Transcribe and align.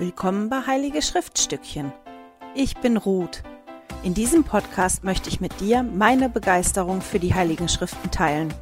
Willkommen 0.00 0.48
bei 0.48 0.64
Heilige 0.64 1.02
Schriftstückchen. 1.02 1.92
Ich 2.54 2.76
bin 2.76 2.96
Ruth. 2.96 3.42
In 4.04 4.14
diesem 4.14 4.44
Podcast 4.44 5.02
möchte 5.02 5.28
ich 5.28 5.40
mit 5.40 5.58
dir 5.58 5.82
meine 5.82 6.28
Begeisterung 6.28 7.00
für 7.00 7.18
die 7.18 7.34
Heiligen 7.34 7.68
Schriften 7.68 8.08
teilen. 8.12 8.54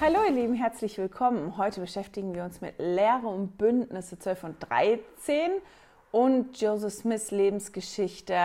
Hallo 0.00 0.20
ihr 0.28 0.32
Lieben, 0.32 0.54
herzlich 0.54 0.96
willkommen. 0.96 1.56
Heute 1.56 1.80
beschäftigen 1.80 2.36
wir 2.36 2.44
uns 2.44 2.60
mit 2.60 2.78
Lehre 2.78 3.26
und 3.26 3.58
Bündnisse 3.58 4.16
12 4.16 4.44
und 4.44 4.56
13 4.70 5.50
und 6.12 6.60
Joseph 6.60 6.92
Smiths 6.92 7.32
Lebensgeschichte, 7.32 8.38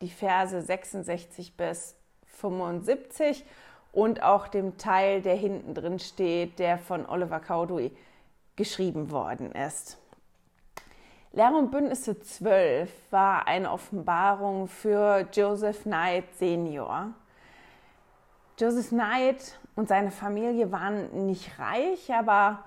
die 0.00 0.08
Verse 0.08 0.62
66 0.62 1.54
bis 1.58 1.96
75 2.38 3.44
und 3.92 4.22
auch 4.22 4.48
dem 4.48 4.78
Teil, 4.78 5.20
der 5.20 5.36
hinten 5.36 5.74
drin 5.74 5.98
steht, 5.98 6.58
der 6.58 6.78
von 6.78 7.04
Oliver 7.04 7.40
Cowdery 7.40 7.92
geschrieben 8.62 9.10
worden 9.10 9.50
ist. 9.50 9.98
Lehre 11.32 11.56
und 11.56 11.72
Bündnisse 11.72 12.20
12 12.20 12.92
war 13.10 13.48
eine 13.48 13.72
Offenbarung 13.72 14.68
für 14.68 15.26
Joseph 15.32 15.82
Knight 15.82 16.32
Senior. 16.36 17.12
Joseph 18.60 18.90
Knight 18.90 19.58
und 19.74 19.88
seine 19.88 20.12
Familie 20.12 20.70
waren 20.70 21.26
nicht 21.26 21.58
reich, 21.58 22.14
aber 22.14 22.62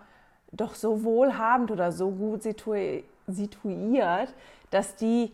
doch 0.52 0.76
so 0.76 1.06
wohlhabend 1.06 1.72
oder 1.72 1.94
so 1.94 2.12
gut 2.12 2.44
situiert, 2.44 4.34
dass 4.72 4.98
die 4.98 5.32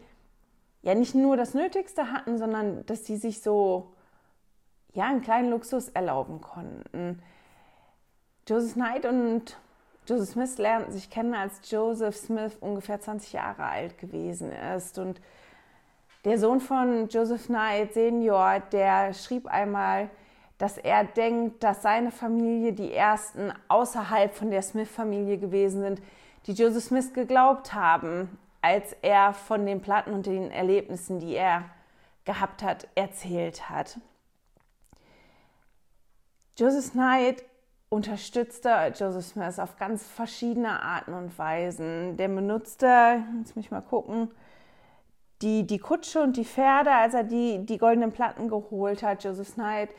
ja 0.83 0.93
nicht 0.93 1.15
nur 1.15 1.37
das 1.37 1.55
Nötigste 1.55 2.11
hatten, 2.11 2.37
sondern 2.37 2.85
dass 2.85 3.07
sie 3.07 3.17
sich 3.17 3.41
so 3.41 3.93
ja 4.93 5.05
einen 5.05 5.23
kleinen 5.23 5.49
Luxus 5.49 5.89
erlauben 5.89 6.39
konnten. 6.39 7.19
Joseph 8.47 8.73
Knight 8.73 9.07
und 9.07 9.57
Joseph 10.11 10.31
Smith 10.31 10.57
lernten 10.57 10.91
sich 10.91 11.09
kennen, 11.09 11.33
als 11.33 11.61
Joseph 11.71 12.17
Smith 12.17 12.57
ungefähr 12.59 12.99
20 12.99 13.31
Jahre 13.31 13.63
alt 13.63 13.97
gewesen 13.97 14.51
ist. 14.51 14.99
Und 14.99 15.21
der 16.25 16.37
Sohn 16.37 16.59
von 16.59 17.07
Joseph 17.07 17.45
Knight 17.45 17.93
Senior, 17.93 18.59
der 18.73 19.13
schrieb 19.13 19.47
einmal, 19.47 20.09
dass 20.57 20.77
er 20.77 21.05
denkt, 21.05 21.63
dass 21.63 21.81
seine 21.81 22.11
Familie 22.11 22.73
die 22.73 22.91
ersten 22.91 23.53
außerhalb 23.69 24.35
von 24.35 24.51
der 24.51 24.61
Smith-Familie 24.61 25.37
gewesen 25.37 25.81
sind, 25.81 26.01
die 26.45 26.53
Joseph 26.53 26.83
Smith 26.83 27.13
geglaubt 27.13 27.73
haben, 27.73 28.37
als 28.61 28.93
er 29.01 29.33
von 29.33 29.65
den 29.65 29.81
Platten 29.81 30.13
und 30.13 30.25
den 30.25 30.51
Erlebnissen, 30.51 31.21
die 31.21 31.35
er 31.35 31.69
gehabt 32.25 32.63
hat, 32.63 32.85
erzählt 32.95 33.69
hat. 33.69 33.97
Joseph 36.57 36.91
Knight 36.91 37.45
unterstützte 37.91 38.93
Joseph 38.97 39.25
Smith 39.25 39.59
auf 39.59 39.75
ganz 39.75 40.07
verschiedene 40.07 40.81
Arten 40.81 41.13
und 41.13 41.37
Weisen. 41.37 42.15
Der 42.15 42.29
benutzte, 42.29 43.21
jetzt 43.39 43.55
muss 43.55 43.65
ich 43.65 43.71
mal 43.71 43.81
gucken, 43.81 44.31
die, 45.41 45.67
die 45.67 45.77
Kutsche 45.77 46.21
und 46.21 46.37
die 46.37 46.45
Pferde, 46.45 46.91
als 46.91 47.13
er 47.13 47.25
die, 47.25 47.65
die 47.65 47.77
goldenen 47.77 48.13
Platten 48.13 48.47
geholt 48.47 49.03
hat. 49.03 49.25
Joseph 49.25 49.55
Knight 49.55 49.89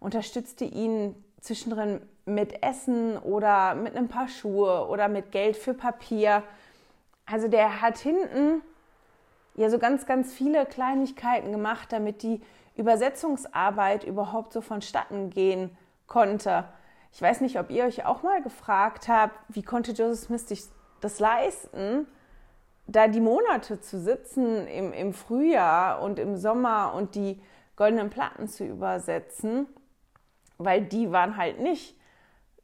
unterstützte 0.00 0.64
ihn 0.64 1.14
zwischendrin 1.40 2.00
mit 2.24 2.62
Essen 2.62 3.18
oder 3.18 3.74
mit 3.74 3.96
ein 3.96 4.08
paar 4.08 4.28
Schuhe 4.28 4.88
oder 4.88 5.08
mit 5.08 5.30
Geld 5.30 5.58
für 5.58 5.74
Papier. 5.74 6.42
Also 7.26 7.48
der 7.48 7.82
hat 7.82 7.98
hinten 7.98 8.62
ja 9.56 9.68
so 9.68 9.78
ganz, 9.78 10.06
ganz 10.06 10.32
viele 10.32 10.64
Kleinigkeiten 10.64 11.52
gemacht, 11.52 11.92
damit 11.92 12.22
die 12.22 12.40
Übersetzungsarbeit 12.76 14.04
überhaupt 14.04 14.54
so 14.54 14.62
vonstatten 14.62 15.28
gehen 15.28 15.76
konnte. 16.06 16.64
Ich 17.12 17.20
weiß 17.20 17.42
nicht, 17.42 17.58
ob 17.58 17.70
ihr 17.70 17.84
euch 17.84 18.04
auch 18.06 18.22
mal 18.22 18.42
gefragt 18.42 19.08
habt, 19.08 19.38
wie 19.48 19.62
konnte 19.62 19.92
Joseph 19.92 20.26
Smith 20.26 20.48
sich 20.48 20.64
das 21.00 21.18
leisten, 21.18 22.06
da 22.86 23.06
die 23.06 23.20
Monate 23.20 23.80
zu 23.80 24.00
sitzen 24.00 24.66
im, 24.66 24.92
im 24.92 25.12
Frühjahr 25.12 26.00
und 26.02 26.18
im 26.18 26.36
Sommer 26.36 26.94
und 26.94 27.14
die 27.14 27.40
goldenen 27.76 28.10
Platten 28.10 28.48
zu 28.48 28.64
übersetzen, 28.64 29.66
weil 30.58 30.82
die 30.82 31.12
waren 31.12 31.36
halt 31.36 31.60
nicht 31.60 31.96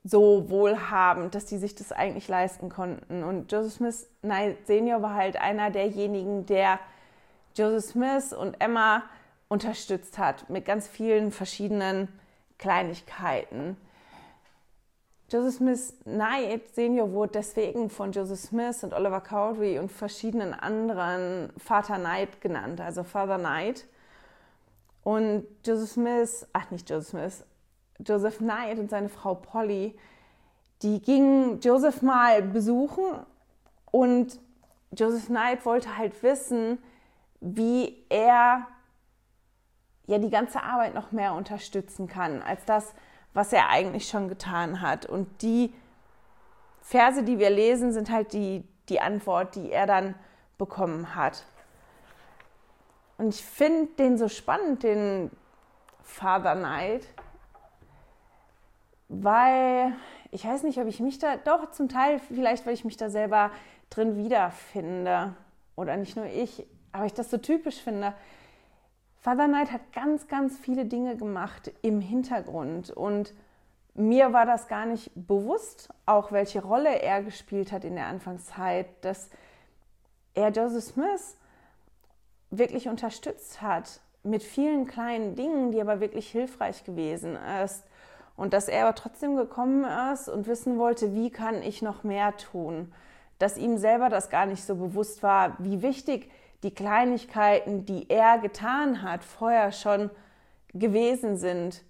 so 0.05 0.49
wohlhabend, 0.49 1.35
dass 1.35 1.45
die 1.45 1.59
sich 1.59 1.75
das 1.75 1.93
eigentlich 1.93 2.29
leisten 2.29 2.69
konnten. 2.69 3.25
Und 3.25 3.53
Joseph 3.53 3.75
Smith 3.75 4.09
Knight 4.23 4.67
Senior 4.67 5.03
war 5.03 5.15
halt 5.15 5.39
einer 5.41 5.71
derjenigen, 5.71 6.47
der 6.47 6.79
Joseph 7.55 7.93
Smith 7.93 8.33
und 8.33 8.61
Emma 8.61 9.03
unterstützt 9.49 10.19
hat 10.19 10.49
mit 10.49 10.65
ganz 10.65 10.87
vielen 10.87 11.33
verschiedenen 11.33 12.09
Kleinigkeiten. 12.59 13.77
Joseph 15.31 15.57
Smith 15.57 15.95
Knight 16.05 16.75
Senior 16.75 17.13
wurde 17.13 17.33
deswegen 17.33 17.91
von 17.91 18.13
Joseph 18.13 18.41
Smith 18.41 18.83
und 18.83 18.95
Oliver 18.95 19.21
Cowdery 19.21 19.79
und 19.79 19.93
verschiedenen 19.93 20.55
anderen 20.55 21.53
Vater 21.59 21.99
Knight 21.99 22.41
genannt, 22.41 22.81
also 22.81 23.05
Father 23.05 23.39
Knight. 23.39 23.87
Und 25.05 25.47
Joseph 25.67 25.91
Smith, 25.91 26.47
ach 26.55 26.71
nicht 26.71 26.89
Joseph 26.89 27.09
Smith, 27.11 27.45
Joseph 27.99 28.39
Knight 28.39 28.79
und 28.79 28.89
seine 28.89 29.11
Frau 29.11 29.35
Polly, 29.35 29.99
die 30.81 31.01
gingen 31.03 31.61
Joseph 31.61 32.01
mal 32.01 32.41
besuchen 32.41 33.05
und 33.91 34.39
Joseph 34.93 35.27
Knight 35.27 35.67
wollte 35.67 35.99
halt 35.99 36.23
wissen, 36.23 36.79
wie 37.41 38.03
er 38.09 38.67
ja 40.07 40.19
die 40.19 40.31
ganze 40.31 40.63
Arbeit 40.63 40.95
noch 40.95 41.13
mehr 41.13 41.35
unterstützen 41.35 42.09
kann, 42.09 42.41
als 42.41 42.65
das, 42.65 42.95
was 43.35 43.53
er 43.53 43.69
eigentlich 43.69 44.09
schon 44.09 44.29
getan 44.29 44.81
hat. 44.81 45.07
Und 45.07 45.43
die 45.43 45.73
Verse, 46.81 47.23
die 47.23 47.39
wir 47.39 47.51
lesen, 47.51 47.93
sind 47.93 48.11
halt 48.11 48.33
die, 48.33 48.65
die 48.89 49.01
Antwort, 49.01 49.55
die 49.55 49.71
er 49.71 49.87
dann 49.87 50.15
bekommen 50.57 51.15
hat. 51.15 51.45
Und 53.19 53.35
ich 53.35 53.45
finde 53.45 53.93
den 53.99 54.17
so 54.17 54.29
spannend, 54.29 54.83
den 54.83 55.31
Father 56.03 56.57
Knight, 56.57 57.07
weil 59.09 59.95
ich 60.31 60.45
weiß 60.45 60.63
nicht, 60.63 60.79
ob 60.79 60.87
ich 60.87 61.01
mich 61.01 61.19
da, 61.19 61.37
doch 61.37 61.71
zum 61.71 61.89
Teil 61.89 62.19
vielleicht, 62.19 62.67
weil 62.67 62.75
ich 62.75 62.85
mich 62.85 62.97
da 62.97 63.11
selber 63.11 63.51
drin 63.91 64.17
wiederfinde. 64.17 65.35
Oder 65.77 65.97
nicht 65.97 66.17
nur 66.17 66.27
ich, 66.27 66.67
aber 66.93 67.07
ich 67.07 67.15
das 67.15 67.31
so 67.31 67.39
typisch 67.39 67.81
finde. 67.81 68.15
Father 69.21 69.49
Knight 69.49 69.73
hat 69.73 69.93
ganz, 69.93 70.29
ganz 70.29 70.57
viele 70.59 70.85
Dinge 70.85 71.17
gemacht 71.17 71.73
im 71.83 72.01
Hintergrund 72.01 72.91
und 72.91 73.35
mir 73.95 74.33
war 74.33 74.47
das 74.47 74.69
gar 74.69 74.87
nicht 74.87 75.11
bewusst, 75.15 75.89
auch 76.07 76.31
welche 76.31 76.63
Rolle 76.63 77.03
er 77.03 77.23
gespielt 77.23 77.73
hat 77.73 77.85
in 77.85 77.97
der 77.97 78.07
Anfangszeit, 78.07 78.87
dass 79.01 79.29
er 80.35 80.51
Joseph 80.51 80.85
Smith 80.85 81.37
wirklich 82.51 82.89
unterstützt 82.89 83.61
hat 83.61 84.01
mit 84.23 84.43
vielen 84.45 84.87
kleinen 84.87 85.35
Dingen, 85.35 85.73
die 85.73 85.81
aber 85.81 86.01
wirklich 86.01 86.31
hilfreich 86.31 86.85
gewesen 86.85 87.37
ist. 87.65 87.85
Und 88.37 88.53
dass 88.53 88.69
er 88.69 88.87
aber 88.87 88.95
trotzdem 88.95 89.35
gekommen 89.35 89.85
ist 90.13 90.29
und 90.29 90.47
wissen 90.47 90.79
wollte, 90.79 91.15
wie 91.15 91.31
kann 91.31 91.61
ich 91.63 91.83
noch 91.83 92.05
mehr 92.05 92.37
tun. 92.37 92.93
Dass 93.41 93.59
ihm 93.59 93.79
selber 93.79 94.09
das 94.09 94.31
gar 94.31 94.47
nicht 94.47 94.65
so 94.65 94.77
bewusst 94.77 95.25
war, 95.25 95.57
wie 95.59 95.83
wichtig 95.83 96.31
die 96.63 96.75
Kleinigkeiten, 96.75 97.85
die 97.85 98.11
er 98.11 98.39
getan 98.39 99.03
hat, 99.03 99.25
vorher 99.25 99.73
schon 99.73 100.11
gewesen 100.75 101.37
sind, 101.37 101.85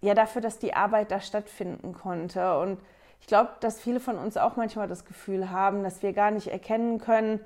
ja 0.00 0.14
dafür, 0.14 0.40
dass 0.40 0.58
die 0.58 0.74
Arbeit 0.74 1.10
da 1.10 1.20
stattfinden 1.20 1.92
konnte. 1.92 2.58
Und 2.58 2.80
ich 3.20 3.26
glaube, 3.26 3.50
dass 3.60 3.80
viele 3.80 4.00
von 4.00 4.16
uns 4.16 4.36
auch 4.36 4.56
manchmal 4.56 4.88
das 4.88 5.04
Gefühl 5.04 5.50
haben, 5.50 5.82
dass 5.82 6.02
wir 6.02 6.12
gar 6.12 6.30
nicht 6.30 6.48
erkennen 6.48 6.98
können, 6.98 7.40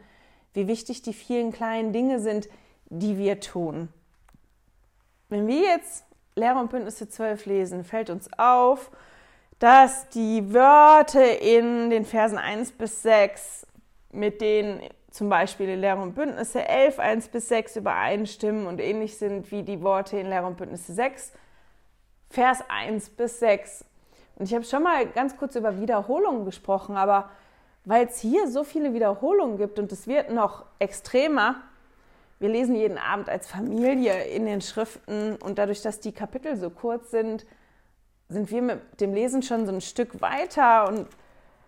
wie 0.52 0.68
wichtig 0.68 1.02
die 1.02 1.12
vielen 1.12 1.52
kleinen 1.52 1.92
Dinge 1.92 2.20
sind, 2.20 2.48
die 2.86 3.18
wir 3.18 3.40
tun. 3.40 3.88
Wenn 5.28 5.46
wir 5.46 5.62
jetzt 5.62 6.04
Lehre 6.36 6.58
und 6.58 6.70
Bündnisse 6.70 7.08
12 7.08 7.46
lesen, 7.46 7.84
fällt 7.84 8.10
uns 8.10 8.28
auf, 8.38 8.90
dass 9.58 10.08
die 10.10 10.52
Wörter 10.52 11.40
in 11.40 11.90
den 11.90 12.04
Versen 12.04 12.38
1 12.38 12.72
bis 12.72 13.02
6 13.02 13.66
mit 14.12 14.40
denen 14.40 14.80
zum 15.14 15.28
Beispiel 15.28 15.68
in 15.68 15.80
Lehre 15.80 16.02
und 16.02 16.16
Bündnisse 16.16 16.66
11, 16.66 16.98
1 16.98 17.28
bis 17.28 17.48
6 17.48 17.76
übereinstimmen 17.76 18.66
und 18.66 18.80
ähnlich 18.80 19.16
sind 19.16 19.52
wie 19.52 19.62
die 19.62 19.80
Worte 19.80 20.18
in 20.18 20.26
Lehre 20.26 20.44
und 20.44 20.56
Bündnisse 20.56 20.92
6, 20.92 21.30
Vers 22.30 22.64
1 22.68 23.10
bis 23.10 23.38
6. 23.38 23.84
Und 24.34 24.46
ich 24.46 24.54
habe 24.54 24.64
schon 24.64 24.82
mal 24.82 25.06
ganz 25.06 25.36
kurz 25.36 25.54
über 25.54 25.80
Wiederholungen 25.80 26.44
gesprochen, 26.44 26.96
aber 26.96 27.30
weil 27.84 28.06
es 28.06 28.18
hier 28.18 28.48
so 28.48 28.64
viele 28.64 28.92
Wiederholungen 28.92 29.56
gibt 29.56 29.78
und 29.78 29.92
es 29.92 30.08
wird 30.08 30.32
noch 30.32 30.64
extremer, 30.80 31.62
wir 32.40 32.48
lesen 32.48 32.74
jeden 32.74 32.98
Abend 32.98 33.28
als 33.28 33.46
Familie 33.46 34.24
in 34.24 34.46
den 34.46 34.62
Schriften 34.62 35.36
und 35.36 35.60
dadurch, 35.60 35.80
dass 35.80 36.00
die 36.00 36.10
Kapitel 36.10 36.56
so 36.56 36.70
kurz 36.70 37.12
sind, 37.12 37.46
sind 38.28 38.50
wir 38.50 38.62
mit 38.62 39.00
dem 39.00 39.14
Lesen 39.14 39.44
schon 39.44 39.64
so 39.64 39.70
ein 39.72 39.80
Stück 39.80 40.20
weiter 40.20 40.88
und 40.88 41.06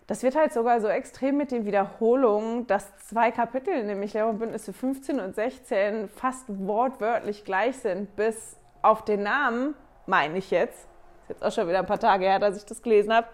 das 0.07 0.23
wird 0.23 0.37
halt 0.37 0.53
sogar 0.53 0.79
so 0.79 0.87
extrem 0.87 1.35
mit 1.35 1.51
den 1.51 1.65
Wiederholungen, 1.65 2.65
dass 2.65 2.97
zwei 2.99 3.29
Kapitel, 3.29 3.83
nämlich 3.83 4.13
Lehrer 4.13 4.29
und 4.29 4.39
Bündnisse 4.39 4.71
15 4.71 5.19
und 5.19 5.35
16, 5.35 6.07
fast 6.07 6.45
wortwörtlich 6.47 7.43
gleich 7.43 7.77
sind, 7.77 8.15
bis 8.15 8.55
auf 8.81 9.03
den 9.03 9.23
Namen, 9.23 9.75
meine 10.05 10.37
ich 10.37 10.49
jetzt. 10.49 10.87
Ist 11.23 11.29
jetzt 11.29 11.43
auch 11.43 11.51
schon 11.51 11.67
wieder 11.67 11.79
ein 11.79 11.85
paar 11.85 11.99
Tage 11.99 12.23
her, 12.23 12.39
dass 12.39 12.55
ich 12.55 12.65
das 12.65 12.81
gelesen 12.81 13.13
habe. 13.13 13.27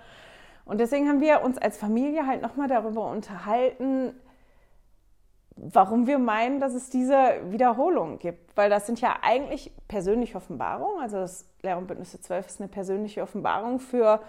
Und 0.65 0.79
deswegen 0.79 1.07
haben 1.07 1.21
wir 1.21 1.43
uns 1.43 1.59
als 1.59 1.77
Familie 1.77 2.25
halt 2.25 2.41
nochmal 2.41 2.67
darüber 2.67 3.07
unterhalten, 3.07 4.19
warum 5.55 6.07
wir 6.07 6.17
meinen, 6.17 6.59
dass 6.59 6.73
es 6.73 6.89
diese 6.89 7.35
Wiederholung 7.51 8.17
gibt. 8.17 8.57
Weil 8.57 8.71
das 8.71 8.87
sind 8.87 8.99
ja 8.99 9.17
eigentlich 9.21 9.71
persönliche 9.87 10.37
Offenbarungen. 10.37 11.03
Also 11.03 11.17
das 11.17 11.45
Lehr- 11.61 11.77
und 11.77 11.85
Bündnisse 11.85 12.19
12 12.19 12.47
ist 12.47 12.61
eine 12.61 12.69
persönliche 12.69 13.21
Offenbarung 13.21 13.79
für 13.79 14.21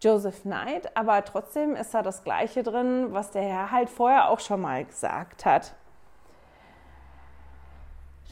Joseph 0.00 0.42
Knight, 0.42 0.96
aber 0.96 1.24
trotzdem 1.24 1.74
ist 1.74 1.94
da 1.94 2.02
das 2.02 2.22
Gleiche 2.22 2.62
drin, 2.62 3.08
was 3.12 3.30
der 3.30 3.42
Herr 3.42 3.70
halt 3.70 3.88
vorher 3.88 4.28
auch 4.28 4.40
schon 4.40 4.60
mal 4.60 4.84
gesagt 4.84 5.44
hat. 5.44 5.74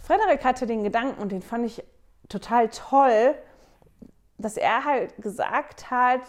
Frederik 0.02 0.44
hatte 0.44 0.66
den 0.66 0.84
Gedanken, 0.84 1.20
und 1.22 1.32
den 1.32 1.40
fand 1.40 1.64
ich 1.64 1.82
total 2.28 2.68
toll, 2.68 3.34
dass 4.36 4.56
er 4.56 4.84
halt 4.84 5.16
gesagt 5.16 5.90
hat, 5.90 6.20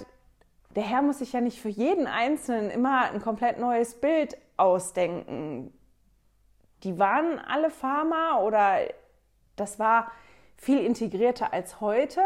der 0.76 0.84
Herr 0.84 1.02
muss 1.02 1.20
sich 1.20 1.34
ja 1.34 1.42
nicht 1.42 1.62
für 1.62 1.70
jeden 1.70 2.08
Einzelnen 2.08 2.70
immer 2.70 3.12
ein 3.12 3.22
komplett 3.22 3.60
neues 3.60 4.00
Bild 4.00 4.38
ausdenken. 4.58 5.74
Die 6.84 7.00
waren 7.00 7.40
alle 7.40 7.70
Farmer 7.70 8.42
oder 8.42 8.80
das 9.56 9.80
war 9.80 10.12
viel 10.58 10.80
integrierter 10.86 11.54
als 11.54 11.82
heute, 11.82 12.22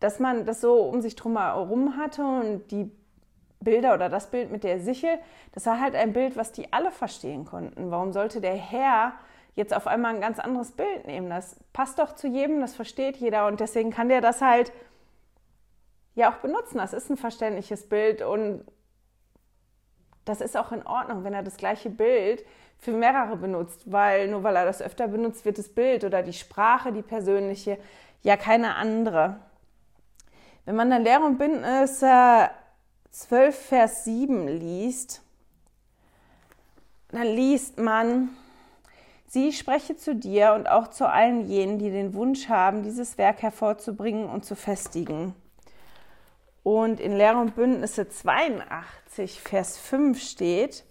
dass 0.00 0.18
man 0.18 0.44
das 0.44 0.60
so 0.60 0.82
um 0.82 1.00
sich 1.00 1.16
drum 1.16 1.38
herum 1.38 1.96
hatte 1.96 2.22
und 2.24 2.70
die 2.70 2.90
Bilder 3.60 3.94
oder 3.94 4.08
das 4.08 4.30
Bild 4.30 4.50
mit 4.52 4.62
der 4.62 4.78
Sichel, 4.80 5.18
das 5.52 5.66
war 5.66 5.80
halt 5.80 5.94
ein 5.94 6.12
Bild, 6.12 6.36
was 6.36 6.52
die 6.52 6.72
alle 6.72 6.90
verstehen 6.90 7.44
konnten. 7.44 7.90
Warum 7.90 8.12
sollte 8.12 8.40
der 8.40 8.54
Herr 8.54 9.12
jetzt 9.54 9.74
auf 9.74 9.86
einmal 9.86 10.14
ein 10.14 10.20
ganz 10.20 10.38
anderes 10.38 10.72
Bild 10.72 11.06
nehmen? 11.06 11.30
Das 11.30 11.56
passt 11.72 11.98
doch 11.98 12.14
zu 12.14 12.28
jedem, 12.28 12.60
das 12.60 12.74
versteht 12.74 13.16
jeder 13.16 13.46
und 13.46 13.60
deswegen 13.60 13.90
kann 13.90 14.08
der 14.08 14.20
das 14.20 14.42
halt 14.42 14.72
ja 16.14 16.30
auch 16.30 16.36
benutzen. 16.36 16.78
Das 16.78 16.92
ist 16.92 17.10
ein 17.10 17.16
verständliches 17.16 17.88
Bild 17.88 18.22
und 18.22 18.64
das 20.24 20.40
ist 20.40 20.56
auch 20.56 20.72
in 20.72 20.86
Ordnung, 20.86 21.24
wenn 21.24 21.34
er 21.34 21.42
das 21.42 21.56
gleiche 21.56 21.90
Bild 21.90 22.44
für 22.78 22.92
mehrere 22.92 23.36
benutzt, 23.36 23.90
weil 23.90 24.28
nur 24.28 24.42
weil 24.42 24.56
er 24.56 24.64
das 24.64 24.82
öfter 24.82 25.08
benutzt, 25.08 25.44
wird 25.44 25.58
das 25.58 25.68
Bild 25.68 26.04
oder 26.04 26.22
die 26.22 26.32
Sprache, 26.32 26.92
die 26.92 27.02
persönliche, 27.02 27.78
ja 28.22 28.36
keine 28.36 28.76
andere. 28.76 29.40
Wenn 30.64 30.76
man 30.76 30.88
dann 30.88 31.02
Lehre 31.02 31.24
und 31.24 31.36
Bündnis 31.36 32.02
äh, 32.02 32.48
12, 33.10 33.56
Vers 33.68 34.04
7 34.04 34.48
liest, 34.48 35.22
dann 37.10 37.26
liest 37.26 37.78
man, 37.78 38.30
sie 39.26 39.52
spreche 39.52 39.96
zu 39.96 40.16
dir 40.16 40.54
und 40.54 40.66
auch 40.68 40.88
zu 40.88 41.06
allen 41.06 41.46
jenen, 41.46 41.78
die 41.78 41.90
den 41.90 42.14
Wunsch 42.14 42.48
haben, 42.48 42.82
dieses 42.82 43.18
Werk 43.18 43.42
hervorzubringen 43.42 44.26
und 44.26 44.46
zu 44.46 44.56
festigen. 44.56 45.34
Und 46.62 46.98
in 46.98 47.14
Lehre 47.14 47.36
und 47.36 47.54
Bündnisse 47.54 48.08
82, 48.08 49.42
Vers 49.42 49.76
5 49.76 50.18
steht, 50.18 50.84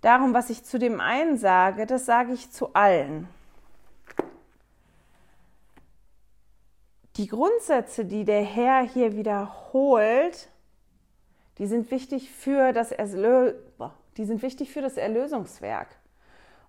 darum, 0.00 0.32
was 0.32 0.48
ich 0.48 0.62
zu 0.62 0.78
dem 0.78 1.00
einen 1.00 1.38
sage, 1.38 1.86
das 1.86 2.06
sage 2.06 2.32
ich 2.32 2.52
zu 2.52 2.72
allen. 2.74 3.28
Die 7.16 7.26
Grundsätze, 7.26 8.04
die 8.04 8.24
der 8.24 8.42
Herr 8.42 8.82
hier 8.82 9.16
wiederholt, 9.16 10.48
die 11.58 11.66
sind 11.66 11.90
wichtig 11.90 12.30
für 12.30 12.72
das, 12.72 12.92
Erlö 12.92 13.54
die 14.16 14.24
sind 14.24 14.42
wichtig 14.42 14.70
für 14.70 14.82
das 14.82 14.96
Erlösungswerk. 14.96 15.88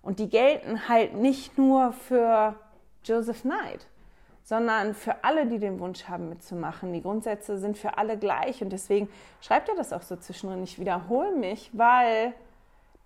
Und 0.00 0.18
die 0.18 0.28
gelten 0.28 0.88
halt 0.88 1.14
nicht 1.14 1.58
nur 1.58 1.92
für 1.92 2.54
Joseph 3.04 3.42
Knight 3.42 3.86
sondern 4.44 4.94
für 4.94 5.24
alle, 5.24 5.46
die 5.46 5.58
den 5.58 5.80
Wunsch 5.80 6.04
haben, 6.04 6.28
mitzumachen. 6.28 6.92
Die 6.92 7.02
Grundsätze 7.02 7.58
sind 7.58 7.78
für 7.78 7.96
alle 7.96 8.18
gleich 8.18 8.62
und 8.62 8.70
deswegen 8.70 9.08
schreibt 9.40 9.70
er 9.70 9.74
das 9.74 9.92
auch 9.92 10.02
so 10.02 10.16
zwischendrin. 10.16 10.62
Ich 10.62 10.78
wiederhole 10.78 11.34
mich, 11.34 11.70
weil 11.72 12.34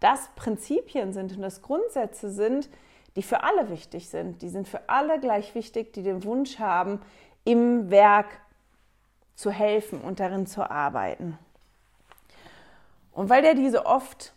das 0.00 0.29
Prinzipien 0.34 1.12
sind 1.12 1.37
und 1.37 1.43
das 1.43 1.62
Grundsätze 1.62 2.31
sind, 2.31 2.69
die 3.14 3.23
für 3.23 3.44
alle 3.44 3.70
wichtig 3.70 4.08
sind. 4.08 4.43
Die 4.43 4.49
sind 4.49 4.67
für 4.67 4.88
alle 4.88 5.20
gleich 5.20 5.55
wichtig, 5.55 5.93
die 5.93 6.02
den 6.02 6.25
Wunsch 6.25 6.58
haben, 6.58 7.00
im 7.49 7.91
Werk 7.91 8.27
zu 9.35 9.50
helfen 9.50 10.03
und 10.03 10.21
darin 10.21 10.47
zu 10.47 10.71
arbeiten. 10.71 11.39
Und 13.12 13.31
weil 13.31 13.41
der 13.41 13.55
diese 13.55 13.87
oft 13.87 14.35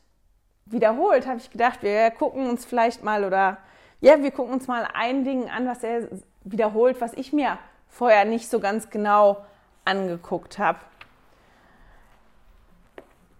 wiederholt, 0.65 1.27
habe 1.27 1.37
ich 1.37 1.51
gedacht, 1.51 1.83
wir 1.83 2.09
gucken 2.11 2.47
uns 2.49 2.63
vielleicht 2.63 3.03
mal 3.03 3.25
oder 3.25 3.57
ja, 3.99 4.23
wir 4.23 4.31
gucken 4.31 4.53
uns 4.53 4.67
mal 4.67 4.87
ein 4.93 5.25
Ding 5.25 5.49
an, 5.49 5.67
was 5.67 5.83
er 5.83 6.07
wiederholt, 6.45 7.01
was 7.01 7.13
ich 7.13 7.33
mir 7.33 7.59
vorher 7.89 8.23
nicht 8.23 8.49
so 8.49 8.61
ganz 8.61 8.89
genau 8.89 9.45
angeguckt 9.83 10.57
habe. 10.57 10.79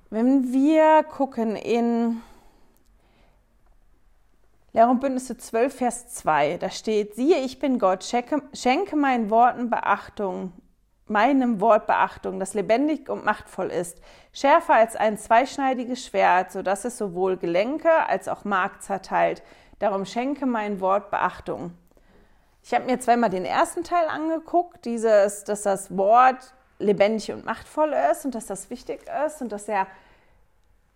Wenn 0.09 0.51
wir 0.51 1.03
gucken 1.03 1.56
in 1.56 2.21
Lehre 4.73 4.89
und 4.89 5.01
Bündnisse 5.01 5.38
12, 5.38 5.75
Vers 5.75 6.07
2, 6.15 6.57
da 6.57 6.69
steht, 6.69 7.15
siehe, 7.15 7.39
ich 7.39 7.59
bin 7.59 7.77
Gott, 7.77 8.06
schenke, 8.06 8.41
schenke 8.53 8.95
meinen 8.95 9.29
Worten 9.29 9.69
Beachtung, 9.69 10.53
meinem 11.07 11.59
Wort 11.59 11.88
Beachtung, 11.88 12.39
das 12.39 12.53
lebendig 12.53 13.09
und 13.09 13.25
machtvoll 13.25 13.68
ist, 13.68 14.00
schärfer 14.31 14.75
als 14.75 14.95
ein 14.95 15.18
zweischneidiges 15.18 16.06
Schwert, 16.06 16.53
so 16.53 16.62
dass 16.62 16.85
es 16.85 16.97
sowohl 16.97 17.35
Gelenke 17.35 17.91
als 18.07 18.29
auch 18.29 18.45
Mark 18.45 18.81
zerteilt. 18.81 19.44
Darum 19.79 20.06
schenke 20.06 20.45
mein 20.45 20.79
Wort 20.79 21.12
Beachtung. 21.12 21.74
Ich 22.63 22.74
habe 22.74 22.85
mir 22.85 23.00
zweimal 23.00 23.29
den 23.29 23.44
ersten 23.44 23.83
Teil 23.83 24.07
angeguckt, 24.07 24.85
dieses, 24.85 25.44
dass 25.44 25.63
das 25.63 25.97
Wort 25.97 26.53
lebendig 26.79 27.31
und 27.33 27.44
machtvoll 27.44 27.94
ist 28.12 28.24
und 28.24 28.35
dass 28.35 28.45
das 28.45 28.69
wichtig 28.69 29.01
ist 29.25 29.41
und 29.41 29.51
dass 29.51 29.67
er 29.67 29.85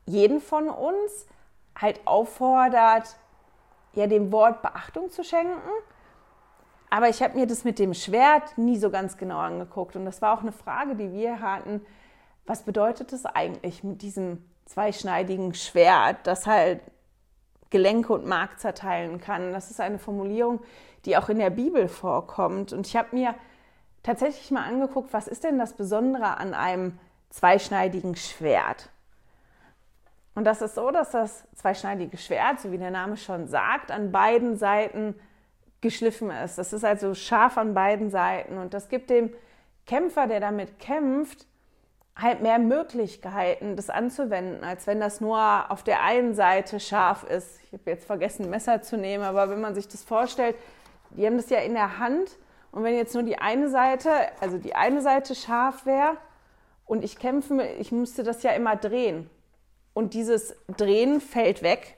jeden 0.06 0.40
von 0.40 0.70
uns 0.70 1.26
halt 1.76 2.00
auffordert, 2.06 3.18
ja, 3.96 4.08
dem 4.08 4.32
Wort 4.32 4.62
Beachtung 4.62 5.10
zu 5.10 5.24
schenken. 5.24 5.60
Aber 6.90 7.10
ich 7.10 7.22
habe 7.22 7.38
mir 7.38 7.48
das 7.48 7.64
mit 7.64 7.80
dem 7.80 7.94
Schwert 7.94 8.58
nie 8.58 8.78
so 8.78 8.90
ganz 8.90 9.18
genau 9.18 9.40
angeguckt. 9.40 9.96
Und 9.96 10.06
das 10.06 10.22
war 10.22 10.38
auch 10.38 10.42
eine 10.42 10.52
Frage, 10.52 10.96
die 10.96 11.12
wir 11.12 11.42
hatten. 11.42 11.86
Was 12.46 12.64
bedeutet 12.64 13.12
es 13.12 13.26
eigentlich 13.26 13.84
mit 13.84 14.02
diesem 14.02 14.46
zweischneidigen 14.66 15.54
Schwert, 15.54 16.18
das 16.24 16.46
halt 16.46 16.82
Gelenke 17.70 18.14
und 18.14 18.26
Mark 18.26 18.60
zerteilen 18.60 19.20
kann? 19.20 19.52
Das 19.52 19.72
ist 19.72 19.82
eine 19.82 20.00
Formulierung, 20.00 20.62
die 21.06 21.18
auch 21.18 21.30
in 21.30 21.40
der 21.40 21.50
Bibel 21.50 21.88
vorkommt. 21.88 22.72
Und 22.72 22.88
ich 22.88 22.96
habe 22.96 23.16
mir 23.16 23.36
tatsächlich 24.04 24.52
mal 24.52 24.64
angeguckt, 24.64 25.12
was 25.12 25.28
ist 25.28 25.44
denn 25.44 25.58
das 25.58 25.74
Besondere 25.74 26.38
an 26.38 26.54
einem 26.54 27.00
zweischneidigen 27.30 28.16
Schwert? 28.16 28.90
Und 30.36 30.44
das 30.44 30.62
ist 30.62 30.76
so, 30.76 30.92
dass 30.92 31.12
das 31.12 31.46
zweischneidige 31.56 32.18
Schwert, 32.18 32.60
so 32.60 32.72
wie 32.72 32.78
der 32.78 32.92
Name 32.92 33.16
schon 33.16 33.48
sagt, 33.48 33.90
an 33.90 34.12
beiden 34.12 34.58
Seiten 34.58 35.16
geschliffen 35.80 36.30
ist. 36.30 36.58
Das 36.58 36.74
ist 36.74 36.84
also 36.84 37.14
scharf 37.14 37.58
an 37.58 37.74
beiden 37.74 38.10
Seiten 38.10 38.58
und 38.58 38.74
das 38.74 38.90
gibt 38.90 39.10
dem 39.10 39.34
Kämpfer, 39.86 40.28
der 40.28 40.42
damit 40.42 40.80
kämpft, 40.80 41.48
halt 42.18 42.42
mehr 42.42 42.60
Möglichkeiten, 42.60 43.76
das 43.76 43.90
anzuwenden, 43.90 44.64
als 44.64 44.88
wenn 44.88 45.00
das 45.00 45.22
nur 45.22 45.40
auf 45.70 45.84
der 45.84 46.02
einen 46.02 46.34
Seite 46.34 46.80
scharf 46.80 47.24
ist. 47.24 47.60
Ich 47.64 47.74
habe 47.74 47.92
jetzt 47.92 48.06
vergessen, 48.06 48.46
ein 48.46 48.50
Messer 48.50 48.82
zu 48.82 48.98
nehmen, 48.98 49.24
aber 49.24 49.50
wenn 49.50 49.62
man 49.62 49.76
sich 49.76 49.88
das 49.88 50.04
vorstellt, 50.04 50.56
die 51.12 51.26
haben 51.26 51.38
das 51.38 51.50
ja 51.50 51.60
in 51.60 51.74
der 51.74 52.00
Hand 52.00 52.38
und 52.72 52.84
wenn 52.84 52.96
jetzt 52.96 53.14
nur 53.14 53.24
die 53.24 53.38
eine 53.38 53.70
Seite, 53.70 54.10
also 54.42 54.58
die 54.58 54.76
eine 54.76 55.02
Seite 55.02 55.36
scharf 55.36 55.86
wäre 55.86 56.18
und 56.86 57.04
ich 57.04 57.20
kämpfe, 57.20 57.62
ich 57.80 57.92
müsste 57.92 58.24
das 58.24 58.44
ja 58.44 58.52
immer 58.52 58.76
drehen 58.76 59.30
und 59.96 60.14
dieses 60.14 60.56
Drehen 60.78 61.20
fällt 61.20 61.64
weg. 61.64 61.98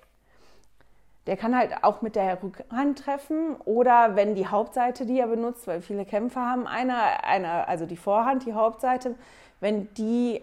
Der 1.26 1.36
kann 1.36 1.58
halt 1.58 1.84
auch 1.84 2.02
mit 2.02 2.16
der 2.16 2.42
Rückhand 2.42 3.00
treffen 3.00 3.58
oder 3.66 4.16
wenn 4.16 4.36
die 4.36 4.48
Hauptseite, 4.48 5.06
die 5.06 5.20
er 5.20 5.28
benutzt, 5.28 5.68
weil 5.68 5.82
viele 5.82 6.06
Kämpfer 6.06 6.40
haben 6.40 6.66
eine, 6.66 7.26
eine 7.26 7.68
also 7.68 7.86
die 7.86 7.98
Vorhand, 7.98 8.46
die 8.46 8.54
Hauptseite, 8.54 9.16
wenn 9.60 9.94
die 9.96 10.42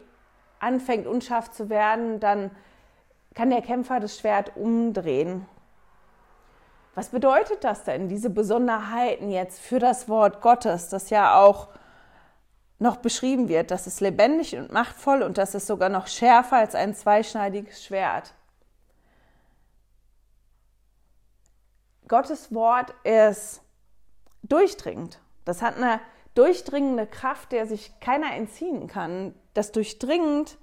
anfängt 0.60 1.06
unscharf 1.06 1.50
zu 1.50 1.70
werden, 1.70 2.20
dann 2.20 2.50
kann 3.34 3.48
der 3.48 3.62
Kämpfer 3.62 3.98
das 3.98 4.18
Schwert 4.18 4.52
umdrehen 4.56 5.46
was 6.94 7.08
bedeutet 7.08 7.64
das 7.64 7.84
denn, 7.84 8.08
diese 8.08 8.30
Besonderheiten 8.30 9.28
jetzt 9.30 9.60
für 9.60 9.80
das 9.80 10.08
Wort 10.08 10.40
Gottes, 10.40 10.88
das 10.88 11.10
ja 11.10 11.40
auch 11.40 11.68
noch 12.84 12.98
beschrieben 12.98 13.48
wird, 13.48 13.70
dass 13.70 13.86
es 13.88 14.00
lebendig 14.00 14.56
und 14.56 14.70
machtvoll 14.70 15.22
und 15.22 15.38
dass 15.38 15.54
es 15.54 15.66
sogar 15.66 15.88
noch 15.88 16.06
schärfer 16.06 16.58
als 16.58 16.74
ein 16.74 16.94
zweischneidiges 16.94 17.82
Schwert. 17.82 18.34
Gottes 22.06 22.54
Wort 22.54 22.94
ist 23.02 23.62
durchdringend. 24.42 25.18
Das 25.46 25.62
hat 25.62 25.76
eine 25.76 25.98
durchdringende 26.34 27.06
Kraft, 27.06 27.52
der 27.52 27.66
sich 27.66 27.98
keiner 28.00 28.34
entziehen 28.34 28.86
kann. 28.86 29.34
Das 29.54 29.72
durchdringend 29.72 30.58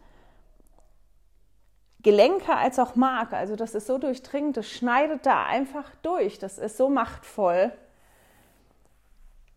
Gelenke 2.04 2.56
als 2.56 2.78
auch 2.78 2.96
Mark. 2.96 3.34
Also 3.34 3.56
das 3.56 3.74
ist 3.74 3.88
so 3.88 3.98
durchdringend, 3.98 4.58
das 4.58 4.70
schneidet 4.70 5.26
da 5.26 5.46
einfach 5.46 5.90
durch. 6.04 6.38
Das 6.38 6.60
ist 6.60 6.78
so 6.78 6.88
machtvoll. 6.88 7.72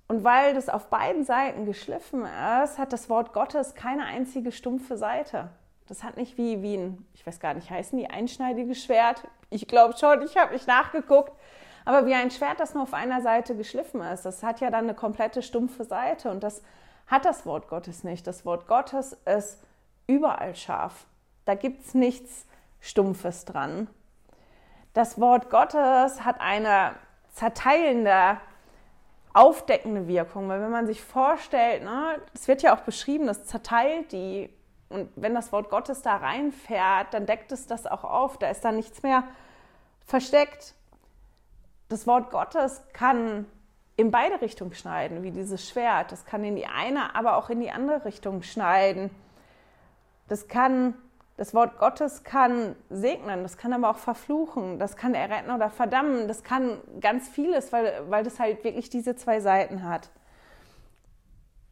Und 0.06 0.22
weil 0.22 0.54
das 0.54 0.68
auf 0.68 0.88
beiden 0.90 1.24
Seiten 1.24 1.64
geschliffen 1.64 2.24
ist, 2.24 2.78
hat 2.78 2.92
das 2.92 3.08
Wort 3.08 3.32
Gottes 3.32 3.74
keine 3.74 4.04
einzige 4.04 4.52
stumpfe 4.52 4.96
Seite. 4.96 5.48
Das 5.86 6.02
hat 6.02 6.16
nicht 6.16 6.38
wie, 6.38 6.62
wie 6.62 6.76
ein, 6.76 7.06
ich 7.14 7.26
weiß 7.26 7.40
gar 7.40 7.54
nicht, 7.54 7.70
heißen 7.70 7.98
die 7.98 8.08
einschneidige 8.08 8.74
Schwert? 8.74 9.26
Ich 9.50 9.66
glaube 9.66 9.96
schon, 9.96 10.22
ich 10.22 10.36
habe 10.36 10.52
nicht 10.52 10.66
nachgeguckt. 10.66 11.32
Aber 11.84 12.06
wie 12.06 12.14
ein 12.14 12.30
Schwert, 12.30 12.60
das 12.60 12.74
nur 12.74 12.84
auf 12.84 12.94
einer 12.94 13.20
Seite 13.20 13.54
geschliffen 13.56 14.00
ist. 14.00 14.24
Das 14.24 14.42
hat 14.42 14.60
ja 14.60 14.70
dann 14.70 14.84
eine 14.84 14.94
komplette 14.94 15.42
stumpfe 15.42 15.84
Seite. 15.84 16.30
Und 16.30 16.42
das 16.42 16.62
hat 17.06 17.24
das 17.24 17.44
Wort 17.44 17.68
Gottes 17.68 18.04
nicht. 18.04 18.26
Das 18.26 18.46
Wort 18.46 18.66
Gottes 18.66 19.12
ist 19.26 19.62
überall 20.06 20.54
scharf. 20.54 21.06
Da 21.44 21.54
gibt 21.54 21.84
es 21.84 21.94
nichts 21.94 22.46
Stumpfes 22.80 23.44
dran. 23.44 23.88
Das 24.94 25.20
Wort 25.20 25.50
Gottes 25.50 26.24
hat 26.24 26.40
eine 26.40 26.94
zerteilende, 27.32 28.38
aufdeckende 29.34 30.08
Wirkung, 30.08 30.48
weil 30.48 30.60
wenn 30.60 30.70
man 30.70 30.86
sich 30.86 31.02
vorstellt, 31.02 31.84
ne, 31.84 32.20
es 32.32 32.48
wird 32.48 32.62
ja 32.62 32.74
auch 32.74 32.80
beschrieben, 32.80 33.26
das 33.26 33.44
zerteilt 33.44 34.12
die 34.12 34.48
und 34.88 35.10
wenn 35.16 35.34
das 35.34 35.50
Wort 35.50 35.70
Gottes 35.70 36.02
da 36.02 36.16
reinfährt, 36.16 37.12
dann 37.12 37.26
deckt 37.26 37.50
es 37.50 37.66
das 37.66 37.86
auch 37.86 38.04
auf, 38.04 38.38
da 38.38 38.48
ist 38.48 38.64
da 38.64 38.70
nichts 38.70 39.02
mehr 39.02 39.24
versteckt. 40.06 40.74
Das 41.88 42.06
Wort 42.06 42.30
Gottes 42.30 42.80
kann 42.92 43.46
in 43.96 44.10
beide 44.10 44.40
Richtungen 44.40 44.72
schneiden, 44.74 45.22
wie 45.22 45.32
dieses 45.32 45.68
Schwert. 45.68 46.12
Das 46.12 46.24
kann 46.24 46.44
in 46.44 46.54
die 46.54 46.66
eine, 46.66 47.14
aber 47.16 47.36
auch 47.36 47.50
in 47.50 47.60
die 47.60 47.70
andere 47.70 48.04
Richtung 48.04 48.42
schneiden. 48.42 49.10
Das 50.28 50.48
kann 50.48 50.94
das 51.36 51.52
Wort 51.52 51.78
Gottes 51.78 52.22
kann 52.22 52.76
segnen, 52.90 53.42
das 53.42 53.56
kann 53.56 53.72
aber 53.72 53.90
auch 53.90 53.98
verfluchen, 53.98 54.78
das 54.78 54.96
kann 54.96 55.14
erretten 55.14 55.50
oder 55.50 55.68
verdammen, 55.68 56.28
das 56.28 56.44
kann 56.44 56.80
ganz 57.00 57.28
vieles, 57.28 57.72
weil, 57.72 58.08
weil 58.08 58.22
das 58.22 58.38
halt 58.38 58.62
wirklich 58.62 58.88
diese 58.88 59.16
zwei 59.16 59.40
Seiten 59.40 59.88
hat. 59.88 60.10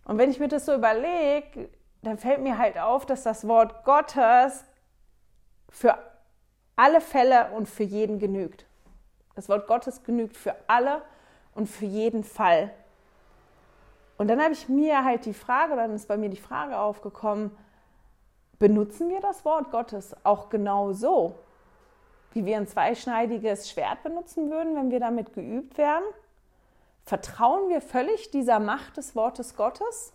Und 0.05 0.19
wenn 0.19 0.31
ich 0.31 0.41
mir 0.41 0.49
das 0.49 0.67
so 0.67 0.75
überlege, 0.75 1.69
dann 2.03 2.19
fällt 2.19 2.41
mir 2.41 2.59
halt 2.59 2.77
auf, 2.79 3.07
dass 3.07 3.23
das 3.23 3.47
Wort 3.47 3.85
Gottes 3.85 4.65
für 5.69 5.97
alle 6.75 7.01
Fälle 7.01 7.53
und 7.53 7.69
für 7.69 7.85
jeden 7.85 8.19
genügt. 8.19 8.67
Das 9.37 9.49
Wort 9.49 9.69
Gottes 9.69 10.03
genügt 10.03 10.37
für 10.37 10.57
alle 10.67 11.03
und 11.55 11.69
für 11.69 11.85
jeden 11.85 12.25
Fall. 12.25 12.71
Und 14.19 14.29
dann 14.29 14.43
habe 14.43 14.53
ich 14.53 14.69
mir 14.69 15.05
halt 15.05 15.25
die 15.25 15.35
Frage, 15.35 15.77
dann 15.77 15.95
ist 15.95 16.09
bei 16.09 16.17
mir 16.17 16.29
die 16.29 16.37
Frage 16.37 16.79
aufgekommen, 16.79 17.57
benutzen 18.63 19.09
wir 19.09 19.21
das 19.21 19.45
Wort 19.45 19.73
Gottes 19.73 20.15
auch 20.23 20.49
genau 20.49 20.93
so, 20.93 21.35
wie 22.33 22.47
wir 22.47 22.57
ein 22.57 22.69
zweischneidiges 22.69 23.69
Schwert 23.69 24.05
benutzen 24.05 24.53
würden, 24.53 24.77
wenn 24.77 24.93
wir 24.93 25.01
damit 25.01 25.33
geübt 25.33 25.79
wären? 25.79 26.05
Vertrauen 27.05 27.71
wir 27.71 27.81
völlig 27.81 28.31
dieser 28.31 28.61
Macht 28.61 28.99
des 28.99 29.17
Wortes 29.17 29.57
Gottes? 29.57 30.13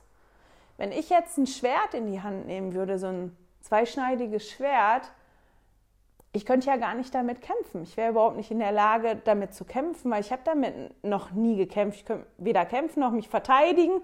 Wenn 0.78 0.94
ich 0.94 1.10
jetzt 1.10 1.38
ein 1.38 1.46
Schwert 1.46 1.94
in 1.94 2.10
die 2.10 2.22
Hand 2.22 2.48
nehmen 2.48 2.74
würde, 2.74 3.00
so 3.00 3.08
ein 3.08 3.36
zweischneidiges 3.60 4.50
Schwert, 4.50 5.12
ich 6.32 6.46
könnte 6.46 6.68
ja 6.68 6.78
gar 6.78 6.94
nicht 6.94 7.14
damit 7.14 7.42
kämpfen. 7.42 7.84
Ich 7.84 7.98
wäre 7.98 8.12
überhaupt 8.12 8.38
nicht 8.38 8.50
in 8.50 8.60
der 8.60 8.72
Lage, 8.72 9.18
damit 9.26 9.56
zu 9.56 9.66
kämpfen, 9.66 10.10
weil 10.10 10.22
ich 10.22 10.32
habe 10.32 10.44
damit 10.46 11.04
noch 11.04 11.32
nie 11.32 11.58
gekämpft. 11.58 12.00
Ich 12.00 12.06
könnte 12.06 12.26
weder 12.38 12.66
kämpfen 12.66 13.02
noch 13.02 13.12
mich 13.12 13.28
verteidigen. 13.28 14.02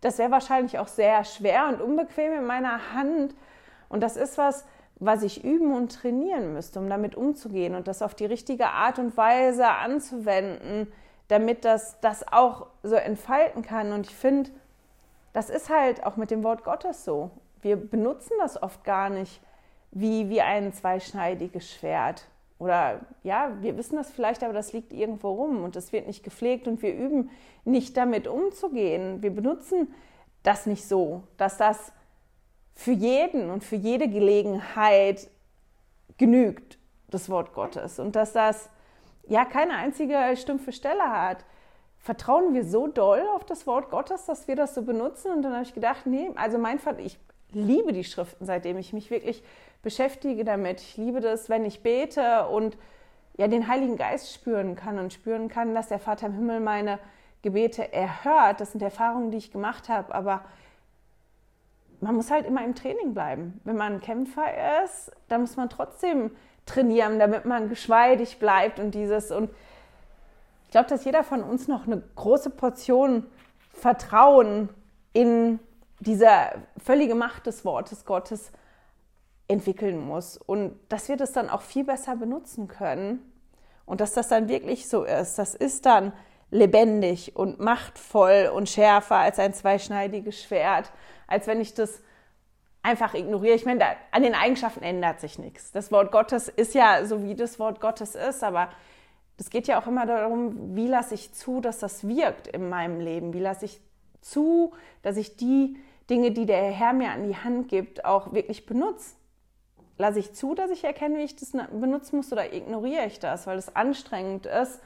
Das 0.00 0.18
wäre 0.18 0.32
wahrscheinlich 0.32 0.80
auch 0.80 0.88
sehr 0.88 1.22
schwer 1.22 1.68
und 1.68 1.80
unbequem 1.80 2.32
in 2.32 2.44
meiner 2.44 2.92
Hand. 2.92 3.36
Und 3.94 4.00
das 4.00 4.16
ist 4.16 4.38
was, 4.38 4.64
was 4.96 5.22
ich 5.22 5.44
üben 5.44 5.72
und 5.72 5.92
trainieren 5.92 6.52
müsste, 6.52 6.80
um 6.80 6.88
damit 6.88 7.14
umzugehen 7.14 7.76
und 7.76 7.86
das 7.86 8.02
auf 8.02 8.16
die 8.16 8.26
richtige 8.26 8.66
Art 8.66 8.98
und 8.98 9.16
Weise 9.16 9.68
anzuwenden, 9.68 10.92
damit 11.28 11.64
das 11.64 12.00
das 12.00 12.26
auch 12.26 12.66
so 12.82 12.96
entfalten 12.96 13.62
kann. 13.62 13.92
Und 13.92 14.08
ich 14.08 14.16
finde, 14.16 14.50
das 15.32 15.48
ist 15.48 15.70
halt 15.70 16.04
auch 16.04 16.16
mit 16.16 16.32
dem 16.32 16.42
Wort 16.42 16.64
Gottes 16.64 17.04
so. 17.04 17.30
Wir 17.62 17.76
benutzen 17.76 18.32
das 18.40 18.60
oft 18.60 18.82
gar 18.82 19.10
nicht 19.10 19.40
wie, 19.92 20.28
wie 20.28 20.40
ein 20.40 20.72
zweischneidiges 20.72 21.70
Schwert. 21.70 22.26
Oder 22.58 22.98
ja, 23.22 23.52
wir 23.60 23.76
wissen 23.76 23.94
das 23.94 24.10
vielleicht, 24.10 24.42
aber 24.42 24.54
das 24.54 24.72
liegt 24.72 24.92
irgendwo 24.92 25.30
rum 25.30 25.62
und 25.62 25.76
es 25.76 25.92
wird 25.92 26.08
nicht 26.08 26.24
gepflegt 26.24 26.66
und 26.66 26.82
wir 26.82 26.96
üben 26.96 27.30
nicht 27.64 27.96
damit 27.96 28.26
umzugehen. 28.26 29.22
Wir 29.22 29.32
benutzen 29.32 29.94
das 30.42 30.66
nicht 30.66 30.84
so, 30.88 31.22
dass 31.36 31.58
das 31.58 31.92
für 32.74 32.92
jeden 32.92 33.50
und 33.50 33.64
für 33.64 33.76
jede 33.76 34.08
Gelegenheit 34.08 35.28
genügt, 36.18 36.78
das 37.08 37.28
Wort 37.28 37.54
Gottes. 37.54 37.98
Und 37.98 38.16
dass 38.16 38.32
das 38.32 38.68
ja 39.28 39.44
keine 39.44 39.74
einzige 39.74 40.36
stumpfe 40.36 40.72
Stelle 40.72 41.10
hat. 41.10 41.44
Vertrauen 41.98 42.52
wir 42.52 42.64
so 42.64 42.86
doll 42.86 43.22
auf 43.34 43.44
das 43.44 43.66
Wort 43.66 43.90
Gottes, 43.90 44.26
dass 44.26 44.46
wir 44.46 44.56
das 44.56 44.74
so 44.74 44.82
benutzen? 44.82 45.32
Und 45.32 45.42
dann 45.42 45.54
habe 45.54 45.62
ich 45.62 45.72
gedacht, 45.72 46.04
nee, 46.04 46.30
also 46.34 46.58
mein 46.58 46.78
Vater, 46.78 46.98
ich 46.98 47.18
liebe 47.52 47.92
die 47.92 48.04
Schriften, 48.04 48.44
seitdem 48.44 48.76
ich 48.76 48.92
mich 48.92 49.10
wirklich 49.10 49.42
beschäftige 49.82 50.44
damit. 50.44 50.80
Ich 50.80 50.96
liebe 50.96 51.20
das, 51.20 51.48
wenn 51.48 51.64
ich 51.64 51.82
bete 51.82 52.46
und 52.48 52.76
ja 53.38 53.48
den 53.48 53.68
Heiligen 53.68 53.96
Geist 53.96 54.32
spüren 54.34 54.76
kann 54.76 54.98
und 54.98 55.12
spüren 55.12 55.48
kann, 55.48 55.74
dass 55.74 55.88
der 55.88 55.98
Vater 55.98 56.26
im 56.26 56.34
Himmel 56.34 56.60
meine 56.60 56.98
Gebete 57.42 57.92
erhört. 57.92 58.60
Das 58.60 58.72
sind 58.72 58.82
Erfahrungen, 58.82 59.30
die 59.30 59.38
ich 59.38 59.50
gemacht 59.50 59.88
habe, 59.88 60.14
aber 60.14 60.44
man 62.04 62.14
muss 62.16 62.30
halt 62.30 62.46
immer 62.46 62.62
im 62.64 62.74
Training 62.74 63.14
bleiben. 63.14 63.60
Wenn 63.64 63.76
man 63.76 63.94
ein 63.94 64.00
Kämpfer 64.00 64.84
ist, 64.84 65.10
dann 65.28 65.40
muss 65.40 65.56
man 65.56 65.70
trotzdem 65.70 66.30
trainieren, 66.66 67.18
damit 67.18 67.46
man 67.46 67.68
geschmeidig 67.68 68.38
bleibt 68.38 68.78
und 68.78 68.94
dieses. 68.94 69.30
Und 69.30 69.50
ich 70.66 70.70
glaube, 70.70 70.88
dass 70.88 71.04
jeder 71.04 71.24
von 71.24 71.42
uns 71.42 71.66
noch 71.66 71.86
eine 71.86 72.02
große 72.14 72.50
Portion 72.50 73.26
Vertrauen 73.72 74.68
in 75.14 75.58
diese 75.98 76.28
völlige 76.76 77.14
Macht 77.14 77.46
des 77.46 77.64
Wortes 77.64 78.04
Gottes 78.04 78.52
entwickeln 79.48 79.98
muss 79.98 80.36
und 80.36 80.78
dass 80.88 81.08
wir 81.08 81.16
das 81.16 81.32
dann 81.32 81.48
auch 81.48 81.62
viel 81.62 81.84
besser 81.84 82.16
benutzen 82.16 82.68
können 82.68 83.20
und 83.86 84.00
dass 84.00 84.12
das 84.12 84.28
dann 84.28 84.48
wirklich 84.48 84.88
so 84.88 85.04
ist. 85.04 85.38
Das 85.38 85.54
ist 85.54 85.86
dann 85.86 86.12
lebendig 86.50 87.34
und 87.34 87.60
machtvoll 87.60 88.50
und 88.54 88.68
schärfer 88.68 89.16
als 89.16 89.38
ein 89.38 89.54
zweischneidiges 89.54 90.42
Schwert 90.42 90.92
als 91.26 91.46
wenn 91.46 91.60
ich 91.60 91.74
das 91.74 92.00
einfach 92.82 93.14
ignoriere. 93.14 93.54
Ich 93.54 93.64
meine, 93.64 93.80
da, 93.80 93.86
an 94.10 94.22
den 94.22 94.34
Eigenschaften 94.34 94.84
ändert 94.84 95.20
sich 95.20 95.38
nichts. 95.38 95.72
Das 95.72 95.90
Wort 95.90 96.12
Gottes 96.12 96.48
ist 96.48 96.74
ja 96.74 97.04
so, 97.06 97.24
wie 97.24 97.34
das 97.34 97.58
Wort 97.58 97.80
Gottes 97.80 98.14
ist, 98.14 98.44
aber 98.44 98.68
es 99.38 99.50
geht 99.50 99.66
ja 99.66 99.80
auch 99.80 99.86
immer 99.86 100.06
darum, 100.06 100.76
wie 100.76 100.86
lasse 100.86 101.14
ich 101.14 101.32
zu, 101.32 101.60
dass 101.60 101.78
das 101.78 102.06
wirkt 102.06 102.46
in 102.46 102.68
meinem 102.68 103.00
Leben? 103.00 103.32
Wie 103.32 103.40
lasse 103.40 103.64
ich 103.64 103.80
zu, 104.20 104.72
dass 105.02 105.16
ich 105.16 105.36
die 105.36 105.76
Dinge, 106.08 106.30
die 106.30 106.46
der 106.46 106.70
Herr 106.70 106.92
mir 106.92 107.10
an 107.10 107.26
die 107.26 107.36
Hand 107.36 107.68
gibt, 107.68 108.04
auch 108.04 108.32
wirklich 108.32 108.66
benutze? 108.66 109.16
Lasse 109.96 110.18
ich 110.18 110.34
zu, 110.34 110.54
dass 110.54 110.70
ich 110.70 110.84
erkenne, 110.84 111.18
wie 111.18 111.24
ich 111.24 111.36
das 111.36 111.52
benutzen 111.52 112.16
muss 112.16 112.32
oder 112.32 112.52
ignoriere 112.52 113.06
ich 113.06 113.18
das, 113.18 113.46
weil 113.46 113.58
es 113.58 113.74
anstrengend 113.74 114.46
ist 114.46 114.80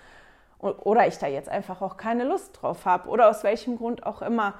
oder 0.60 1.06
ich 1.06 1.18
da 1.18 1.26
jetzt 1.26 1.48
einfach 1.48 1.82
auch 1.82 1.96
keine 1.96 2.24
Lust 2.24 2.60
drauf 2.60 2.84
habe 2.84 3.08
oder 3.08 3.30
aus 3.30 3.42
welchem 3.44 3.76
Grund 3.76 4.04
auch 4.04 4.22
immer. 4.22 4.54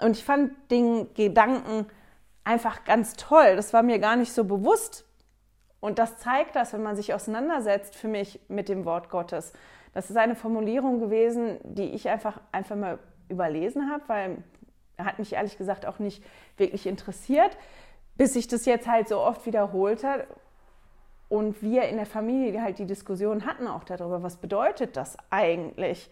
Und 0.00 0.16
ich 0.16 0.24
fand 0.24 0.52
den 0.70 1.12
Gedanken 1.14 1.86
einfach 2.44 2.84
ganz 2.84 3.14
toll. 3.14 3.56
Das 3.56 3.72
war 3.72 3.82
mir 3.82 3.98
gar 3.98 4.16
nicht 4.16 4.32
so 4.32 4.44
bewusst. 4.44 5.04
Und 5.80 5.98
das 5.98 6.18
zeigt 6.18 6.56
das, 6.56 6.72
wenn 6.72 6.82
man 6.82 6.96
sich 6.96 7.14
auseinandersetzt 7.14 7.96
für 7.96 8.08
mich 8.08 8.40
mit 8.48 8.68
dem 8.68 8.84
Wort 8.84 9.10
Gottes. 9.10 9.52
Das 9.94 10.10
ist 10.10 10.16
eine 10.16 10.34
Formulierung 10.34 11.00
gewesen, 11.00 11.58
die 11.64 11.90
ich 11.90 12.08
einfach, 12.08 12.40
einfach 12.52 12.76
mal 12.76 12.98
überlesen 13.28 13.90
habe, 13.90 14.02
weil 14.06 14.44
hat 14.98 15.18
mich 15.18 15.32
ehrlich 15.32 15.56
gesagt 15.56 15.86
auch 15.86 15.98
nicht 15.98 16.22
wirklich 16.58 16.86
interessiert, 16.86 17.56
bis 18.16 18.34
sich 18.34 18.48
das 18.48 18.66
jetzt 18.66 18.86
halt 18.86 19.08
so 19.08 19.18
oft 19.20 19.46
wiederholt 19.46 20.04
hat 20.04 20.26
und 21.30 21.62
wir 21.62 21.84
in 21.84 21.96
der 21.96 22.06
Familie 22.06 22.60
halt 22.60 22.78
die 22.78 22.86
Diskussion 22.86 23.46
hatten 23.46 23.66
auch 23.66 23.84
darüber, 23.84 24.22
was 24.22 24.36
bedeutet 24.36 24.96
das 24.96 25.16
eigentlich? 25.30 26.10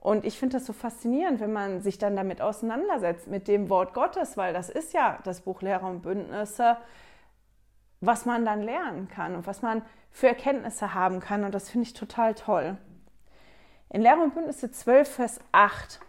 Und 0.00 0.24
ich 0.24 0.38
finde 0.38 0.56
das 0.56 0.66
so 0.66 0.72
faszinierend, 0.72 1.40
wenn 1.40 1.52
man 1.52 1.82
sich 1.82 1.98
dann 1.98 2.16
damit 2.16 2.40
auseinandersetzt, 2.40 3.28
mit 3.28 3.48
dem 3.48 3.68
Wort 3.68 3.92
Gottes, 3.92 4.38
weil 4.38 4.54
das 4.54 4.70
ist 4.70 4.94
ja 4.94 5.18
das 5.24 5.42
Buch 5.42 5.60
Lehrer 5.60 5.88
und 5.88 6.00
Bündnisse, 6.00 6.78
was 8.00 8.24
man 8.24 8.46
dann 8.46 8.62
lernen 8.62 9.08
kann 9.08 9.34
und 9.34 9.46
was 9.46 9.60
man 9.60 9.82
für 10.10 10.28
Erkenntnisse 10.28 10.94
haben 10.94 11.20
kann. 11.20 11.44
Und 11.44 11.54
das 11.54 11.68
finde 11.68 11.86
ich 11.86 11.92
total 11.92 12.34
toll. 12.34 12.78
In 13.90 14.00
Lehrer 14.00 14.22
und 14.22 14.34
Bündnisse 14.34 14.70
12, 14.70 15.16
Vers 15.16 15.40
8 15.52 16.00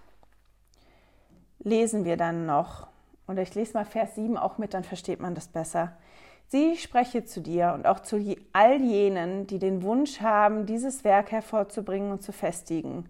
lesen 1.59 2.05
wir 2.05 2.15
dann 2.15 2.45
noch, 2.45 2.87
und 3.27 3.37
ich 3.37 3.53
lese 3.55 3.73
mal 3.73 3.85
Vers 3.85 4.15
7 4.15 4.37
auch 4.37 4.57
mit, 4.57 4.73
dann 4.73 4.85
versteht 4.85 5.19
man 5.19 5.35
das 5.35 5.49
besser. 5.49 5.97
Sie 6.47 6.77
spreche 6.77 7.25
zu 7.25 7.41
dir 7.41 7.73
und 7.73 7.85
auch 7.85 7.99
zu 7.99 8.37
all 8.53 8.81
jenen, 8.81 9.47
die 9.47 9.59
den 9.59 9.83
Wunsch 9.83 10.21
haben, 10.21 10.65
dieses 10.65 11.03
Werk 11.03 11.31
hervorzubringen 11.31 12.11
und 12.11 12.23
zu 12.23 12.31
festigen 12.31 13.09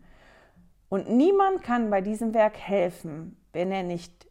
und 0.92 1.10
niemand 1.10 1.64
kann 1.64 1.90
bei 1.90 2.02
diesem 2.02 2.34
Werk 2.34 2.58
helfen, 2.58 3.38
wenn 3.54 3.72
er 3.72 3.84
nicht 3.84 4.28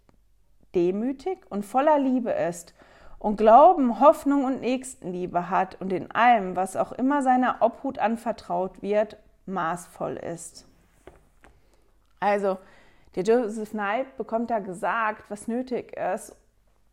demütig 0.74 1.38
und 1.48 1.64
voller 1.64 1.98
Liebe 1.98 2.30
ist 2.32 2.74
und 3.18 3.38
Glauben, 3.38 3.98
Hoffnung 3.98 4.44
und 4.44 4.60
Nächstenliebe 4.60 5.48
hat 5.48 5.80
und 5.80 5.90
in 5.90 6.10
allem, 6.10 6.56
was 6.56 6.76
auch 6.76 6.92
immer 6.92 7.22
seiner 7.22 7.62
Obhut 7.62 7.98
anvertraut 7.98 8.82
wird, 8.82 9.16
maßvoll 9.46 10.16
ist. 10.18 10.66
Also, 12.20 12.58
Der 13.16 13.22
Joseph 13.24 13.70
Knight 13.70 14.18
bekommt 14.18 14.50
da 14.50 14.58
gesagt, 14.58 15.30
was 15.30 15.48
nötig 15.48 15.96
ist. 15.96 16.36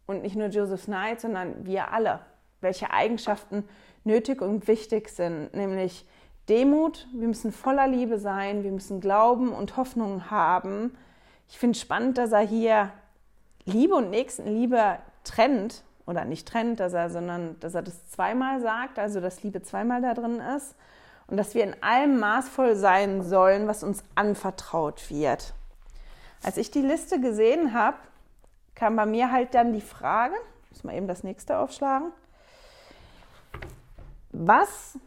Und 0.06 0.22
nicht 0.22 0.38
nur 0.38 0.48
Joseph 0.48 0.86
Knight, 0.86 1.20
sondern 1.20 1.66
wir 1.66 1.92
alle. 1.92 2.22
Welche 2.62 2.90
Eigenschaften 2.92 3.68
nötig 4.06 4.42
und 4.42 4.68
wichtig 4.68 5.10
sind. 5.10 5.54
Nämlich 5.54 6.08
Demut, 6.50 7.08
wir 7.14 7.28
müssen 7.28 7.52
voller 7.52 7.88
Liebe 7.88 8.20
sein, 8.20 8.64
wir 8.64 8.72
müssen 8.72 9.02
Glauben 9.02 9.52
und 9.52 9.76
Hoffnung 9.76 10.30
haben. 10.32 10.98
Ich 11.50 11.60
finde 11.60 11.78
spannend, 11.78 12.18
dass 12.18 12.32
er 12.32 12.40
hier 12.40 12.92
Liebe 13.66 13.96
und 13.96 14.10
Nächstenliebe 14.10 14.98
trennt 15.24 15.84
oder 16.06 16.24
nicht 16.24 16.48
trennt, 16.48 16.80
dass 16.80 16.94
er, 16.94 17.10
sondern 17.10 17.60
dass 17.60 17.76
er 17.76 17.82
das 17.82 18.10
zweimal 18.10 18.62
sagt, 18.62 18.98
also 18.98 19.20
dass 19.20 19.44
Liebe 19.44 19.62
zweimal 19.62 20.02
da 20.02 20.14
drin 20.14 20.40
ist 20.40 20.76
und 21.28 21.36
dass 21.38 21.54
wir 21.54 21.64
in 21.64 21.76
allem 21.84 22.20
maßvoll 22.20 22.76
sein 22.76 23.24
sollen, 23.24 23.68
was 23.68 23.84
uns 23.84 24.04
anvertraut 24.16 25.10
wird. 25.10 25.54
Als 26.44 26.58
ich 26.58 26.72
die 26.72 26.82
Liste 26.82 27.20
gesehen 27.20 27.74
habe, 27.74 27.98
kam 28.74 28.96
bei 28.96 29.06
mir 29.06 29.32
halt 29.32 29.54
dann 29.54 29.74
die 29.74 29.82
Frage, 29.82 30.36
muss 30.70 30.84
mal 30.84 30.96
eben 30.96 31.08
das 31.08 31.24
nächste 31.24 31.58
aufschlagen, 31.58 32.12
was 34.32 34.98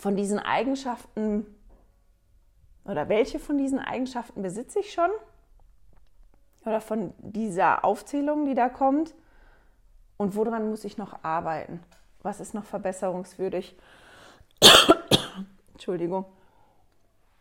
von 0.00 0.16
diesen 0.16 0.38
Eigenschaften 0.38 1.46
oder 2.86 3.10
welche 3.10 3.38
von 3.38 3.58
diesen 3.58 3.78
Eigenschaften 3.78 4.40
besitze 4.40 4.80
ich 4.80 4.94
schon? 4.94 5.10
Oder 6.64 6.80
von 6.80 7.12
dieser 7.18 7.84
Aufzählung, 7.84 8.46
die 8.46 8.54
da 8.54 8.70
kommt? 8.70 9.14
Und 10.16 10.34
woran 10.36 10.70
muss 10.70 10.84
ich 10.84 10.96
noch 10.96 11.22
arbeiten? 11.22 11.82
Was 12.22 12.40
ist 12.40 12.54
noch 12.54 12.64
verbesserungswürdig? 12.64 13.76
Entschuldigung. 15.72 16.24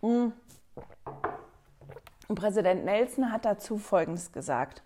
Und 0.01 0.33
Präsident 2.35 2.83
Nelson 2.83 3.31
hat 3.31 3.45
dazu 3.45 3.77
Folgendes 3.77 4.33
gesagt. 4.33 4.83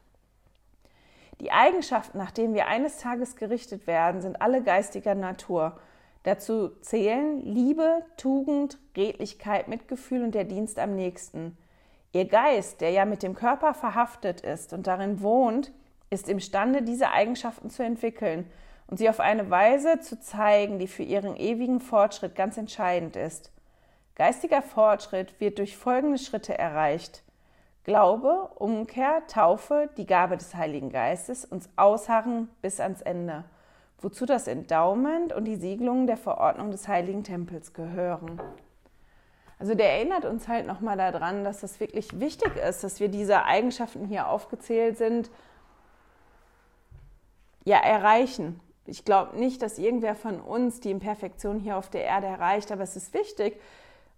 Die 1.41 1.51
Eigenschaften, 1.51 2.19
nach 2.19 2.31
denen 2.31 2.53
wir 2.53 2.67
eines 2.67 2.97
Tages 2.97 3.35
gerichtet 3.35 3.87
werden, 3.87 4.21
sind 4.21 4.41
alle 4.43 4.61
geistiger 4.61 5.15
Natur. 5.15 5.79
Dazu 6.23 6.69
zählen 6.79 7.41
Liebe, 7.41 8.05
Tugend, 8.15 8.79
Redlichkeit, 8.95 9.67
Mitgefühl 9.67 10.23
und 10.23 10.33
der 10.33 10.45
Dienst 10.45 10.79
am 10.79 10.95
nächsten. 10.95 11.57
Ihr 12.13 12.25
Geist, 12.25 12.79
der 12.79 12.91
ja 12.91 13.03
mit 13.03 13.23
dem 13.23 13.35
Körper 13.35 13.73
verhaftet 13.73 14.39
ist 14.39 14.71
und 14.71 14.87
darin 14.87 15.21
wohnt, 15.21 15.73
ist 16.09 16.29
imstande, 16.29 16.81
diese 16.81 17.11
Eigenschaften 17.11 17.69
zu 17.69 17.83
entwickeln 17.83 18.49
und 18.87 18.97
sie 18.97 19.09
auf 19.09 19.19
eine 19.19 19.49
Weise 19.49 19.99
zu 19.99 20.19
zeigen, 20.19 20.79
die 20.79 20.87
für 20.87 21.03
ihren 21.03 21.35
ewigen 21.35 21.81
Fortschritt 21.81 22.35
ganz 22.35 22.57
entscheidend 22.57 23.17
ist. 23.17 23.51
Geistiger 24.15 24.61
Fortschritt 24.61 25.39
wird 25.41 25.57
durch 25.57 25.75
folgende 25.75 26.19
Schritte 26.19 26.57
erreicht. 26.57 27.23
Glaube, 27.83 28.49
Umkehr, 28.55 29.23
Taufe, 29.27 29.89
die 29.97 30.05
Gabe 30.05 30.37
des 30.37 30.55
Heiligen 30.55 30.89
Geistes, 30.89 31.43
uns 31.43 31.67
ausharren 31.75 32.47
bis 32.61 32.79
ans 32.79 33.01
Ende 33.01 33.43
wozu 34.03 34.25
das 34.25 34.47
Endowment 34.47 35.33
und 35.33 35.45
die 35.45 35.55
Siegelung 35.55 36.07
der 36.07 36.17
Verordnung 36.17 36.71
des 36.71 36.87
Heiligen 36.87 37.23
Tempels 37.23 37.73
gehören. 37.73 38.41
Also 39.59 39.75
der 39.75 39.93
erinnert 39.93 40.25
uns 40.25 40.47
halt 40.47 40.67
nochmal 40.67 40.97
daran, 40.97 41.43
dass 41.45 41.61
das 41.61 41.79
wirklich 41.79 42.19
wichtig 42.19 42.57
ist, 42.57 42.83
dass 42.83 42.99
wir 42.99 43.07
diese 43.07 43.45
Eigenschaften 43.45 44.05
hier 44.05 44.27
aufgezählt 44.27 44.97
sind, 44.97 45.29
ja, 47.63 47.77
erreichen. 47.77 48.59
Ich 48.85 49.05
glaube 49.05 49.37
nicht, 49.37 49.61
dass 49.61 49.77
irgendwer 49.77 50.15
von 50.15 50.41
uns 50.41 50.81
die 50.81 50.91
Imperfektion 50.91 51.59
hier 51.59 51.77
auf 51.77 51.89
der 51.89 52.03
Erde 52.03 52.27
erreicht, 52.27 52.73
aber 52.73 52.83
es 52.83 52.97
ist 52.97 53.13
wichtig, 53.13 53.57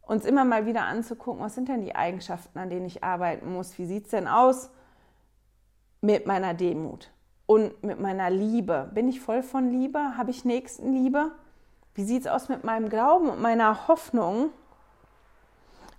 uns 0.01 0.25
immer 0.25 0.45
mal 0.45 0.65
wieder 0.65 0.83
anzugucken, 0.83 1.43
was 1.43 1.53
sind 1.53 1.69
denn 1.69 1.81
die 1.81 1.95
Eigenschaften, 1.95 2.57
an 2.57 2.71
denen 2.71 2.87
ich 2.87 3.03
arbeiten 3.03 3.53
muss? 3.53 3.77
Wie 3.77 3.85
sieht 3.85 4.05
es 4.05 4.11
denn 4.11 4.27
aus 4.27 4.71
mit 6.01 6.25
meiner 6.25 6.55
Demut? 6.55 7.11
Und 7.45 7.83
mit 7.83 7.99
meiner 7.99 8.29
Liebe? 8.29 8.89
Bin 8.93 9.07
ich 9.07 9.21
voll 9.21 9.43
von 9.43 9.69
Liebe? 9.71 10.17
Habe 10.17 10.31
ich 10.31 10.45
Nächstenliebe? 10.45 11.31
Wie 11.93 12.03
sieht 12.03 12.21
es 12.21 12.27
aus 12.27 12.49
mit 12.49 12.63
meinem 12.63 12.89
Glauben 12.89 13.29
und 13.29 13.41
meiner 13.41 13.87
Hoffnung? 13.87 14.49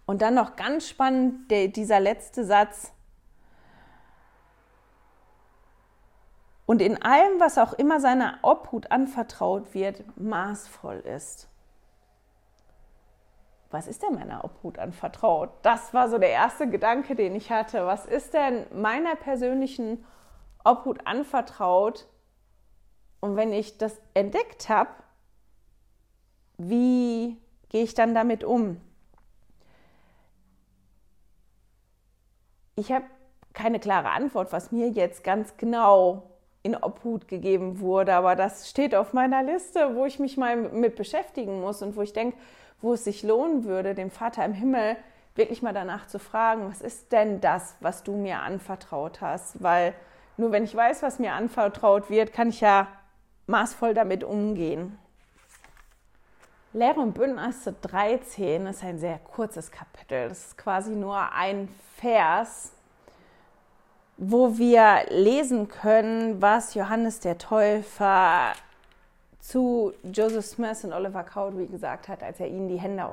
Und 0.05 0.23
dann 0.23 0.35
noch 0.35 0.57
ganz 0.57 0.89
spannend 0.89 1.51
der, 1.51 1.69
dieser 1.69 2.01
letzte 2.01 2.45
Satz. 2.45 2.93
Und 6.67 6.83
in 6.83 7.01
allem, 7.03 7.39
was 7.39 7.59
auch 7.59 7.73
immer 7.73 8.01
seiner 8.01 8.39
Obhut 8.43 8.91
anvertraut 8.91 9.73
wird, 9.73 10.05
maßvoll 10.17 10.99
ist. 10.99 11.49
Was 13.71 13.87
ist 13.87 14.03
denn 14.03 14.15
meiner 14.15 14.45
Obhut 14.45 14.79
anvertraut? 14.79 15.51
Das 15.63 15.95
war 15.95 16.09
so 16.09 16.19
der 16.19 16.31
erste 16.31 16.69
Gedanke, 16.69 17.15
den 17.15 17.35
ich 17.35 17.51
hatte. 17.51 17.87
Was 17.87 18.07
ist 18.07 18.35
denn 18.35 18.67
meiner 18.73 19.17
persönlichen 19.17 19.93
Obhut? 19.93 20.16
Obhut 20.67 21.07
anvertraut. 21.07 22.07
Und 23.21 23.37
wenn 23.37 23.53
ich 23.53 23.79
das 23.79 24.01
entdeckt 24.15 24.69
habe, 24.69 24.91
wie 26.59 27.37
gehe 27.69 27.85
ich 27.85 27.95
dann 27.95 28.15
damit 28.15 28.45
um? 28.45 28.81
Ich 32.75 32.93
habe 32.93 33.05
keine 33.53 33.81
klare 33.81 34.11
Antwort, 34.11 34.53
was 34.53 34.71
mir 34.71 34.89
jetzt 34.91 35.25
ganz 35.25 35.57
genau 35.57 36.31
in 36.63 36.77
Obhut 36.77 37.29
gegeben 37.29 37.81
wurde, 37.81 38.15
aber 38.15 38.37
das 38.37 38.69
steht 38.69 38.95
auf 38.95 39.13
meiner 39.13 39.43
Liste, 39.43 39.95
wo 39.95 40.05
ich 40.05 40.19
mich 40.19 40.37
mal 40.37 40.57
mit 40.57 40.97
beschäftigen 40.97 41.61
muss 41.61 41.81
und 41.81 41.97
wo 41.97 42.03
ich 42.03 42.13
denke, 42.13 42.37
wo 42.83 42.93
es 42.93 43.05
sich 43.05 43.23
lohnen 43.23 43.65
würde, 43.65 43.95
dem 43.95 44.11
Vater 44.11 44.45
im 44.45 44.53
Himmel 44.53 44.97
wirklich 45.37 45.63
mal 45.63 45.73
danach 45.73 46.07
zu 46.07 46.19
fragen, 46.19 46.69
was 46.69 46.81
ist 46.83 47.13
denn 47.13 47.41
das, 47.41 47.77
was 47.81 48.03
du 48.03 48.17
mir 48.17 48.41
anvertraut 48.41 49.21
hast? 49.21 49.63
Weil 49.63 49.95
nur 50.37 50.53
wenn 50.53 50.65
ich 50.65 50.75
weiß, 50.75 51.03
was 51.03 51.19
mir 51.19 51.33
anvertraut 51.33 52.11
wird, 52.11 52.33
kann 52.33 52.51
ich 52.51 52.61
ja 52.61 52.89
maßvoll 53.47 53.95
damit 53.95 54.25
umgehen. 54.25 54.99
Lehre 56.73 57.01
und 57.01 57.15
Bündnisse 57.15 57.73
13 57.73 58.67
ist 58.67 58.85
ein 58.85 58.99
sehr 58.99 59.19
kurzes 59.19 59.71
Kapitel. 59.71 60.29
Das 60.29 60.49
ist 60.49 60.59
quasi 60.59 60.93
nur 60.93 61.33
ein 61.33 61.69
Vers, 61.97 62.73
wo 64.19 64.59
wir 64.59 65.07
lesen 65.09 65.69
können, 65.69 66.43
was 66.43 66.75
Johannes 66.75 67.21
der 67.21 67.39
Täufer 67.39 68.53
zu 69.41 69.93
Joseph 70.03 70.45
Smith 70.45 70.85
und 70.85 70.93
Oliver 70.93 71.23
Cowdery 71.23 71.67
gesagt 71.67 72.09
hat, 72.09 72.23
als 72.23 72.41
er 72.41 72.49
ihnen 72.49 72.69
die 72.69 72.81
Hände 72.81 73.09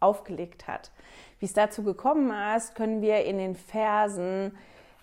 aufgelegt 0.00 0.66
hat. 0.66 0.90
Wie 1.38 1.46
es 1.46 1.52
dazu 1.52 1.82
gekommen 1.82 2.32
ist, 2.56 2.74
können 2.74 3.02
wir 3.02 3.24
in 3.24 3.38
den 3.38 3.54
Versen 3.54 4.56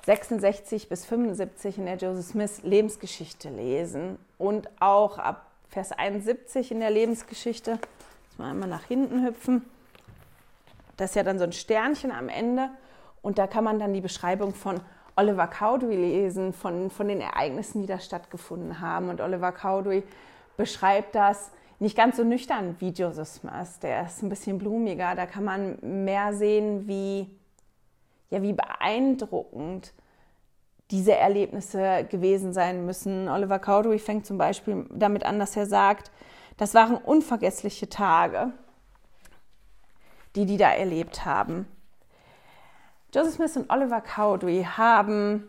66 0.05 0.89
bis 0.89 1.05
75 1.05 1.77
in 1.77 1.85
der 1.85 1.97
Joseph 1.97 2.25
Smith 2.25 2.63
Lebensgeschichte 2.63 3.49
lesen 3.49 4.17
und 4.37 4.69
auch 4.79 5.17
ab 5.17 5.45
Vers 5.69 5.91
71 5.91 6.71
in 6.71 6.79
der 6.79 6.89
Lebensgeschichte, 6.89 7.71
muss 7.71 8.37
man 8.37 8.49
einmal 8.49 8.69
nach 8.69 8.83
hinten 8.83 9.25
hüpfen, 9.25 9.63
das 10.97 11.11
ist 11.11 11.15
ja 11.15 11.23
dann 11.23 11.39
so 11.39 11.45
ein 11.45 11.53
Sternchen 11.53 12.11
am 12.11 12.29
Ende 12.29 12.69
und 13.21 13.37
da 13.37 13.47
kann 13.47 13.63
man 13.63 13.79
dann 13.79 13.93
die 13.93 14.01
Beschreibung 14.01 14.53
von 14.53 14.81
Oliver 15.15 15.47
Cowdery 15.47 15.95
lesen, 15.95 16.53
von, 16.53 16.89
von 16.89 17.07
den 17.07 17.21
Ereignissen, 17.21 17.81
die 17.81 17.87
da 17.87 17.99
stattgefunden 17.99 18.79
haben. 18.79 19.09
Und 19.09 19.21
Oliver 19.21 19.51
Cowdery 19.51 20.03
beschreibt 20.57 21.15
das 21.15 21.51
nicht 21.79 21.97
ganz 21.97 22.17
so 22.17 22.23
nüchtern 22.23 22.75
wie 22.79 22.89
Joseph 22.89 23.27
Smith, 23.27 23.79
der 23.81 24.05
ist 24.05 24.21
ein 24.21 24.29
bisschen 24.29 24.59
blumiger, 24.59 25.15
da 25.15 25.25
kann 25.25 25.43
man 25.43 25.77
mehr 26.03 26.33
sehen, 26.33 26.87
wie 26.87 27.27
ja, 28.31 28.41
wie 28.41 28.53
beeindruckend 28.53 29.93
diese 30.89 31.15
Erlebnisse 31.15 32.05
gewesen 32.09 32.53
sein 32.53 32.85
müssen. 32.85 33.29
Oliver 33.29 33.59
Cowdery 33.59 33.99
fängt 33.99 34.25
zum 34.25 34.37
Beispiel 34.37 34.85
damit 34.89 35.25
an, 35.25 35.39
dass 35.39 35.55
er 35.55 35.65
sagt, 35.65 36.11
das 36.57 36.73
waren 36.73 36.97
unvergessliche 36.97 37.87
Tage, 37.89 38.51
die 40.35 40.45
die 40.45 40.57
da 40.57 40.71
erlebt 40.71 41.25
haben. 41.25 41.67
Joseph 43.13 43.35
Smith 43.35 43.57
und 43.57 43.69
Oliver 43.69 44.01
Cowdery 44.01 44.63
haben 44.63 45.47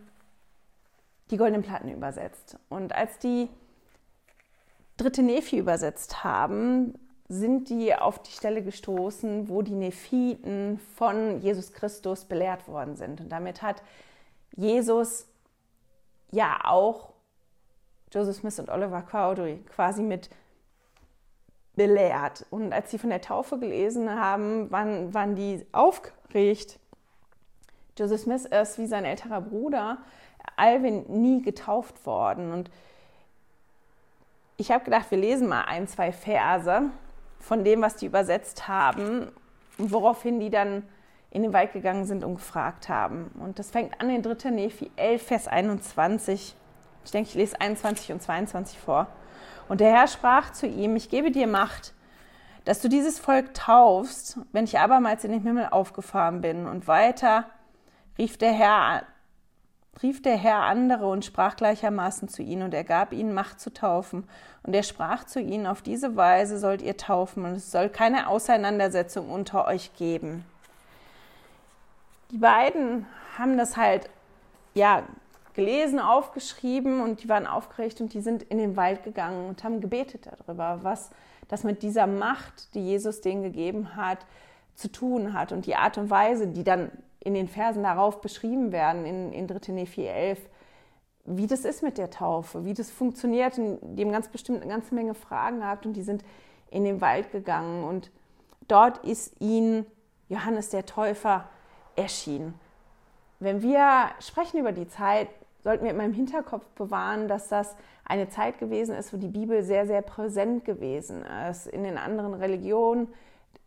die 1.31 1.37
Goldenen 1.37 1.62
Platten 1.62 1.88
übersetzt. 1.88 2.59
Und 2.68 2.95
als 2.95 3.18
die 3.18 3.49
dritte 4.97 5.23
Nephi 5.23 5.59
übersetzt 5.59 6.25
haben, 6.25 6.95
sind 7.33 7.71
die 7.71 7.95
auf 7.95 8.23
die 8.23 8.31
Stelle 8.31 8.62
gestoßen, 8.62 9.49
wo 9.49 9.62
die 9.62 9.75
Nephiten 9.75 10.79
von 10.97 11.40
Jesus 11.40 11.73
Christus 11.73 12.27
belehrt 12.27 12.68
worden 12.68 12.97
sind. 12.97 13.23
Und 13.23 13.31
damit 13.31 13.62
hat 13.62 13.83
Jesus 14.55 15.27
ja 16.31 16.61
auch 16.64 17.14
Joseph 18.12 18.37
Smith 18.37 18.59
und 18.59 18.68
Oliver 18.68 19.01
Cowdery 19.01 19.61
quasi 19.75 20.03
mit 20.03 20.29
belehrt. 21.75 22.45
Und 22.51 22.75
als 22.75 22.90
sie 22.90 22.99
von 22.99 23.09
der 23.09 23.23
Taufe 23.23 23.59
gelesen 23.59 24.11
haben, 24.11 24.71
waren, 24.71 25.14
waren 25.14 25.35
die 25.35 25.64
aufgeregt. 25.73 26.79
Joseph 27.99 28.21
Smith 28.21 28.45
ist 28.45 28.79
wie 28.79 28.87
sein 28.87 29.07
älterer 29.07 29.40
Bruder 29.40 29.99
Alvin 30.57 31.07
nie 31.09 31.40
getauft 31.40 32.05
worden. 32.05 32.53
Und 32.53 32.71
ich 34.59 34.71
habe 34.71 34.85
gedacht, 34.85 35.11
wir 35.11 35.16
lesen 35.16 35.49
mal 35.49 35.62
ein, 35.62 35.88
zwei 35.88 36.12
Verse 36.12 36.90
von 37.42 37.64
dem, 37.64 37.83
was 37.83 37.96
die 37.96 38.07
übersetzt 38.07 38.68
haben, 38.68 39.31
woraufhin 39.76 40.40
die 40.40 40.48
dann 40.48 40.85
in 41.31 41.42
den 41.42 41.52
Wald 41.52 41.72
gegangen 41.72 42.05
sind 42.05 42.24
und 42.24 42.37
gefragt 42.37 42.88
haben. 42.88 43.31
Und 43.40 43.59
das 43.59 43.70
fängt 43.70 44.00
an 44.00 44.11
in 44.11 44.22
3. 44.22 44.50
Nephi 44.50 44.90
11, 44.96 45.22
Vers 45.22 45.48
21. 45.48 46.55
Ich 47.05 47.11
denke, 47.11 47.28
ich 47.28 47.35
lese 47.35 47.61
21 47.61 48.12
und 48.12 48.22
22 48.22 48.78
vor. 48.78 49.09
Und 49.68 49.81
der 49.81 49.92
Herr 49.92 50.07
sprach 50.07 50.52
zu 50.52 50.66
ihm, 50.66 50.94
ich 50.94 51.09
gebe 51.09 51.31
dir 51.31 51.46
Macht, 51.46 51.94
dass 52.64 52.81
du 52.81 52.88
dieses 52.88 53.18
Volk 53.18 53.55
taufst, 53.55 54.38
wenn 54.52 54.64
ich 54.64 54.78
abermals 54.78 55.24
in 55.24 55.33
den 55.33 55.42
Himmel 55.42 55.68
aufgefahren 55.70 56.42
bin. 56.42 56.66
Und 56.66 56.87
weiter 56.87 57.46
rief 58.18 58.37
der 58.37 58.52
Herr, 58.52 59.02
rief 60.00 60.22
der 60.22 60.37
Herr 60.37 60.62
andere 60.62 61.09
und 61.09 61.24
sprach 61.24 61.57
gleichermaßen 61.57 62.28
zu 62.28 62.42
ihnen, 62.42 62.62
und 62.62 62.74
er 62.74 62.85
gab 62.85 63.12
ihnen 63.12 63.35
Macht 63.35 63.61
zu 63.61 63.72
taufen. 63.72 64.28
Und 64.62 64.74
er 64.74 64.83
sprach 64.83 65.24
zu 65.24 65.40
ihnen, 65.40 65.66
auf 65.66 65.83
diese 65.83 66.16
Weise 66.16 66.59
sollt 66.59 66.83
ihr 66.83 66.96
taufen, 66.96 67.44
und 67.44 67.52
es 67.52 67.70
soll 67.70 67.88
keine 67.88 68.28
Auseinandersetzung 68.28 69.31
unter 69.31 69.66
euch 69.66 69.94
geben. 69.96 70.44
Die 72.31 72.38
beiden 72.38 73.07
haben 73.37 73.59
das 73.59 73.76
halt, 73.76 74.09
ja, 74.74 75.02
gelesen, 75.55 76.00
aufgeschrieben 76.00 77.00
und 77.00 77.22
die 77.22 77.28
waren 77.28 77.46
aufgeregt 77.46 78.00
und 78.00 78.14
die 78.14 78.22
sind 78.22 78.42
in 78.42 78.57
den 78.57 78.76
Wald 78.76 79.05
gegangen 79.05 79.48
und 79.48 79.62
haben 79.64 79.83
gebetet 79.83 80.26
darüber, 80.26 80.78
was 80.83 81.11
das 81.48 81.64
mit 81.64 81.83
dieser 81.83 82.07
Macht, 82.07 82.74
die 82.74 82.81
Jesus 82.81 83.20
denen 83.20 83.42
gegeben 83.42 83.94
hat, 83.96 84.18
zu 84.74 84.90
tun 84.90 85.35
hat 85.35 85.52
und 85.52 85.66
die 85.66 85.76
Art 85.76 85.98
und 85.98 86.09
Weise, 86.09 86.46
die 86.46 86.64
dann 86.64 86.90
in 87.24 87.35
den 87.35 87.48
Versen 87.48 87.82
darauf 87.82 88.20
beschrieben 88.20 88.72
werden, 88.72 89.04
in, 89.04 89.32
in 89.32 89.46
3. 89.46 89.72
Nephi 89.72 90.06
11, 90.06 90.40
wie 91.24 91.46
das 91.46 91.64
ist 91.64 91.82
mit 91.82 91.98
der 91.98 92.11
Taufe, 92.11 92.64
wie 92.64 92.74
das 92.74 92.90
funktioniert. 92.90 93.58
Und 93.58 93.78
die 93.96 94.02
haben 94.02 94.12
ganz 94.12 94.28
bestimmt 94.28 94.62
eine 94.62 94.70
ganze 94.70 94.94
Menge 94.94 95.14
Fragen 95.14 95.61
gehabt 95.61 95.87
und 95.87 95.94
die 95.94 96.02
sind 96.02 96.24
in 96.70 96.85
den 96.85 97.00
Wald 97.00 97.30
gegangen 97.30 97.85
und 97.85 98.11
dort 98.66 98.98
ist 99.04 99.40
ihnen 99.40 99.87
Johannes 100.28 100.70
der 100.70 100.87
Täufer 100.87 101.48
erschienen. 101.96 102.54
Wenn 103.38 103.62
wir 103.62 104.11
sprechen 104.20 104.61
über 104.61 104.72
die 104.72 104.88
Zeit, 104.88 105.28
sollten 105.62 105.85
wir 105.85 105.90
in 105.90 105.96
meinem 105.96 106.14
Hinterkopf 106.14 106.66
bewahren, 106.70 107.28
dass 107.28 107.48
das 107.48 107.76
eine 108.04 108.28
Zeit 108.28 108.58
gewesen 108.58 108.96
ist, 108.96 109.12
wo 109.12 109.16
die 109.16 109.28
Bibel 109.28 109.62
sehr, 109.62 109.87
sehr 109.87 110.02
präsent 110.02 110.64
gewesen 110.64 111.24
ist. 111.50 111.66
In 111.66 111.85
den 111.85 111.98
anderen 111.98 112.35
Religionen, 112.35 113.08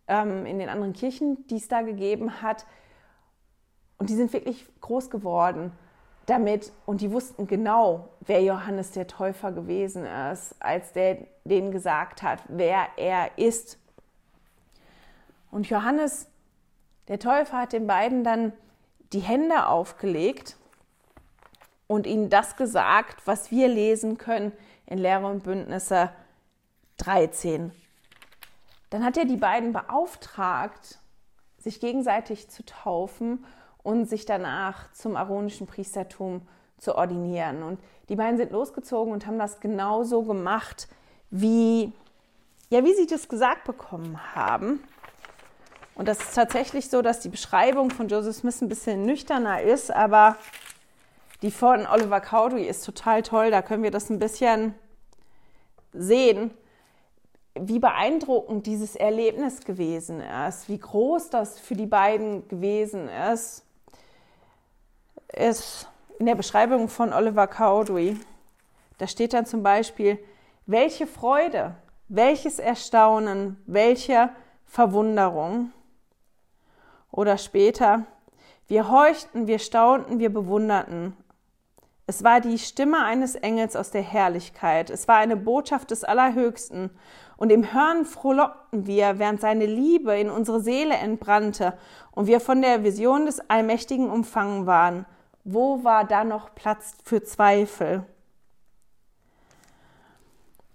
ähm, 0.07 0.45
in 0.45 0.59
den 0.59 0.69
anderen 0.69 0.93
Kirchen, 0.93 1.45
die 1.47 1.57
es 1.57 1.67
da 1.67 1.81
gegeben 1.81 2.41
hat. 2.41 2.65
Und 3.97 4.09
die 4.09 4.15
sind 4.15 4.33
wirklich 4.33 4.65
groß 4.81 5.09
geworden 5.09 5.71
damit 6.25 6.71
und 6.85 7.01
die 7.01 7.11
wussten 7.11 7.47
genau, 7.47 8.09
wer 8.21 8.41
Johannes 8.41 8.91
der 8.91 9.07
Täufer 9.07 9.51
gewesen 9.51 10.05
ist, 10.05 10.55
als 10.59 10.91
der 10.93 11.19
denen 11.43 11.71
gesagt 11.71 12.23
hat, 12.23 12.39
wer 12.47 12.87
er 12.97 13.37
ist. 13.37 13.77
Und 15.51 15.69
Johannes 15.69 16.27
der 17.07 17.19
Täufer 17.19 17.59
hat 17.59 17.73
den 17.73 17.85
beiden 17.85 18.23
dann 18.23 18.53
die 19.13 19.19
Hände 19.19 19.67
aufgelegt 19.67 20.57
und 21.87 22.07
ihnen 22.07 22.29
das 22.29 22.55
gesagt, 22.55 23.21
was 23.25 23.51
wir 23.51 23.67
lesen 23.67 24.17
können 24.17 24.51
in 24.87 24.97
Lehre 24.97 25.27
und 25.27 25.43
Bündnisse 25.43 26.09
13. 26.97 27.71
Dann 28.89 29.05
hat 29.05 29.17
er 29.17 29.25
die 29.25 29.37
beiden 29.37 29.73
beauftragt, 29.73 30.99
sich 31.59 31.79
gegenseitig 31.79 32.49
zu 32.49 32.65
taufen 32.65 33.45
und 33.85 34.09
sich 34.09 34.25
danach 34.25 34.91
zum 34.93 35.15
aaronischen 35.15 35.67
Priestertum 35.67 36.41
zu 36.79 36.95
ordinieren. 36.95 37.61
Und 37.61 37.79
die 38.09 38.15
beiden 38.15 38.37
sind 38.37 38.51
losgezogen 38.51 39.13
und 39.13 39.27
haben 39.27 39.37
das 39.37 39.59
genauso 39.59 40.23
gemacht, 40.23 40.87
wie, 41.29 41.93
ja, 42.69 42.83
wie 42.83 42.95
sie 42.95 43.05
das 43.05 43.29
gesagt 43.29 43.63
bekommen 43.63 44.19
haben. 44.35 44.83
Und 45.93 46.07
das 46.07 46.19
ist 46.19 46.33
tatsächlich 46.33 46.89
so, 46.89 47.03
dass 47.03 47.19
die 47.19 47.29
Beschreibung 47.29 47.91
von 47.91 48.07
Joseph 48.07 48.37
Smith 48.37 48.59
ein 48.61 48.69
bisschen 48.69 49.03
nüchterner 49.03 49.61
ist, 49.61 49.91
aber 49.91 50.35
die 51.43 51.51
von 51.51 51.85
Oliver 51.85 52.21
Cowdery 52.21 52.65
ist 52.65 52.83
total 52.85 53.21
toll. 53.21 53.51
Da 53.51 53.61
können 53.61 53.83
wir 53.83 53.91
das 53.91 54.09
ein 54.09 54.17
bisschen 54.17 54.73
sehen, 55.93 56.49
wie 57.53 57.77
beeindruckend 57.77 58.65
dieses 58.65 58.95
Erlebnis 58.95 59.63
gewesen 59.63 60.21
ist, 60.47 60.69
wie 60.69 60.79
groß 60.79 61.29
das 61.29 61.59
für 61.59 61.75
die 61.75 61.85
beiden 61.85 62.47
gewesen 62.47 63.07
ist. 63.31 63.64
Ist 65.33 65.89
in 66.19 66.25
der 66.25 66.35
Beschreibung 66.35 66.87
von 66.87 67.13
Oliver 67.13 67.47
Cowdery, 67.47 68.17
da 68.97 69.07
steht 69.07 69.33
dann 69.33 69.45
zum 69.45 69.63
Beispiel, 69.63 70.17
welche 70.65 71.07
Freude, 71.07 71.75
welches 72.07 72.59
Erstaunen, 72.59 73.61
welche 73.65 74.29
Verwunderung. 74.65 75.71
Oder 77.11 77.37
später, 77.37 78.05
wir 78.67 78.89
horchten, 78.89 79.47
wir 79.47 79.59
staunten, 79.59 80.19
wir 80.19 80.33
bewunderten. 80.33 81.15
Es 82.07 82.23
war 82.23 82.39
die 82.39 82.59
Stimme 82.59 83.03
eines 83.03 83.35
Engels 83.35 83.75
aus 83.75 83.89
der 83.89 84.03
Herrlichkeit. 84.03 84.89
Es 84.89 85.07
war 85.07 85.17
eine 85.17 85.35
Botschaft 85.35 85.91
des 85.91 86.03
Allerhöchsten. 86.03 86.91
Und 87.37 87.51
im 87.51 87.73
Hören 87.73 88.05
frohlockten 88.05 88.85
wir, 88.85 89.19
während 89.19 89.41
seine 89.41 89.65
Liebe 89.65 90.17
in 90.17 90.29
unsere 90.29 90.61
Seele 90.61 90.95
entbrannte 90.95 91.77
und 92.11 92.27
wir 92.27 92.39
von 92.39 92.61
der 92.61 92.83
Vision 92.83 93.25
des 93.25 93.49
Allmächtigen 93.49 94.09
umfangen 94.09 94.65
waren. 94.65 95.05
Wo 95.45 95.83
war 95.83 96.05
da 96.05 96.23
noch 96.23 96.55
Platz 96.55 96.95
für 97.03 97.23
Zweifel? 97.23 98.03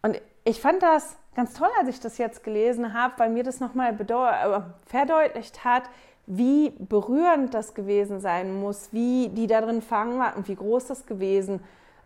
Und 0.00 0.20
ich 0.44 0.60
fand 0.60 0.80
das 0.80 1.16
ganz 1.34 1.54
toll, 1.54 1.68
als 1.78 1.88
ich 1.88 1.98
das 1.98 2.18
jetzt 2.18 2.44
gelesen 2.44 2.94
habe, 2.94 3.14
weil 3.18 3.30
mir 3.30 3.42
das 3.42 3.58
nochmal 3.58 3.98
äh, 4.00 4.60
verdeutlicht 4.86 5.64
hat, 5.64 5.82
wie 6.26 6.70
berührend 6.78 7.52
das 7.52 7.74
gewesen 7.74 8.20
sein 8.20 8.60
muss, 8.60 8.92
wie 8.92 9.28
die 9.30 9.48
da 9.48 9.60
drin 9.60 9.82
fangen 9.82 10.20
war 10.20 10.36
und 10.36 10.46
wie 10.46 10.54
groß 10.54 10.86
das 10.86 11.04
gewesen 11.04 11.60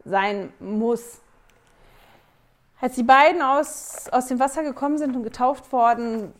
sein 0.06 0.50
muss. 0.58 1.20
Als 2.80 2.94
die 2.94 3.02
beiden 3.02 3.42
aus, 3.42 4.08
aus 4.10 4.28
dem 4.28 4.40
Wasser 4.40 4.62
gekommen 4.62 4.96
sind 4.96 5.14
und 5.14 5.22
getauft 5.22 5.70
worden, 5.70 6.32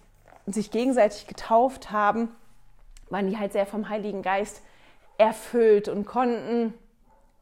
sich 0.47 0.71
gegenseitig 0.71 1.27
getauft 1.27 1.91
haben, 1.91 2.35
waren 3.11 3.29
die 3.29 3.39
halt 3.39 3.53
sehr 3.53 3.67
vom 3.67 3.91
Heiligen 3.91 4.23
Geist 4.23 4.63
erfüllt 5.19 5.89
und 5.89 6.07
konnten 6.07 6.75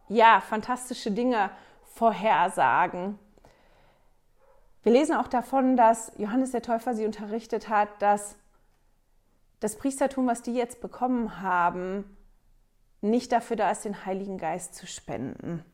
ja 0.08 0.40
fantastische 0.40 1.10
Dinge 1.10 1.50
vorhersagen. 1.84 3.18
Wir 4.82 4.92
lesen 4.92 5.14
auch 5.14 5.28
davon, 5.28 5.76
dass 5.76 6.12
Johannes 6.18 6.50
der 6.50 6.62
Täufer 6.62 6.94
sie 6.94 7.06
unterrichtet 7.06 7.68
hat, 7.68 7.88
dass 8.00 8.36
das 9.60 9.76
Priestertum, 9.76 10.26
was 10.26 10.42
die 10.42 10.54
jetzt 10.54 10.80
bekommen 10.80 11.40
haben, 11.40 12.16
nicht 13.00 13.30
dafür 13.32 13.56
da 13.56 13.70
ist, 13.70 13.84
den 13.84 14.04
Heiligen 14.04 14.38
Geist 14.38 14.74
zu 14.74 14.86
spenden. 14.86 15.64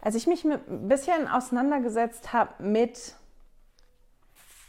Als 0.00 0.14
ich 0.14 0.26
mich 0.26 0.44
ein 0.44 0.88
bisschen 0.88 1.28
auseinandergesetzt 1.28 2.32
habe 2.32 2.62
mit 2.62 3.14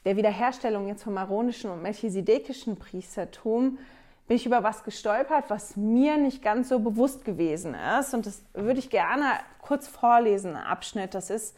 der 0.06 0.18
Wiederherstellung 0.18 0.88
jetzt 0.88 1.04
vom 1.04 1.18
aaronischen 1.18 1.70
und 1.70 1.82
melchisedekischen 1.82 2.78
Priestertum, 2.78 3.78
bin 4.30 4.36
ich 4.36 4.46
über 4.46 4.62
was 4.62 4.84
gestolpert, 4.84 5.46
was 5.50 5.76
mir 5.76 6.18
nicht 6.18 6.44
ganz 6.44 6.70
so 6.70 6.80
bewusst 6.80 7.26
gewesen 7.26 7.76
ist. 8.00 8.14
Und 8.14 8.28
das 8.28 8.44
würde 8.54 8.78
ich 8.78 8.92
gerne 8.92 9.26
kurz 9.60 9.88
vorlesen, 9.88 10.56
Abschnitt. 10.56 11.16
Das 11.16 11.32
ist 11.32 11.58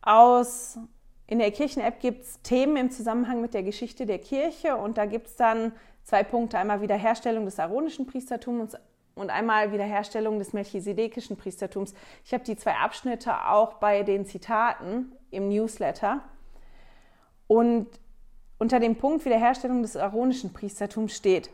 aus 0.00 0.78
in 1.26 1.40
der 1.40 1.50
Kirchen-App 1.50 2.00
gibt 2.00 2.22
es 2.22 2.40
Themen 2.40 2.76
im 2.78 2.90
Zusammenhang 2.90 3.42
mit 3.42 3.52
der 3.52 3.62
Geschichte 3.62 4.06
der 4.06 4.18
Kirche 4.18 4.76
und 4.76 4.96
da 4.96 5.04
gibt 5.04 5.26
es 5.26 5.36
dann 5.36 5.72
zwei 6.02 6.22
Punkte. 6.22 6.56
Einmal 6.56 6.80
Wiederherstellung 6.80 7.44
des 7.44 7.60
aaronischen 7.60 8.06
Priestertums 8.06 8.78
und 9.14 9.28
einmal 9.28 9.70
Wiederherstellung 9.70 10.38
des 10.38 10.54
melchisedekischen 10.54 11.36
Priestertums. 11.36 11.92
Ich 12.24 12.32
habe 12.32 12.44
die 12.44 12.56
zwei 12.56 12.76
Abschnitte 12.76 13.46
auch 13.46 13.74
bei 13.74 14.04
den 14.04 14.24
Zitaten 14.24 15.12
im 15.30 15.50
Newsletter. 15.50 16.22
Und 17.46 17.88
unter 18.58 18.80
dem 18.80 18.96
Punkt 18.96 19.26
Wiederherstellung 19.26 19.82
des 19.82 19.98
aaronischen 19.98 20.54
Priestertums 20.54 21.14
steht, 21.14 21.50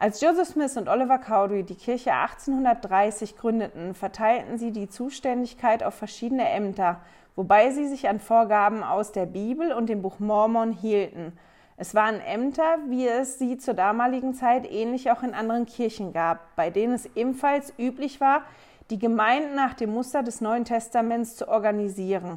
als 0.00 0.20
Joseph 0.20 0.48
Smith 0.48 0.76
und 0.76 0.88
Oliver 0.88 1.18
Cowdery 1.18 1.62
die 1.62 1.76
Kirche 1.76 2.12
1830 2.12 3.36
gründeten, 3.36 3.94
verteilten 3.94 4.58
sie 4.58 4.72
die 4.72 4.88
Zuständigkeit 4.88 5.84
auf 5.84 5.94
verschiedene 5.94 6.48
Ämter– 6.48 7.00
wobei 7.40 7.70
sie 7.70 7.86
sich 7.86 8.06
an 8.06 8.20
Vorgaben 8.20 8.82
aus 8.82 9.12
der 9.12 9.24
Bibel 9.24 9.72
und 9.72 9.88
dem 9.88 10.02
Buch 10.02 10.18
Mormon 10.18 10.72
hielten. 10.72 11.32
Es 11.78 11.94
waren 11.94 12.20
Ämter, 12.20 12.76
wie 12.88 13.08
es 13.08 13.38
sie 13.38 13.56
zur 13.56 13.72
damaligen 13.72 14.34
Zeit 14.34 14.70
ähnlich 14.70 15.10
auch 15.10 15.22
in 15.22 15.32
anderen 15.32 15.64
Kirchen 15.64 16.12
gab, 16.12 16.54
bei 16.54 16.68
denen 16.68 16.92
es 16.92 17.08
ebenfalls 17.16 17.72
üblich 17.78 18.20
war, 18.20 18.42
die 18.90 18.98
Gemeinden 18.98 19.54
nach 19.54 19.72
dem 19.72 19.94
Muster 19.94 20.22
des 20.22 20.42
Neuen 20.42 20.66
Testaments 20.66 21.36
zu 21.36 21.48
organisieren. 21.48 22.36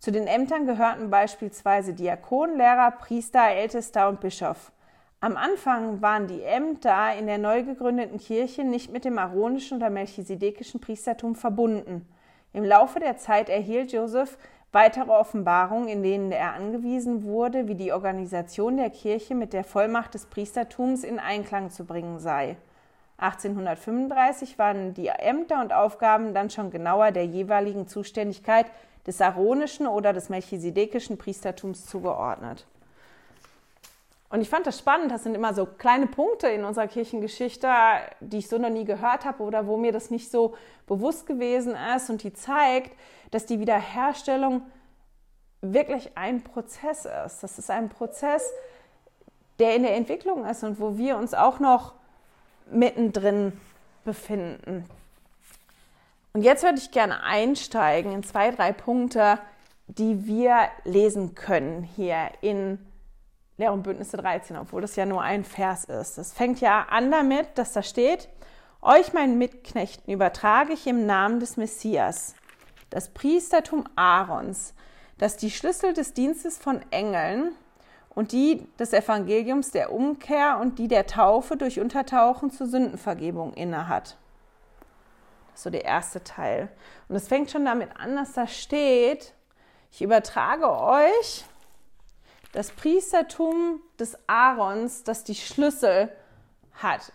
Zu 0.00 0.12
den 0.12 0.26
Ämtern 0.26 0.66
gehörten 0.66 1.08
beispielsweise 1.08 1.94
Diakon, 1.94 2.58
Lehrer, 2.58 2.90
Priester, 2.90 3.48
Ältester 3.48 4.10
und 4.10 4.20
Bischof. 4.20 4.70
Am 5.20 5.38
Anfang 5.38 6.02
waren 6.02 6.26
die 6.26 6.42
Ämter 6.42 7.16
in 7.18 7.26
der 7.26 7.38
neu 7.38 7.62
gegründeten 7.62 8.18
Kirche 8.18 8.64
nicht 8.64 8.92
mit 8.92 9.06
dem 9.06 9.18
aaronischen 9.18 9.78
oder 9.78 9.88
melchisedekischen 9.88 10.78
Priestertum 10.78 11.34
verbunden. 11.34 12.06
Im 12.52 12.64
Laufe 12.64 13.00
der 13.00 13.16
Zeit 13.16 13.48
erhielt 13.48 13.92
Joseph 13.92 14.36
weitere 14.72 15.10
Offenbarungen, 15.10 15.88
in 15.88 16.02
denen 16.02 16.32
er 16.32 16.52
angewiesen 16.52 17.24
wurde, 17.24 17.66
wie 17.66 17.76
die 17.76 17.92
Organisation 17.92 18.76
der 18.76 18.90
Kirche 18.90 19.34
mit 19.34 19.54
der 19.54 19.64
Vollmacht 19.64 20.12
des 20.12 20.26
Priestertums 20.26 21.02
in 21.02 21.18
Einklang 21.18 21.70
zu 21.70 21.86
bringen 21.86 22.18
sei. 22.18 22.58
1835 23.16 24.58
waren 24.58 24.92
die 24.92 25.08
Ämter 25.08 25.62
und 25.62 25.72
Aufgaben 25.72 26.34
dann 26.34 26.50
schon 26.50 26.70
genauer 26.70 27.10
der 27.10 27.24
jeweiligen 27.24 27.88
Zuständigkeit 27.88 28.66
des 29.06 29.22
aaronischen 29.22 29.86
oder 29.86 30.12
des 30.12 30.28
melchisedekischen 30.28 31.16
Priestertums 31.16 31.86
zugeordnet. 31.86 32.66
Und 34.28 34.40
ich 34.40 34.48
fand 34.48 34.66
das 34.66 34.78
spannend, 34.78 35.12
das 35.12 35.22
sind 35.22 35.34
immer 35.34 35.54
so 35.54 35.66
kleine 35.66 36.08
Punkte 36.08 36.48
in 36.48 36.64
unserer 36.64 36.88
Kirchengeschichte, 36.88 37.68
die 38.20 38.38
ich 38.38 38.48
so 38.48 38.58
noch 38.58 38.70
nie 38.70 38.84
gehört 38.84 39.24
habe 39.24 39.42
oder 39.42 39.66
wo 39.66 39.76
mir 39.76 39.92
das 39.92 40.10
nicht 40.10 40.30
so 40.30 40.54
bewusst 40.86 41.26
gewesen 41.26 41.76
ist 41.96 42.10
und 42.10 42.22
die 42.22 42.32
zeigt, 42.32 42.92
dass 43.30 43.46
die 43.46 43.60
Wiederherstellung 43.60 44.62
wirklich 45.60 46.16
ein 46.16 46.42
Prozess 46.42 47.04
ist. 47.04 47.42
Das 47.42 47.58
ist 47.58 47.70
ein 47.70 47.88
Prozess, 47.88 48.50
der 49.58 49.76
in 49.76 49.84
der 49.84 49.96
Entwicklung 49.96 50.44
ist 50.44 50.64
und 50.64 50.80
wo 50.80 50.98
wir 50.98 51.16
uns 51.16 51.32
auch 51.32 51.60
noch 51.60 51.94
mittendrin 52.70 53.52
befinden. 54.04 54.84
Und 56.32 56.42
jetzt 56.42 56.64
würde 56.64 56.78
ich 56.78 56.90
gerne 56.90 57.22
einsteigen 57.22 58.12
in 58.12 58.22
zwei, 58.22 58.50
drei 58.50 58.72
Punkte, 58.72 59.38
die 59.86 60.26
wir 60.26 60.68
lesen 60.84 61.34
können 61.34 61.82
hier 61.82 62.30
in 62.40 62.85
Lehr 63.58 63.72
und 63.72 63.82
Bündnisse 63.82 64.16
13, 64.16 64.56
obwohl 64.56 64.82
das 64.82 64.96
ja 64.96 65.06
nur 65.06 65.22
ein 65.22 65.44
Vers 65.44 65.84
ist. 65.84 66.18
Das 66.18 66.32
fängt 66.32 66.60
ja 66.60 66.86
an 66.90 67.10
damit, 67.10 67.48
dass 67.56 67.72
da 67.72 67.82
steht, 67.82 68.28
euch 68.82 69.12
meinen 69.12 69.38
Mitknechten 69.38 70.12
übertrage 70.12 70.74
ich 70.74 70.86
im 70.86 71.06
Namen 71.06 71.40
des 71.40 71.56
Messias, 71.56 72.34
das 72.90 73.08
Priestertum 73.08 73.84
Aarons, 73.96 74.74
das 75.18 75.36
die 75.36 75.50
Schlüssel 75.50 75.94
des 75.94 76.12
Dienstes 76.12 76.58
von 76.58 76.80
Engeln 76.90 77.52
und 78.14 78.32
die 78.32 78.66
des 78.78 78.92
Evangeliums 78.92 79.70
der 79.70 79.92
Umkehr 79.92 80.58
und 80.60 80.78
die 80.78 80.88
der 80.88 81.06
Taufe 81.06 81.56
durch 81.56 81.80
Untertauchen 81.80 82.50
zur 82.50 82.66
Sündenvergebung 82.66 83.54
innehat. 83.54 84.18
Das 85.48 85.60
ist 85.60 85.62
so 85.64 85.70
der 85.70 85.84
erste 85.84 86.22
Teil. 86.22 86.68
Und 87.08 87.16
es 87.16 87.28
fängt 87.28 87.50
schon 87.50 87.64
damit 87.64 87.88
an, 87.98 88.16
dass 88.16 88.34
da 88.34 88.46
steht, 88.46 89.32
ich 89.90 90.02
übertrage 90.02 90.70
euch 90.70 91.44
das 92.56 92.70
Priestertum 92.70 93.82
des 94.00 94.16
Aarons, 94.26 95.04
das 95.04 95.24
die 95.24 95.34
Schlüssel 95.34 96.10
hat. 96.72 97.12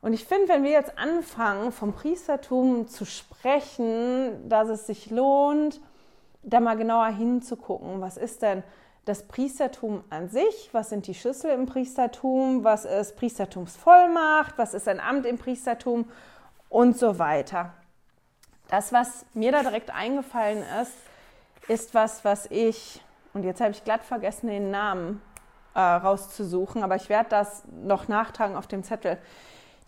Und 0.00 0.14
ich 0.14 0.24
finde, 0.24 0.48
wenn 0.48 0.62
wir 0.62 0.70
jetzt 0.70 0.96
anfangen, 0.96 1.70
vom 1.70 1.92
Priestertum 1.92 2.88
zu 2.88 3.04
sprechen, 3.04 4.48
dass 4.48 4.70
es 4.70 4.86
sich 4.86 5.10
lohnt, 5.10 5.82
da 6.42 6.60
mal 6.60 6.78
genauer 6.78 7.08
hinzugucken, 7.08 8.00
was 8.00 8.16
ist 8.16 8.40
denn 8.40 8.62
das 9.04 9.28
Priestertum 9.28 10.02
an 10.08 10.30
sich, 10.30 10.70
was 10.72 10.88
sind 10.88 11.06
die 11.06 11.14
Schlüssel 11.14 11.50
im 11.50 11.66
Priestertum, 11.66 12.64
was 12.64 12.86
ist 12.86 13.16
Priestertumsvollmacht, 13.16 14.56
was 14.56 14.72
ist 14.72 14.88
ein 14.88 14.98
Amt 14.98 15.26
im 15.26 15.36
Priestertum? 15.36 16.08
Und 16.70 16.98
so 16.98 17.18
weiter. 17.18 17.74
Das, 18.68 18.94
was 18.94 19.26
mir 19.34 19.52
da 19.52 19.62
direkt 19.62 19.90
eingefallen 19.90 20.64
ist, 20.80 20.94
ist 21.68 21.94
was, 21.94 22.24
was 22.24 22.50
ich, 22.50 23.02
und 23.36 23.44
jetzt 23.44 23.60
habe 23.60 23.72
ich 23.72 23.84
glatt 23.84 24.02
vergessen, 24.02 24.46
den 24.46 24.70
Namen 24.70 25.20
äh, 25.74 25.80
rauszusuchen, 25.80 26.82
aber 26.82 26.96
ich 26.96 27.10
werde 27.10 27.28
das 27.28 27.64
noch 27.84 28.08
nachtragen 28.08 28.56
auf 28.56 28.66
dem 28.66 28.82
Zettel. 28.82 29.18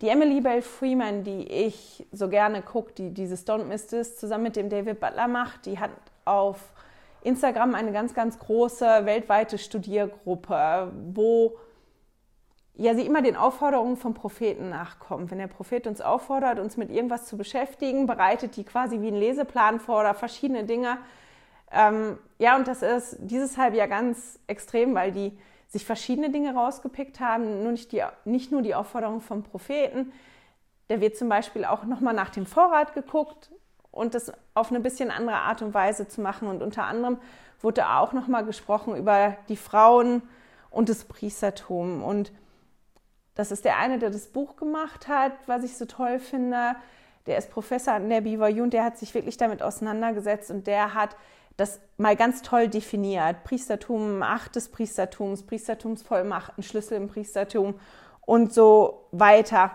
Die 0.03 0.09
Emily 0.11 0.43
Bell 0.43 0.61
Freeman, 0.61 1.25
die 1.25 1.49
ich 1.49 2.07
so 2.13 2.29
gerne 2.29 2.61
gucke, 2.61 2.93
die 2.93 3.15
dieses 3.15 3.47
Don't 3.47 3.65
Miss 3.65 3.87
This 3.87 4.19
zusammen 4.19 4.45
mit 4.45 4.57
dem 4.57 4.69
David 4.69 5.01
Butler 5.01 5.29
macht, 5.29 5.65
die 5.65 5.79
hat 5.79 5.91
auf 6.27 6.61
Instagram 7.23 7.75
eine 7.75 7.91
ganz, 7.91 8.13
ganz 8.13 8.39
große 8.39 9.07
weltweite 9.07 9.57
Studiergruppe, 9.57 10.93
wo 11.15 11.57
ja 12.75 12.95
sie 12.95 13.07
immer 13.07 13.23
den 13.23 13.35
Aufforderungen 13.35 13.97
vom 13.97 14.13
Propheten 14.13 14.69
nachkommt. 14.69 15.31
Wenn 15.31 15.39
der 15.39 15.47
Prophet 15.47 15.87
uns 15.87 16.03
auffordert, 16.03 16.59
uns 16.59 16.77
mit 16.77 16.91
irgendwas 16.91 17.27
zu 17.27 17.39
beschäftigen, 17.39 18.07
bereitet 18.07 18.57
die 18.57 18.65
quasi 18.65 19.01
wie 19.01 19.09
einen 19.09 19.17
Leseplan 19.17 19.81
vor 19.81 20.01
oder 20.01 20.13
verschiedene 20.13 20.65
Dinge. 20.65 20.99
Ähm, 21.71 22.19
ja, 22.39 22.57
und 22.57 22.67
das 22.67 22.83
ist 22.83 23.17
dieses 23.21 23.57
Halbjahr 23.59 23.89
ganz 23.89 24.39
extrem, 24.47 24.95
weil 24.95 25.13
die 25.13 25.39
sich 25.69 25.85
verschiedene 25.85 26.31
Dinge 26.31 26.55
rausgepickt 26.55 27.21
haben, 27.21 27.63
nur 27.63 27.73
nicht, 27.73 27.93
die, 27.93 28.03
nicht 28.25 28.53
nur 28.53 28.63
die 28.63 28.75
Aufforderung 28.75 29.21
vom 29.21 29.43
Propheten. 29.43 30.13
Da 30.89 31.01
wird 31.01 31.17
zum 31.17 31.29
Beispiel 31.29 31.65
auch 31.67 31.85
nochmal 31.85 32.15
nach 32.15 32.31
dem 32.31 32.47
Vorrat 32.47 32.95
geguckt, 32.95 33.51
und 33.91 34.15
das 34.15 34.33
auf 34.55 34.71
eine 34.71 34.81
bisschen 34.81 35.11
andere 35.11 35.37
Art 35.37 35.63
und 35.63 35.75
Weise 35.75 36.09
zu 36.09 36.21
machen. 36.21 36.49
Und 36.49 36.63
unter 36.63 36.85
anderem 36.85 37.19
wurde 37.61 37.89
auch 37.89 38.13
nochmal 38.13 38.45
gesprochen 38.45 38.97
über 38.97 39.37
die 39.49 39.57
Frauen 39.57 40.23
und 40.71 40.89
das 40.89 41.05
Priestertum. 41.05 42.03
Und 42.03 42.33
das 43.35 43.51
ist 43.51 43.65
der 43.65 43.79
eine, 43.79 43.99
der 43.99 44.11
das 44.11 44.29
Buch 44.29 44.57
gemacht 44.57 45.09
hat, 45.09 45.33
was 45.47 45.65
ich 45.65 45.77
so 45.77 45.85
toll 45.85 46.19
finde. 46.19 46.77
Der 47.27 47.39
ist 47.39 47.51
Professor 47.51 47.95
an 47.95 48.09
der 48.09 48.21
BYU 48.21 48.63
und 48.63 48.73
der 48.73 48.85
hat 48.85 48.99
sich 48.99 49.15
wirklich 49.15 49.37
damit 49.37 49.63
auseinandergesetzt 49.63 50.51
und 50.51 50.67
der 50.67 50.95
hat 50.95 51.17
das 51.59 51.81
mal 51.97 52.17
ganz 52.17 52.43
toll 52.43 52.69
definiert. 52.69 53.43
Priestertum, 53.45 54.19
Macht 54.19 54.57
des 54.57 54.71
Priestertums, 54.71 55.43
Priestertumsvollmachten, 55.43 56.63
Schlüssel 56.63 56.97
im 56.97 57.09
Priestertum 57.09 57.79
und 58.25 58.55
so 58.55 59.09
weiter. 59.11 59.73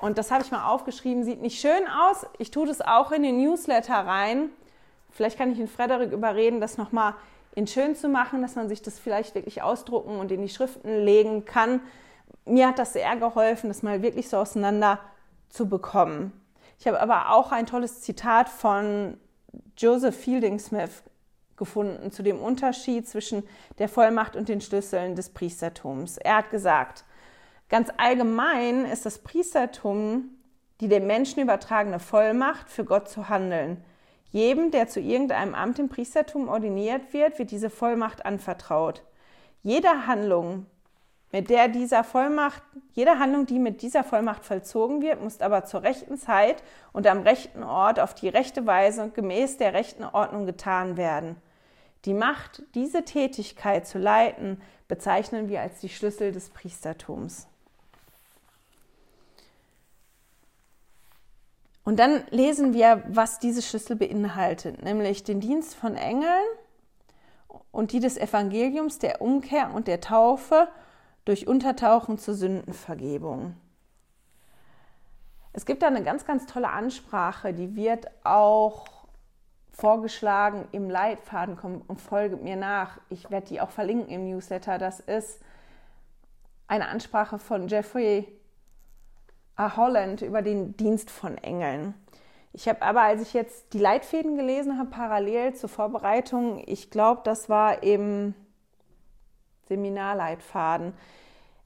Und 0.00 0.18
das 0.18 0.30
habe 0.30 0.44
ich 0.44 0.52
mal 0.52 0.68
aufgeschrieben, 0.68 1.24
sieht 1.24 1.40
nicht 1.40 1.60
schön 1.60 1.88
aus. 1.88 2.26
Ich 2.38 2.50
tue 2.50 2.66
das 2.66 2.82
auch 2.82 3.10
in 3.10 3.22
den 3.22 3.38
Newsletter 3.38 3.94
rein. 3.94 4.50
Vielleicht 5.10 5.38
kann 5.38 5.50
ich 5.50 5.56
den 5.56 5.66
Frederik 5.66 6.12
überreden, 6.12 6.60
das 6.60 6.76
nochmal 6.76 7.14
in 7.54 7.66
schön 7.66 7.96
zu 7.96 8.10
machen, 8.10 8.42
dass 8.42 8.54
man 8.54 8.68
sich 8.68 8.82
das 8.82 8.98
vielleicht 8.98 9.34
wirklich 9.34 9.62
ausdrucken 9.62 10.18
und 10.18 10.30
in 10.30 10.42
die 10.42 10.50
Schriften 10.50 11.04
legen 11.04 11.46
kann. 11.46 11.80
Mir 12.44 12.68
hat 12.68 12.78
das 12.78 12.92
sehr 12.92 13.16
geholfen, 13.16 13.68
das 13.68 13.82
mal 13.82 14.02
wirklich 14.02 14.28
so 14.28 14.36
auseinander 14.36 15.00
zu 15.48 15.70
bekommen. 15.70 16.38
Ich 16.78 16.86
habe 16.86 17.00
aber 17.00 17.32
auch 17.32 17.50
ein 17.50 17.64
tolles 17.64 18.02
Zitat 18.02 18.50
von 18.50 19.18
Joseph 19.76 20.16
Fielding 20.16 20.58
Smith 20.58 21.02
gefunden 21.56 22.12
zu 22.12 22.22
dem 22.22 22.38
Unterschied 22.38 23.08
zwischen 23.08 23.42
der 23.78 23.88
Vollmacht 23.88 24.36
und 24.36 24.48
den 24.48 24.60
Schlüsseln 24.60 25.16
des 25.16 25.30
Priestertums. 25.30 26.18
Er 26.18 26.36
hat 26.36 26.50
gesagt, 26.50 27.04
Ganz 27.68 27.90
allgemein 27.98 28.86
ist 28.86 29.04
das 29.04 29.18
Priestertum 29.18 30.30
die 30.80 30.88
dem 30.88 31.06
Menschen 31.06 31.42
übertragene 31.42 31.98
Vollmacht, 31.98 32.70
für 32.70 32.84
Gott 32.84 33.08
zu 33.08 33.28
handeln. 33.28 33.82
Jedem, 34.30 34.70
der 34.70 34.88
zu 34.88 35.00
irgendeinem 35.00 35.54
Amt 35.54 35.78
im 35.78 35.88
Priestertum 35.88 36.48
ordiniert 36.48 37.12
wird, 37.12 37.38
wird 37.38 37.50
diese 37.50 37.70
Vollmacht 37.70 38.24
anvertraut. 38.24 39.02
Jede 39.62 40.06
Handlung, 40.06 40.66
mit 41.30 41.50
der 41.50 41.68
dieser 41.68 42.04
Vollmacht, 42.04 42.62
jede 42.92 43.18
Handlung, 43.18 43.44
die 43.44 43.58
mit 43.58 43.82
dieser 43.82 44.02
Vollmacht 44.02 44.44
vollzogen 44.44 45.02
wird, 45.02 45.22
muss 45.22 45.40
aber 45.40 45.64
zur 45.64 45.82
rechten 45.82 46.16
Zeit 46.16 46.62
und 46.92 47.06
am 47.06 47.20
rechten 47.20 47.62
Ort 47.62 48.00
auf 48.00 48.14
die 48.14 48.28
rechte 48.28 48.66
Weise 48.66 49.02
und 49.02 49.14
gemäß 49.14 49.58
der 49.58 49.74
rechten 49.74 50.04
Ordnung 50.04 50.46
getan 50.46 50.96
werden. 50.96 51.36
Die 52.06 52.14
Macht, 52.14 52.62
diese 52.74 53.04
Tätigkeit 53.04 53.86
zu 53.86 53.98
leiten, 53.98 54.60
bezeichnen 54.86 55.48
wir 55.48 55.60
als 55.60 55.80
die 55.80 55.90
Schlüssel 55.90 56.32
des 56.32 56.48
Priestertums. 56.48 57.46
Und 61.84 61.98
dann 61.98 62.22
lesen 62.30 62.74
wir, 62.74 63.02
was 63.08 63.38
diese 63.38 63.62
Schlüssel 63.62 63.96
beinhaltet, 63.96 64.82
nämlich 64.82 65.24
den 65.24 65.40
Dienst 65.40 65.74
von 65.74 65.96
Engeln 65.96 66.44
und 67.70 67.92
die 67.92 68.00
des 68.00 68.16
Evangeliums, 68.16 68.98
der 68.98 69.20
Umkehr 69.20 69.72
und 69.74 69.88
der 69.88 70.00
Taufe 70.00 70.68
durch 71.28 71.46
Untertauchen 71.46 72.16
zur 72.16 72.32
Sündenvergebung. 72.32 73.54
Es 75.52 75.66
gibt 75.66 75.82
da 75.82 75.88
eine 75.88 76.02
ganz, 76.02 76.24
ganz 76.24 76.46
tolle 76.46 76.70
Ansprache, 76.70 77.52
die 77.52 77.76
wird 77.76 78.06
auch 78.24 78.86
vorgeschlagen 79.70 80.66
im 80.72 80.88
Leitfaden, 80.88 81.58
komm 81.60 81.82
und 81.86 82.00
folge 82.00 82.38
mir 82.38 82.56
nach. 82.56 82.98
Ich 83.10 83.30
werde 83.30 83.48
die 83.48 83.60
auch 83.60 83.68
verlinken 83.68 84.08
im 84.08 84.24
Newsletter. 84.24 84.78
Das 84.78 85.00
ist 85.00 85.42
eine 86.66 86.88
Ansprache 86.88 87.38
von 87.38 87.68
Jeffrey 87.68 88.26
A. 89.54 89.76
Holland 89.76 90.22
über 90.22 90.40
den 90.40 90.78
Dienst 90.78 91.10
von 91.10 91.36
Engeln. 91.36 91.92
Ich 92.54 92.68
habe 92.68 92.80
aber, 92.80 93.02
als 93.02 93.20
ich 93.20 93.34
jetzt 93.34 93.74
die 93.74 93.78
Leitfäden 93.78 94.38
gelesen 94.38 94.78
habe, 94.78 94.88
parallel 94.88 95.54
zur 95.54 95.68
Vorbereitung, 95.68 96.62
ich 96.64 96.90
glaube, 96.90 97.20
das 97.22 97.50
war 97.50 97.82
im 97.82 98.34
Seminarleitfaden, 99.68 100.94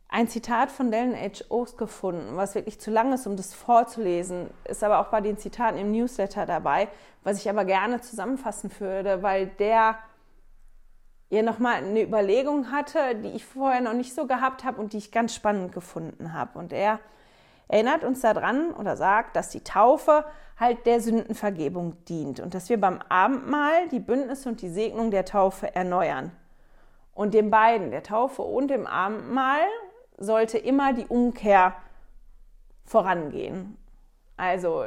ein 0.09 0.29
Zitat 0.29 0.71
von 0.71 0.91
Dellen 0.91 1.15
H. 1.15 1.45
Oaks 1.49 1.79
gefunden, 1.79 2.37
was 2.37 2.55
wirklich 2.55 2.79
zu 2.79 2.91
lang 2.91 3.15
ist, 3.15 3.27
um 3.27 3.37
das 3.37 3.55
vorzulesen, 3.55 4.51
ist 4.65 4.85
aber 4.85 5.01
auch 5.01 5.07
bei 5.07 5.23
den 5.23 5.38
Zitaten 5.38 5.79
im 5.79 5.91
Newsletter 5.91 6.45
dabei, 6.45 6.88
was 7.25 7.38
ich 7.38 7.49
aber 7.49 7.65
gerne 7.65 8.03
zusammenfassen 8.03 8.71
würde, 8.79 9.23
weil 9.23 9.47
der 9.47 9.97
ja 11.31 11.41
nochmal 11.41 11.77
eine 11.77 12.03
Überlegung 12.03 12.71
hatte, 12.71 13.15
die 13.25 13.31
ich 13.31 13.47
vorher 13.47 13.81
noch 13.81 13.95
nicht 13.95 14.15
so 14.15 14.27
gehabt 14.27 14.65
habe 14.65 14.83
und 14.83 14.93
die 14.93 14.99
ich 14.99 15.12
ganz 15.12 15.35
spannend 15.35 15.73
gefunden 15.73 16.35
habe. 16.35 16.59
Und 16.59 16.75
er 16.75 17.01
erinnert 17.69 18.05
uns 18.05 18.21
daran 18.21 18.73
oder 18.73 18.99
sagt, 18.99 19.35
dass 19.35 19.49
die 19.49 19.65
Taufe 19.65 20.27
halt 20.61 20.85
der 20.85 21.01
Sündenvergebung 21.01 22.05
dient 22.05 22.38
und 22.38 22.53
dass 22.53 22.69
wir 22.69 22.79
beim 22.79 23.01
Abendmahl 23.09 23.88
die 23.88 23.99
Bündnisse 23.99 24.51
und 24.51 24.61
die 24.61 24.69
Segnung 24.69 25.11
der 25.11 25.25
Taufe 25.25 25.75
erneuern. 25.75 26.33
Und 27.14 27.35
den 27.35 27.51
beiden, 27.51 27.90
der 27.90 28.03
Taufe 28.03 28.42
und 28.42 28.68
dem 28.68 28.87
Abendmahl, 28.87 29.66
sollte 30.16 30.59
immer 30.59 30.92
die 30.92 31.07
Umkehr 31.07 31.75
vorangehen. 32.85 33.77
Also 34.37 34.85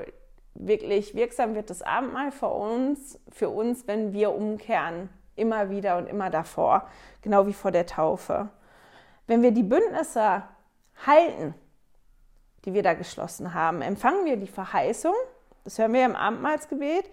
wirklich 0.53 1.15
wirksam 1.15 1.55
wird 1.55 1.69
das 1.69 1.81
Abendmahl 1.81 2.31
für 2.31 2.47
uns, 2.47 3.19
für 3.31 3.49
uns, 3.49 3.87
wenn 3.87 4.13
wir 4.13 4.31
umkehren, 4.31 5.09
immer 5.35 5.69
wieder 5.69 5.97
und 5.97 6.07
immer 6.07 6.29
davor, 6.29 6.87
genau 7.21 7.45
wie 7.47 7.53
vor 7.53 7.71
der 7.71 7.85
Taufe. 7.85 8.49
Wenn 9.27 9.41
wir 9.41 9.51
die 9.51 9.63
Bündnisse 9.63 10.43
halten, 11.05 11.53
die 12.63 12.73
wir 12.73 12.83
da 12.83 12.93
geschlossen 12.93 13.53
haben, 13.53 13.81
empfangen 13.81 14.25
wir 14.25 14.37
die 14.37 14.47
Verheißung, 14.47 15.13
das 15.63 15.77
hören 15.77 15.93
wir 15.93 16.05
im 16.05 16.15
Abendmahlsgebet, 16.15 17.09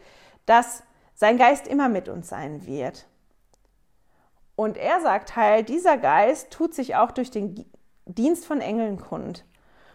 dass 0.46 0.82
sein 1.14 1.38
Geist 1.38 1.66
immer 1.66 1.88
mit 1.88 2.08
uns 2.08 2.28
sein 2.28 2.66
wird. 2.66 3.06
Und 4.56 4.76
er 4.76 5.00
sagt 5.00 5.36
halt, 5.36 5.68
dieser 5.68 5.96
Geist 5.96 6.52
tut 6.52 6.74
sich 6.74 6.96
auch 6.96 7.10
durch 7.10 7.30
den 7.30 7.64
Dienst 8.06 8.46
von 8.46 8.60
Engeln 8.60 8.98
kund. 8.98 9.44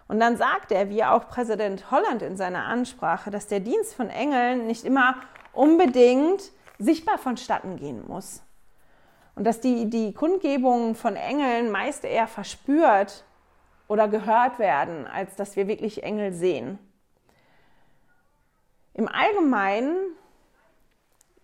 Und 0.07 0.19
dann 0.19 0.37
sagt 0.37 0.71
er, 0.71 0.89
wie 0.89 1.03
auch 1.03 1.27
Präsident 1.27 1.91
Holland 1.91 2.21
in 2.21 2.37
seiner 2.37 2.65
Ansprache, 2.65 3.29
dass 3.29 3.47
der 3.47 3.59
Dienst 3.59 3.93
von 3.93 4.09
Engeln 4.09 4.65
nicht 4.67 4.85
immer 4.85 5.15
unbedingt 5.53 6.51
sichtbar 6.79 7.17
vonstatten 7.17 7.75
gehen 7.75 8.03
muss. 8.07 8.41
Und 9.35 9.43
dass 9.43 9.59
die, 9.59 9.89
die 9.89 10.13
Kundgebungen 10.13 10.95
von 10.95 11.15
Engeln 11.15 11.69
meist 11.71 12.05
eher 12.05 12.27
verspürt 12.27 13.25
oder 13.87 14.07
gehört 14.07 14.59
werden, 14.59 15.05
als 15.05 15.35
dass 15.35 15.55
wir 15.55 15.67
wirklich 15.67 16.03
Engel 16.03 16.33
sehen. 16.33 16.79
Im 18.93 19.07
Allgemeinen, 19.07 19.95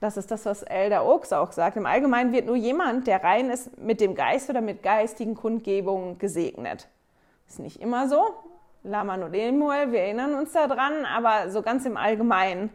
das 0.03 0.17
ist 0.17 0.31
das, 0.31 0.45
was 0.45 0.63
Elder 0.63 1.05
Oaks 1.05 1.31
auch 1.31 1.53
sagt, 1.53 1.77
im 1.77 1.85
Allgemeinen 1.85 2.33
wird 2.33 2.45
nur 2.45 2.57
jemand, 2.57 3.07
der 3.07 3.23
rein 3.23 3.49
ist, 3.49 3.77
mit 3.77 4.01
dem 4.01 4.15
Geist 4.15 4.49
oder 4.49 4.59
mit 4.59 4.83
geistigen 4.83 5.33
Kundgebungen 5.33 6.17
gesegnet. 6.17 6.89
Ist 7.47 7.59
nicht 7.59 7.79
immer 7.79 8.09
so. 8.09 8.21
Lama 8.83 9.15
Nodemuel, 9.15 9.93
wir 9.93 10.01
erinnern 10.01 10.33
uns 10.33 10.51
daran, 10.51 11.05
aber 11.05 11.49
so 11.49 11.61
ganz 11.61 11.85
im 11.85 11.95
Allgemeinen. 11.95 12.69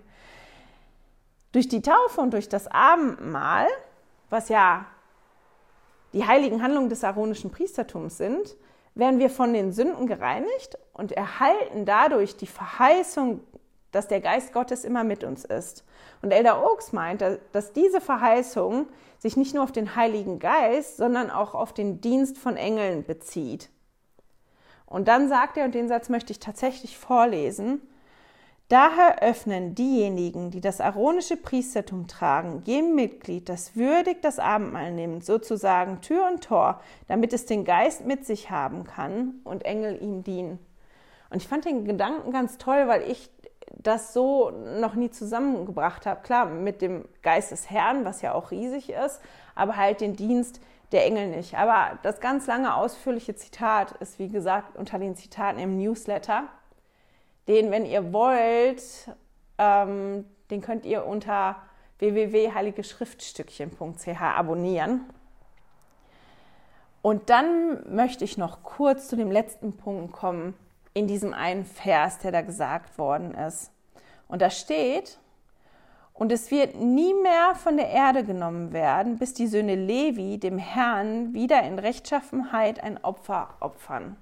Durch 1.52 1.68
die 1.68 1.82
Taufe 1.82 2.22
und 2.22 2.32
durch 2.32 2.48
das 2.48 2.66
Abendmahl, 2.66 3.66
was 4.30 4.48
ja 4.48 4.86
die 6.14 6.26
heiligen 6.26 6.62
Handlungen 6.62 6.88
des 6.88 7.04
aaronischen 7.04 7.50
Priestertums 7.50 8.16
sind, 8.16 8.56
werden 8.94 9.18
wir 9.18 9.28
von 9.28 9.52
den 9.52 9.72
Sünden 9.72 10.06
gereinigt 10.06 10.78
und 10.94 11.12
erhalten 11.12 11.84
dadurch 11.84 12.38
die 12.38 12.46
Verheißung, 12.46 13.40
dass 13.92 14.08
der 14.08 14.22
Geist 14.22 14.54
Gottes 14.54 14.82
immer 14.84 15.04
mit 15.04 15.24
uns 15.24 15.44
ist. 15.44 15.84
Und 16.22 16.32
Elder 16.32 16.64
Oaks 16.64 16.92
meint, 16.92 17.22
dass 17.52 17.72
diese 17.72 18.00
Verheißung 18.00 18.86
sich 19.18 19.36
nicht 19.36 19.54
nur 19.54 19.64
auf 19.64 19.72
den 19.72 19.96
Heiligen 19.96 20.38
Geist, 20.38 20.96
sondern 20.96 21.30
auch 21.30 21.54
auf 21.54 21.72
den 21.72 22.00
Dienst 22.00 22.38
von 22.38 22.56
Engeln 22.56 23.04
bezieht. 23.04 23.70
Und 24.86 25.08
dann 25.08 25.28
sagt 25.28 25.56
er, 25.56 25.64
und 25.64 25.74
den 25.74 25.88
Satz 25.88 26.08
möchte 26.08 26.32
ich 26.32 26.40
tatsächlich 26.40 26.96
vorlesen, 26.96 27.82
Daher 28.68 29.22
öffnen 29.22 29.74
diejenigen, 29.74 30.50
die 30.50 30.60
das 30.60 30.82
aaronische 30.82 31.38
Priestertum 31.38 32.06
tragen, 32.06 32.62
jedem 32.66 32.94
Mitglied, 32.94 33.48
das 33.48 33.76
würdig 33.76 34.20
das 34.20 34.38
Abendmahl 34.38 34.92
nimmt, 34.92 35.24
sozusagen 35.24 36.02
Tür 36.02 36.28
und 36.30 36.44
Tor, 36.44 36.82
damit 37.06 37.32
es 37.32 37.46
den 37.46 37.64
Geist 37.64 38.04
mit 38.04 38.26
sich 38.26 38.50
haben 38.50 38.84
kann 38.84 39.40
und 39.44 39.64
Engel 39.64 40.02
ihm 40.02 40.22
dienen. 40.22 40.58
Und 41.30 41.38
ich 41.38 41.48
fand 41.48 41.64
den 41.64 41.86
Gedanken 41.86 42.30
ganz 42.30 42.58
toll, 42.58 42.88
weil 42.88 43.10
ich 43.10 43.30
das 43.78 44.12
so 44.12 44.50
noch 44.50 44.94
nie 44.94 45.10
zusammengebracht 45.10 46.06
habe. 46.06 46.22
Klar, 46.22 46.46
mit 46.46 46.82
dem 46.82 47.04
Geist 47.22 47.52
des 47.52 47.70
Herrn, 47.70 48.04
was 48.04 48.22
ja 48.22 48.34
auch 48.34 48.50
riesig 48.50 48.90
ist, 48.90 49.20
aber 49.54 49.76
halt 49.76 50.00
den 50.00 50.16
Dienst 50.16 50.60
der 50.92 51.06
Engel 51.06 51.28
nicht. 51.28 51.56
Aber 51.56 51.98
das 52.02 52.20
ganz 52.20 52.46
lange 52.46 52.74
ausführliche 52.74 53.34
Zitat 53.34 53.92
ist, 54.00 54.18
wie 54.18 54.28
gesagt, 54.28 54.76
unter 54.76 54.98
den 54.98 55.16
Zitaten 55.16 55.58
im 55.58 55.78
Newsletter 55.78 56.44
den, 57.48 57.70
wenn 57.70 57.86
ihr 57.86 58.12
wollt, 58.12 58.82
ähm, 59.56 60.26
den 60.50 60.60
könnt 60.60 60.84
ihr 60.84 61.06
unter 61.06 61.56
www.heiligeschriftstückchen.ch 61.98 64.20
abonnieren. 64.20 65.08
Und 67.00 67.30
dann 67.30 67.94
möchte 67.94 68.24
ich 68.24 68.36
noch 68.38 68.62
kurz 68.62 69.08
zu 69.08 69.16
dem 69.16 69.30
letzten 69.30 69.76
Punkt 69.76 70.12
kommen, 70.12 70.54
in 70.98 71.06
diesem 71.06 71.32
einen 71.32 71.64
Vers, 71.64 72.18
der 72.18 72.32
da 72.32 72.42
gesagt 72.42 72.98
worden 72.98 73.32
ist. 73.34 73.70
Und 74.26 74.42
da 74.42 74.50
steht, 74.50 75.18
und 76.12 76.32
es 76.32 76.50
wird 76.50 76.74
nie 76.74 77.14
mehr 77.14 77.54
von 77.54 77.76
der 77.76 77.90
Erde 77.90 78.24
genommen 78.24 78.72
werden, 78.72 79.18
bis 79.18 79.34
die 79.34 79.46
Söhne 79.46 79.76
Levi 79.76 80.38
dem 80.38 80.58
Herrn 80.58 81.32
wieder 81.32 81.62
in 81.62 81.78
Rechtschaffenheit 81.78 82.82
ein 82.82 83.02
Opfer 83.04 83.54
opfern. 83.60 84.16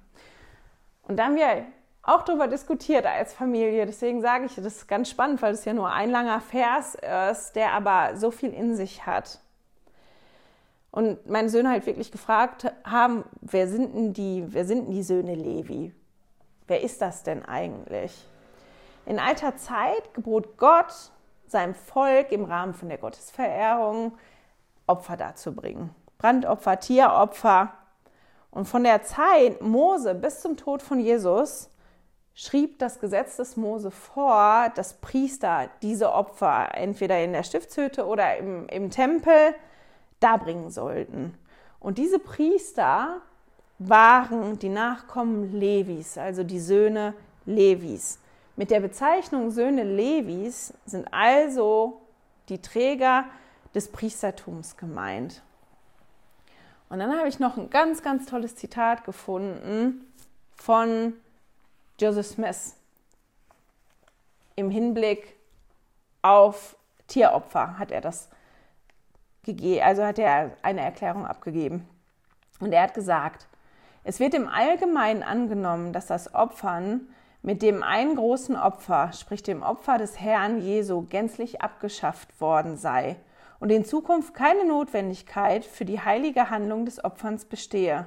Und 1.01 1.17
da 1.17 1.25
haben 1.25 1.35
wir 1.35 1.65
auch 2.03 2.21
darüber 2.21 2.47
diskutiert 2.47 3.05
als 3.05 3.33
Familie. 3.33 3.85
Deswegen 3.85 4.21
sage 4.21 4.45
ich, 4.45 4.55
das 4.55 4.65
ist 4.65 4.87
ganz 4.87 5.09
spannend, 5.09 5.41
weil 5.41 5.53
es 5.53 5.65
ja 5.65 5.73
nur 5.73 5.91
ein 5.91 6.11
langer 6.11 6.39
Vers 6.39 6.95
ist, 7.31 7.55
der 7.55 7.73
aber 7.73 8.15
so 8.15 8.29
viel 8.29 8.53
in 8.53 8.75
sich 8.75 9.05
hat. 9.05 9.39
Und 10.91 11.27
meine 11.29 11.49
Söhne 11.49 11.69
halt 11.69 11.85
wirklich 11.85 12.11
gefragt 12.11 12.71
haben, 12.83 13.23
wer 13.41 13.67
sind 13.67 13.95
denn 13.95 14.13
die, 14.13 14.45
wer 14.47 14.65
sind 14.65 14.85
denn 14.85 14.93
die 14.93 15.03
Söhne 15.03 15.35
Levi? 15.35 15.93
Wer 16.67 16.81
ist 16.83 17.01
das 17.01 17.23
denn 17.23 17.45
eigentlich? 17.45 18.27
In 19.05 19.19
alter 19.19 19.55
Zeit 19.55 20.13
gebot 20.13 20.57
Gott 20.57 20.93
seinem 21.47 21.73
Volk 21.73 22.31
im 22.31 22.43
Rahmen 22.43 22.73
von 22.73 22.89
der 22.89 22.97
Gottesverehrung 22.97 24.17
Opfer 24.85 25.17
darzubringen. 25.17 25.95
Brandopfer, 26.17 26.79
Tieropfer. 26.79 27.73
Und 28.51 28.67
von 28.67 28.83
der 28.83 29.03
Zeit 29.03 29.61
Mose 29.61 30.15
bis 30.15 30.41
zum 30.41 30.57
Tod 30.57 30.81
von 30.81 30.99
Jesus 30.99 31.69
schrieb 32.33 32.79
das 32.79 32.99
Gesetz 32.99 33.37
des 33.37 33.55
Mose 33.55 33.91
vor, 33.91 34.71
dass 34.75 34.95
Priester 34.95 35.69
diese 35.81 36.11
Opfer 36.11 36.69
entweder 36.73 37.23
in 37.23 37.33
der 37.33 37.43
Stiftshütte 37.43 38.05
oder 38.05 38.37
im, 38.37 38.67
im 38.67 38.89
Tempel 38.89 39.55
darbringen 40.19 40.69
sollten. 40.69 41.37
Und 41.79 41.97
diese 41.97 42.19
Priester 42.19 43.21
waren 43.79 44.57
die 44.59 44.69
Nachkommen 44.69 45.53
Levis, 45.53 46.17
also 46.17 46.43
die 46.43 46.59
Söhne 46.59 47.13
Levis. 47.45 48.19
Mit 48.55 48.71
der 48.71 48.79
Bezeichnung 48.79 49.51
Söhne 49.51 49.83
Levis 49.83 50.73
sind 50.85 51.07
also 51.13 52.01
die 52.49 52.61
Träger 52.61 53.25
des 53.75 53.91
Priestertums 53.91 54.77
gemeint. 54.77 55.43
Und 56.89 56.99
dann 56.99 57.15
habe 57.17 57.27
ich 57.27 57.39
noch 57.39 57.57
ein 57.57 57.69
ganz, 57.69 58.01
ganz 58.01 58.25
tolles 58.25 58.55
Zitat 58.55 59.03
gefunden 59.03 60.11
von 60.55 61.13
Joseph 61.99 62.27
Smith 62.27 62.77
im 64.57 64.69
Hinblick 64.71 65.37
auf 66.21 66.75
Tieropfer 67.07 67.79
hat 67.79 67.91
er 67.91 68.01
das 68.01 68.27
gegeben, 69.43 69.81
also 69.83 70.03
hat 70.03 70.19
er 70.19 70.57
eine 70.61 70.81
Erklärung 70.81 71.25
abgegeben. 71.25 71.87
Und 72.59 72.73
er 72.73 72.83
hat 72.83 72.93
gesagt, 72.93 73.46
es 74.07 74.21
wird 74.21 74.33
im 74.33 74.47
Allgemeinen 74.47 75.21
angenommen, 75.21 75.91
dass 75.91 76.05
das 76.07 76.33
Opfern 76.33 77.09
mit 77.41 77.61
dem 77.61 77.83
einen 77.83 78.15
großen 78.15 78.55
Opfer, 78.55 79.11
sprich 79.11 79.43
dem 79.43 79.63
Opfer 79.63 79.97
des 79.97 80.17
Herrn 80.21 80.61
Jesu, 80.61 81.05
gänzlich 81.09 81.61
abgeschafft 81.61 82.39
worden 82.39 82.77
sei 82.77 83.17
und 83.59 83.69
in 83.69 83.83
Zukunft 83.83 84.33
keine 84.33 84.65
Notwendigkeit 84.65 85.65
für 85.65 85.83
die 85.83 85.99
heilige 85.99 86.49
Handlung 86.49 86.85
des 86.85 87.03
Opferns 87.03 87.43
bestehe. 87.43 88.05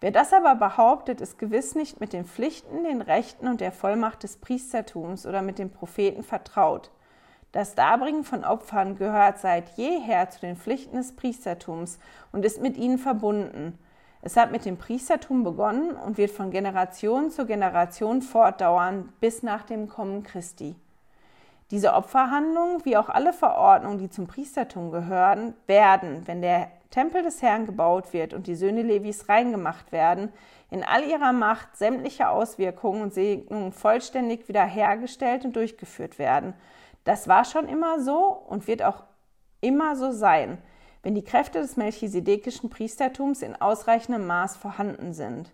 Wer 0.00 0.12
das 0.12 0.32
aber 0.32 0.54
behauptet, 0.54 1.20
ist 1.20 1.36
gewiss 1.36 1.74
nicht 1.74 1.98
mit 1.98 2.12
den 2.12 2.26
Pflichten, 2.26 2.84
den 2.84 3.02
Rechten 3.02 3.48
und 3.48 3.60
der 3.60 3.72
Vollmacht 3.72 4.22
des 4.22 4.36
Priestertums 4.36 5.26
oder 5.26 5.42
mit 5.42 5.58
den 5.58 5.70
Propheten 5.70 6.22
vertraut. 6.22 6.92
Das 7.50 7.74
Darbringen 7.74 8.22
von 8.22 8.44
Opfern 8.44 8.94
gehört 8.94 9.40
seit 9.40 9.70
jeher 9.70 10.30
zu 10.30 10.38
den 10.42 10.56
Pflichten 10.56 10.96
des 10.96 11.16
Priestertums 11.16 11.98
und 12.30 12.44
ist 12.44 12.62
mit 12.62 12.76
ihnen 12.76 12.98
verbunden. 12.98 13.80
Es 14.26 14.38
hat 14.38 14.52
mit 14.52 14.64
dem 14.64 14.78
Priestertum 14.78 15.44
begonnen 15.44 15.90
und 15.90 16.16
wird 16.16 16.30
von 16.30 16.50
Generation 16.50 17.30
zu 17.30 17.44
Generation 17.44 18.22
fortdauern 18.22 19.12
bis 19.20 19.42
nach 19.42 19.64
dem 19.64 19.86
Kommen 19.86 20.22
Christi. 20.22 20.76
Diese 21.70 21.92
Opferhandlungen, 21.92 22.86
wie 22.86 22.96
auch 22.96 23.10
alle 23.10 23.34
Verordnungen, 23.34 23.98
die 23.98 24.08
zum 24.08 24.26
Priestertum 24.26 24.90
gehören, 24.90 25.52
werden, 25.66 26.22
wenn 26.24 26.40
der 26.40 26.70
Tempel 26.88 27.22
des 27.22 27.42
Herrn 27.42 27.66
gebaut 27.66 28.14
wird 28.14 28.32
und 28.32 28.46
die 28.46 28.54
Söhne 28.54 28.80
Levis 28.80 29.28
reingemacht 29.28 29.92
werden, 29.92 30.32
in 30.70 30.82
all 30.82 31.04
ihrer 31.04 31.34
Macht 31.34 31.76
sämtliche 31.76 32.30
Auswirkungen 32.30 33.02
und 33.02 33.12
Segnungen 33.12 33.72
vollständig 33.72 34.48
wiederhergestellt 34.48 35.44
und 35.44 35.54
durchgeführt 35.54 36.18
werden. 36.18 36.54
Das 37.04 37.28
war 37.28 37.44
schon 37.44 37.68
immer 37.68 38.00
so 38.00 38.42
und 38.48 38.68
wird 38.68 38.82
auch 38.84 39.02
immer 39.60 39.96
so 39.96 40.12
sein, 40.12 40.56
wenn 41.04 41.14
die 41.14 41.22
Kräfte 41.22 41.60
des 41.60 41.76
melchisedekischen 41.76 42.70
Priestertums 42.70 43.42
in 43.42 43.60
ausreichendem 43.60 44.26
Maß 44.26 44.56
vorhanden 44.56 45.12
sind. 45.12 45.52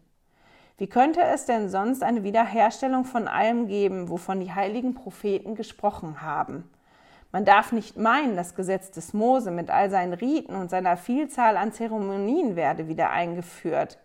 Wie 0.78 0.86
könnte 0.86 1.20
es 1.20 1.44
denn 1.44 1.68
sonst 1.68 2.04
eine 2.04 2.22
Wiederherstellung 2.22 3.04
von 3.04 3.26
allem 3.28 3.66
geben, 3.66 4.08
wovon 4.08 4.40
die 4.40 4.54
heiligen 4.54 4.94
Propheten 4.94 5.56
gesprochen 5.56 6.22
haben? 6.22 6.70
Man 7.32 7.44
darf 7.44 7.72
nicht 7.72 7.96
meinen, 7.96 8.36
das 8.36 8.54
Gesetz 8.54 8.92
des 8.92 9.12
Mose 9.12 9.50
mit 9.50 9.70
all 9.70 9.90
seinen 9.90 10.14
Riten 10.14 10.54
und 10.54 10.70
seiner 10.70 10.96
Vielzahl 10.96 11.56
an 11.56 11.72
Zeremonien 11.72 12.54
werde 12.54 12.86
wieder 12.88 13.10
eingeführt. 13.10 13.98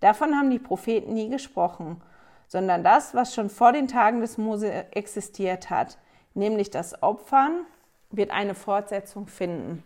Davon 0.00 0.36
haben 0.36 0.50
die 0.50 0.58
Propheten 0.58 1.14
nie 1.14 1.30
gesprochen, 1.30 2.02
sondern 2.48 2.84
das, 2.84 3.14
was 3.14 3.34
schon 3.34 3.48
vor 3.48 3.72
den 3.72 3.88
Tagen 3.88 4.20
des 4.20 4.36
Mose 4.36 4.70
existiert 4.94 5.70
hat, 5.70 5.96
nämlich 6.34 6.70
das 6.70 7.02
Opfern, 7.02 7.64
wird 8.10 8.30
eine 8.30 8.54
Fortsetzung 8.54 9.26
finden. 9.26 9.82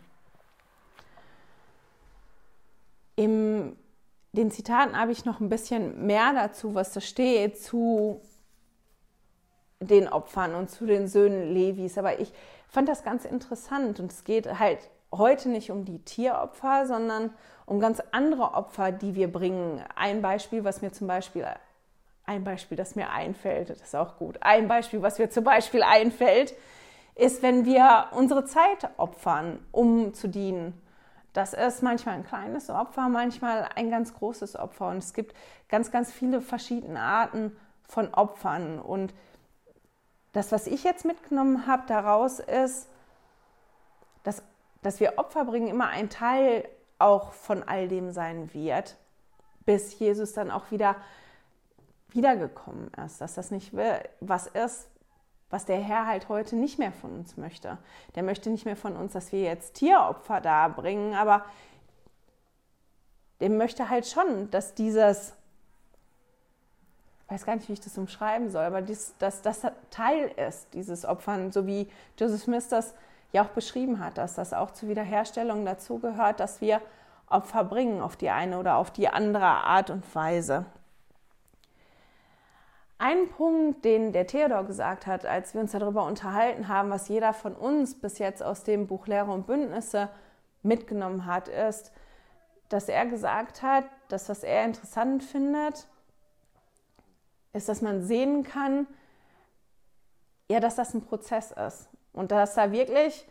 In 3.17 3.75
den 4.31 4.51
Zitaten 4.51 4.97
habe 4.97 5.11
ich 5.11 5.25
noch 5.25 5.39
ein 5.39 5.49
bisschen 5.49 6.05
mehr 6.05 6.31
dazu, 6.33 6.75
was 6.75 6.93
da 6.93 7.01
steht, 7.01 7.59
zu 7.59 8.21
den 9.79 10.07
Opfern 10.07 10.53
und 10.53 10.69
zu 10.69 10.85
den 10.85 11.07
Söhnen 11.07 11.51
Levis. 11.51 11.97
Aber 11.97 12.19
ich 12.19 12.31
fand 12.69 12.87
das 12.87 13.03
ganz 13.03 13.25
interessant 13.25 13.99
und 13.99 14.11
es 14.11 14.23
geht 14.23 14.59
halt 14.59 14.79
heute 15.11 15.49
nicht 15.49 15.71
um 15.71 15.83
die 15.83 15.99
Tieropfer, 15.99 16.85
sondern 16.85 17.31
um 17.65 17.79
ganz 17.79 18.01
andere 18.11 18.53
Opfer, 18.53 18.91
die 18.91 19.15
wir 19.15 19.31
bringen. 19.31 19.83
Ein 19.95 20.21
Beispiel, 20.21 20.63
was 20.63 20.83
mir 20.83 20.91
zum 20.91 21.07
Beispiel, 21.07 21.47
ein 22.25 22.43
Beispiel, 22.43 22.77
das 22.77 22.95
mir 22.95 23.09
einfällt, 23.09 23.71
das 23.71 23.81
ist 23.81 23.95
auch 23.95 24.17
gut. 24.17 24.37
Ein 24.41 24.67
Beispiel, 24.67 25.01
was 25.01 25.17
mir 25.17 25.31
zum 25.31 25.43
Beispiel 25.43 25.81
einfällt, 25.81 26.53
ist, 27.15 27.41
wenn 27.41 27.65
wir 27.65 28.09
unsere 28.11 28.45
Zeit 28.45 28.89
opfern, 28.97 29.65
um 29.71 30.13
zu 30.13 30.27
dienen. 30.27 30.79
Das 31.37 31.53
ist 31.53 31.83
manchmal 31.83 32.15
ein 32.15 32.25
kleines 32.25 32.71
Opfer, 32.71 33.09
manchmal 33.09 33.69
ein 33.75 33.91
ganz 33.91 34.11
großes 34.15 34.55
Opfer. 34.55 34.89
Und 34.89 34.97
es 34.97 35.13
gibt 35.13 35.35
ganz, 35.69 35.91
ganz 35.91 36.11
viele 36.11 36.41
verschiedene 36.41 36.99
Arten 36.99 37.55
von 37.83 38.11
Opfern. 38.11 38.79
Und 38.79 39.13
das, 40.33 40.51
was 40.51 40.65
ich 40.65 40.83
jetzt 40.83 41.05
mitgenommen 41.05 41.67
habe 41.67 41.83
daraus, 41.85 42.39
ist, 42.39 42.89
dass, 44.23 44.41
dass 44.81 44.99
wir 44.99 45.19
Opfer 45.19 45.45
bringen 45.45 45.67
immer 45.67 45.89
ein 45.89 46.09
Teil 46.09 46.67
auch 46.97 47.33
von 47.33 47.61
all 47.61 47.87
dem 47.87 48.09
sein 48.09 48.51
wird, 48.55 48.97
bis 49.63 49.99
Jesus 49.99 50.33
dann 50.33 50.49
auch 50.49 50.71
wieder 50.71 50.95
wiedergekommen 52.09 52.89
ist. 53.05 53.21
Dass 53.21 53.35
das 53.35 53.51
nicht 53.51 53.73
was 54.21 54.47
ist, 54.47 54.87
was 55.49 55.65
der 55.65 55.79
Herr 55.79 56.05
halt 56.05 56.29
heute 56.29 56.55
nicht 56.55 56.77
mehr 56.77 56.91
von 56.91 57.11
uns 57.15 57.37
möchte. 57.37 57.77
Der 58.15 58.23
möchte 58.23 58.49
nicht 58.49 58.65
mehr 58.65 58.75
von 58.75 58.95
uns, 58.95 59.13
dass 59.13 59.31
wir 59.31 59.41
jetzt 59.41 59.75
Tieropfer 59.75 60.41
darbringen, 60.41 61.15
aber 61.15 61.45
der 63.39 63.49
möchte 63.49 63.89
halt 63.89 64.07
schon, 64.07 64.49
dass 64.51 64.73
dieses 64.73 65.33
weiß 67.29 67.45
gar 67.45 67.55
nicht, 67.55 67.67
wie 67.67 67.73
ich 67.73 67.81
das 67.81 67.97
umschreiben 67.97 68.49
soll, 68.49 68.63
aber 68.63 68.81
dies, 68.81 69.13
dass 69.19 69.41
das 69.41 69.61
Teil 69.89 70.31
ist, 70.47 70.73
dieses 70.73 71.05
Opfern, 71.05 71.51
so 71.51 71.67
wie 71.67 71.89
Joseph 72.17 72.43
Smith 72.43 72.69
das 72.69 72.93
ja 73.33 73.43
auch 73.43 73.49
beschrieben 73.49 73.99
hat, 73.99 74.17
dass 74.17 74.35
das 74.35 74.53
auch 74.53 74.71
zur 74.71 74.89
Wiederherstellung 74.89 75.65
dazugehört, 75.65 76.39
dass 76.39 76.61
wir 76.61 76.81
Opfer 77.29 77.65
bringen 77.65 78.01
auf 78.01 78.15
die 78.15 78.29
eine 78.29 78.57
oder 78.57 78.77
auf 78.77 78.91
die 78.91 79.09
andere 79.09 79.45
Art 79.45 79.89
und 79.89 80.15
Weise. 80.15 80.65
Ein 82.99 83.29
Punkt, 83.29 83.85
den 83.85 84.11
der 84.11 84.25
Theodor 84.25 84.63
gesagt 84.63 85.05
hat, 85.05 85.25
als 85.25 85.53
wir 85.53 85.61
uns 85.61 85.71
darüber 85.71 86.05
unterhalten 86.05 86.67
haben, 86.67 86.89
was 86.89 87.09
jeder 87.09 87.31
von 87.33 87.55
uns 87.55 87.99
bis 87.99 88.17
jetzt 88.17 88.41
aus 88.41 88.63
dem 88.63 88.87
Buch 88.87 89.05
Lehre 89.05 89.31
und 89.31 89.45
Bündnisse 89.45 90.09
mitgenommen 90.63 91.25
hat, 91.25 91.47
ist, 91.47 91.91
dass 92.69 92.89
er 92.89 93.05
gesagt 93.05 93.61
hat, 93.61 93.85
dass 94.07 94.29
was 94.29 94.43
er 94.43 94.65
interessant 94.65 95.23
findet, 95.23 95.87
ist, 97.53 97.69
dass 97.69 97.81
man 97.81 98.03
sehen 98.03 98.43
kann, 98.43 98.87
ja, 100.49 100.59
dass 100.59 100.75
das 100.75 100.93
ein 100.93 101.05
Prozess 101.05 101.51
ist 101.51 101.89
und 102.13 102.31
dass 102.31 102.55
da 102.55 102.71
wirklich 102.71 103.27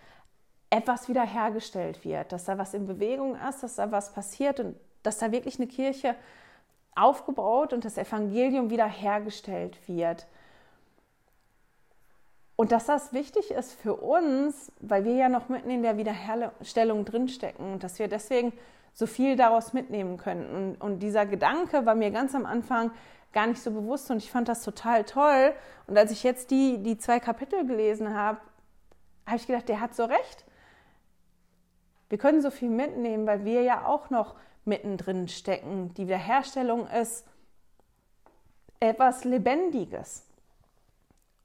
etwas 0.70 1.08
wiederhergestellt 1.08 2.04
wird, 2.04 2.30
dass 2.30 2.44
da 2.44 2.56
was 2.56 2.74
in 2.74 2.86
Bewegung 2.86 3.36
ist, 3.48 3.62
dass 3.62 3.76
da 3.76 3.90
was 3.90 4.12
passiert 4.12 4.60
und 4.60 4.76
dass 5.02 5.18
da 5.18 5.32
wirklich 5.32 5.58
eine 5.58 5.68
Kirche 5.68 6.14
aufgebaut 6.96 7.72
und 7.72 7.84
das 7.84 7.98
Evangelium 7.98 8.70
wiederhergestellt 8.70 9.76
wird. 9.88 10.26
Und 12.56 12.72
dass 12.72 12.86
das 12.86 13.12
wichtig 13.12 13.50
ist 13.50 13.74
für 13.74 13.94
uns, 13.94 14.72
weil 14.80 15.04
wir 15.04 15.14
ja 15.14 15.28
noch 15.28 15.50
mitten 15.50 15.70
in 15.70 15.82
der 15.82 15.98
Wiederherstellung 15.98 17.04
drinstecken 17.04 17.74
und 17.74 17.84
dass 17.84 17.98
wir 17.98 18.08
deswegen 18.08 18.52
so 18.94 19.06
viel 19.06 19.36
daraus 19.36 19.74
mitnehmen 19.74 20.16
können. 20.16 20.76
Und, 20.80 20.80
und 20.80 21.00
dieser 21.00 21.26
Gedanke 21.26 21.84
war 21.84 21.94
mir 21.94 22.10
ganz 22.10 22.34
am 22.34 22.46
Anfang 22.46 22.90
gar 23.34 23.46
nicht 23.46 23.60
so 23.60 23.70
bewusst 23.70 24.10
und 24.10 24.16
ich 24.16 24.30
fand 24.30 24.48
das 24.48 24.62
total 24.62 25.04
toll. 25.04 25.52
Und 25.86 25.98
als 25.98 26.10
ich 26.10 26.22
jetzt 26.22 26.50
die, 26.50 26.82
die 26.82 26.96
zwei 26.96 27.20
Kapitel 27.20 27.66
gelesen 27.66 28.14
habe, 28.14 28.38
habe 29.26 29.36
ich 29.36 29.46
gedacht, 29.46 29.68
der 29.68 29.82
hat 29.82 29.94
so 29.94 30.06
recht. 30.06 30.46
Wir 32.08 32.16
können 32.16 32.40
so 32.40 32.50
viel 32.50 32.70
mitnehmen, 32.70 33.26
weil 33.26 33.44
wir 33.44 33.62
ja 33.62 33.84
auch 33.84 34.08
noch 34.08 34.36
mittendrin 34.66 35.28
stecken. 35.28 35.94
Die 35.94 36.06
Wiederherstellung 36.06 36.86
ist 36.88 37.24
etwas 38.80 39.24
Lebendiges, 39.24 40.24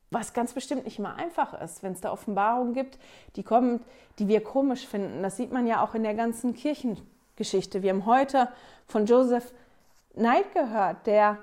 was 0.09 0.33
ganz 0.33 0.53
bestimmt 0.53 0.85
nicht 0.85 0.99
immer 0.99 1.15
einfach 1.15 1.59
ist, 1.61 1.83
wenn 1.83 1.93
es 1.93 2.01
da 2.01 2.11
Offenbarungen 2.11 2.73
gibt, 2.73 2.99
die 3.35 3.43
kommen, 3.43 3.81
die 4.19 4.27
wir 4.27 4.43
komisch 4.43 4.85
finden. 4.85 5.23
Das 5.23 5.37
sieht 5.37 5.51
man 5.51 5.65
ja 5.65 5.83
auch 5.83 5.95
in 5.95 6.03
der 6.03 6.15
ganzen 6.15 6.53
Kirchengeschichte. 6.53 7.81
Wir 7.81 7.91
haben 7.91 8.05
heute 8.05 8.49
von 8.87 9.05
Joseph 9.05 9.53
Knight 10.13 10.53
gehört, 10.53 11.07
der 11.07 11.37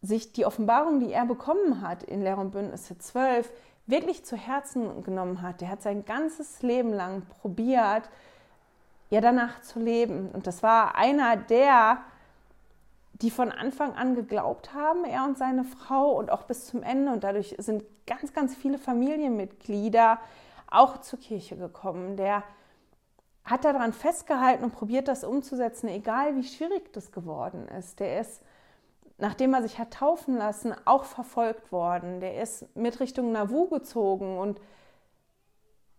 sich 0.00 0.32
die 0.32 0.46
Offenbarung, 0.46 1.00
die 1.00 1.12
er 1.12 1.26
bekommen 1.26 1.82
hat 1.82 2.02
in 2.02 2.22
Lehr 2.22 2.38
und 2.38 2.50
Bündnisse 2.50 2.98
12, 2.98 3.52
wirklich 3.86 4.24
zu 4.24 4.36
Herzen 4.36 5.02
genommen 5.02 5.42
hat. 5.42 5.60
Der 5.60 5.68
hat 5.68 5.82
sein 5.82 6.04
ganzes 6.04 6.62
Leben 6.62 6.92
lang 6.92 7.22
probiert, 7.26 8.08
ja 9.12 9.20
danach 9.20 9.60
zu 9.60 9.78
leben. 9.78 10.30
Und 10.32 10.46
das 10.46 10.62
war 10.62 10.96
einer 10.96 11.36
der, 11.36 11.98
die 13.12 13.30
von 13.30 13.52
Anfang 13.52 13.94
an 13.94 14.14
geglaubt 14.14 14.72
haben, 14.72 15.04
er 15.04 15.24
und 15.24 15.36
seine 15.36 15.64
Frau 15.64 16.12
und 16.12 16.30
auch 16.30 16.44
bis 16.44 16.66
zum 16.66 16.82
Ende. 16.82 17.12
Und 17.12 17.22
dadurch 17.22 17.54
sind 17.58 17.84
ganz, 18.06 18.32
ganz 18.32 18.56
viele 18.56 18.78
Familienmitglieder 18.78 20.18
auch 20.66 20.96
zur 21.02 21.18
Kirche 21.18 21.56
gekommen. 21.56 22.16
Der 22.16 22.42
hat 23.44 23.66
daran 23.66 23.92
festgehalten 23.92 24.64
und 24.64 24.72
probiert, 24.72 25.08
das 25.08 25.24
umzusetzen, 25.24 25.88
egal 25.88 26.34
wie 26.36 26.44
schwierig 26.44 26.90
das 26.94 27.12
geworden 27.12 27.68
ist. 27.68 28.00
Der 28.00 28.18
ist 28.18 28.40
nachdem 29.18 29.54
er 29.54 29.62
sich 29.62 29.78
hat 29.78 29.92
taufen 29.92 30.36
lassen, 30.36 30.74
auch 30.84 31.04
verfolgt 31.04 31.70
worden. 31.70 32.18
Der 32.20 32.42
ist 32.42 32.74
mit 32.74 32.98
Richtung 32.98 33.30
Nauvoo 33.30 33.68
gezogen 33.68 34.38
und 34.38 34.58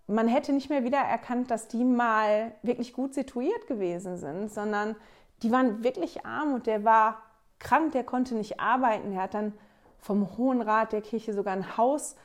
man 0.08 0.28
hätte 0.28 0.54
nicht 0.54 0.70
mehr 0.70 0.84
wieder 0.84 0.98
erkannt, 0.98 1.50
dass 1.50 1.68
die 1.68 1.84
mal 1.84 2.54
wirklich 2.62 2.94
gut 2.94 3.14
situiert 3.14 3.68
gewesen 3.68 4.18
sind, 4.18 4.52
sondern 4.52 4.96
die 5.42 5.52
waren 5.52 5.84
wirklich 5.84 6.26
arm 6.26 6.54
und 6.54 6.68
der 6.68 6.84
war 6.84 7.22
krank, 7.60 7.94
der 7.94 8.04
konnte 8.04 8.36
nicht 8.36 8.60
arbeiten. 8.60 9.14
Er 9.14 9.24
hat 9.24 9.34
dann 9.34 9.54
vom 10.00 10.38
Hohen 10.38 10.62
Rat 10.62 10.92
der 10.92 11.02
Kirche 11.02 11.34
sogar 11.34 11.54
ein 11.54 11.78
Haus 11.78 12.16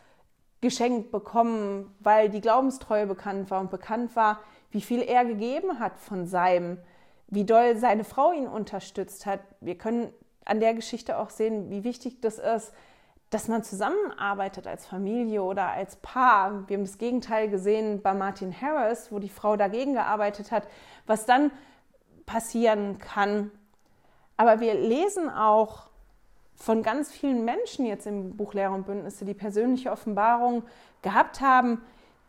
geschenkt 0.61 1.13
bekommen, 1.13 1.95
weil 2.01 2.29
die 2.29 2.41
Glaubenstreue 2.41 3.07
bekannt 3.07 3.51
war 3.51 3.61
und 3.61 3.71
bekannt 3.71 4.17
war, 4.17 4.41
wie 4.71 4.81
viel 4.81 5.01
er 5.01 5.25
gegeben 5.25 5.79
hat 5.79 5.99
von 5.99 6.27
seinem, 6.27 6.79
wie 7.29 7.45
doll 7.45 7.77
seine 7.77 8.05
Frau 8.05 8.33
ihn 8.33 8.49
unterstützt 8.49 9.25
hat. 9.25 9.41
Wir 9.61 9.79
können 9.79 10.13
an 10.45 10.61
der 10.61 10.75
Geschichte 10.75 11.19
auch 11.19 11.31
sehen, 11.31 11.71
wie 11.71 11.85
wichtig 11.85 12.21
das 12.21 12.39
ist, 12.39 12.73
dass 13.31 13.49
man 13.49 13.63
zusammenarbeitet 13.63 14.67
als 14.67 14.87
Familie 14.87 15.43
oder 15.43 15.69
als 15.69 15.97
Paar. 15.97 16.69
Wir 16.69 16.79
haben 16.79 16.85
das 16.85 16.99
Gegenteil 16.99 17.49
gesehen 17.49 18.01
bei 18.01 18.15
Martin 18.15 18.55
Harris, 18.59 19.13
wo 19.13 19.19
die 19.19 19.29
Frau 19.29 19.57
dagegen 19.57 19.93
gearbeitet 19.95 20.51
hat, 20.51 20.67
was 21.07 21.27
dann 21.27 21.51
passieren 22.25 22.99
kann. 22.99 23.51
Aber 24.37 24.61
wir 24.61 24.75
lesen 24.75 25.29
auch 25.29 25.89
von 26.55 26.83
ganz 26.83 27.13
vielen 27.13 27.45
Menschen 27.45 27.87
jetzt 27.87 28.07
im 28.07 28.37
Buch 28.37 28.55
Lehrer 28.55 28.75
und 28.75 28.87
Bündnisse, 28.87 29.25
die 29.25 29.35
persönliche 29.35 29.93
Offenbarung 29.93 30.65
gehabt 31.03 31.41
haben, 31.41 31.83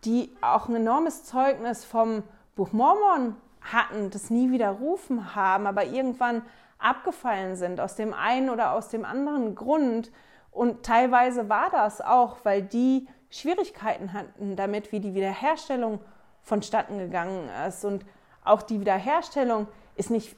die 0.05 0.31
auch 0.41 0.67
ein 0.67 0.75
enormes 0.75 1.23
Zeugnis 1.23 1.83
vom 1.83 2.23
Buch 2.55 2.71
Mormon 2.71 3.35
hatten, 3.61 4.09
das 4.09 4.29
nie 4.29 4.51
widerrufen 4.51 5.35
haben, 5.35 5.67
aber 5.67 5.85
irgendwann 5.85 6.43
abgefallen 6.77 7.55
sind, 7.55 7.79
aus 7.79 7.95
dem 7.95 8.13
einen 8.13 8.49
oder 8.49 8.73
aus 8.73 8.89
dem 8.89 9.05
anderen 9.05 9.55
Grund. 9.55 10.11
Und 10.51 10.83
teilweise 10.83 11.49
war 11.49 11.69
das 11.69 12.01
auch, 12.01 12.37
weil 12.43 12.61
die 12.61 13.07
Schwierigkeiten 13.29 14.13
hatten 14.13 14.55
damit, 14.55 14.91
wie 14.91 14.99
die 14.99 15.13
Wiederherstellung 15.13 15.99
vonstatten 16.41 16.97
gegangen 16.97 17.49
ist. 17.67 17.85
Und 17.85 18.05
auch 18.43 18.61
die 18.61 18.79
Wiederherstellung 18.79 19.67
ist 19.95 20.09
nicht 20.09 20.35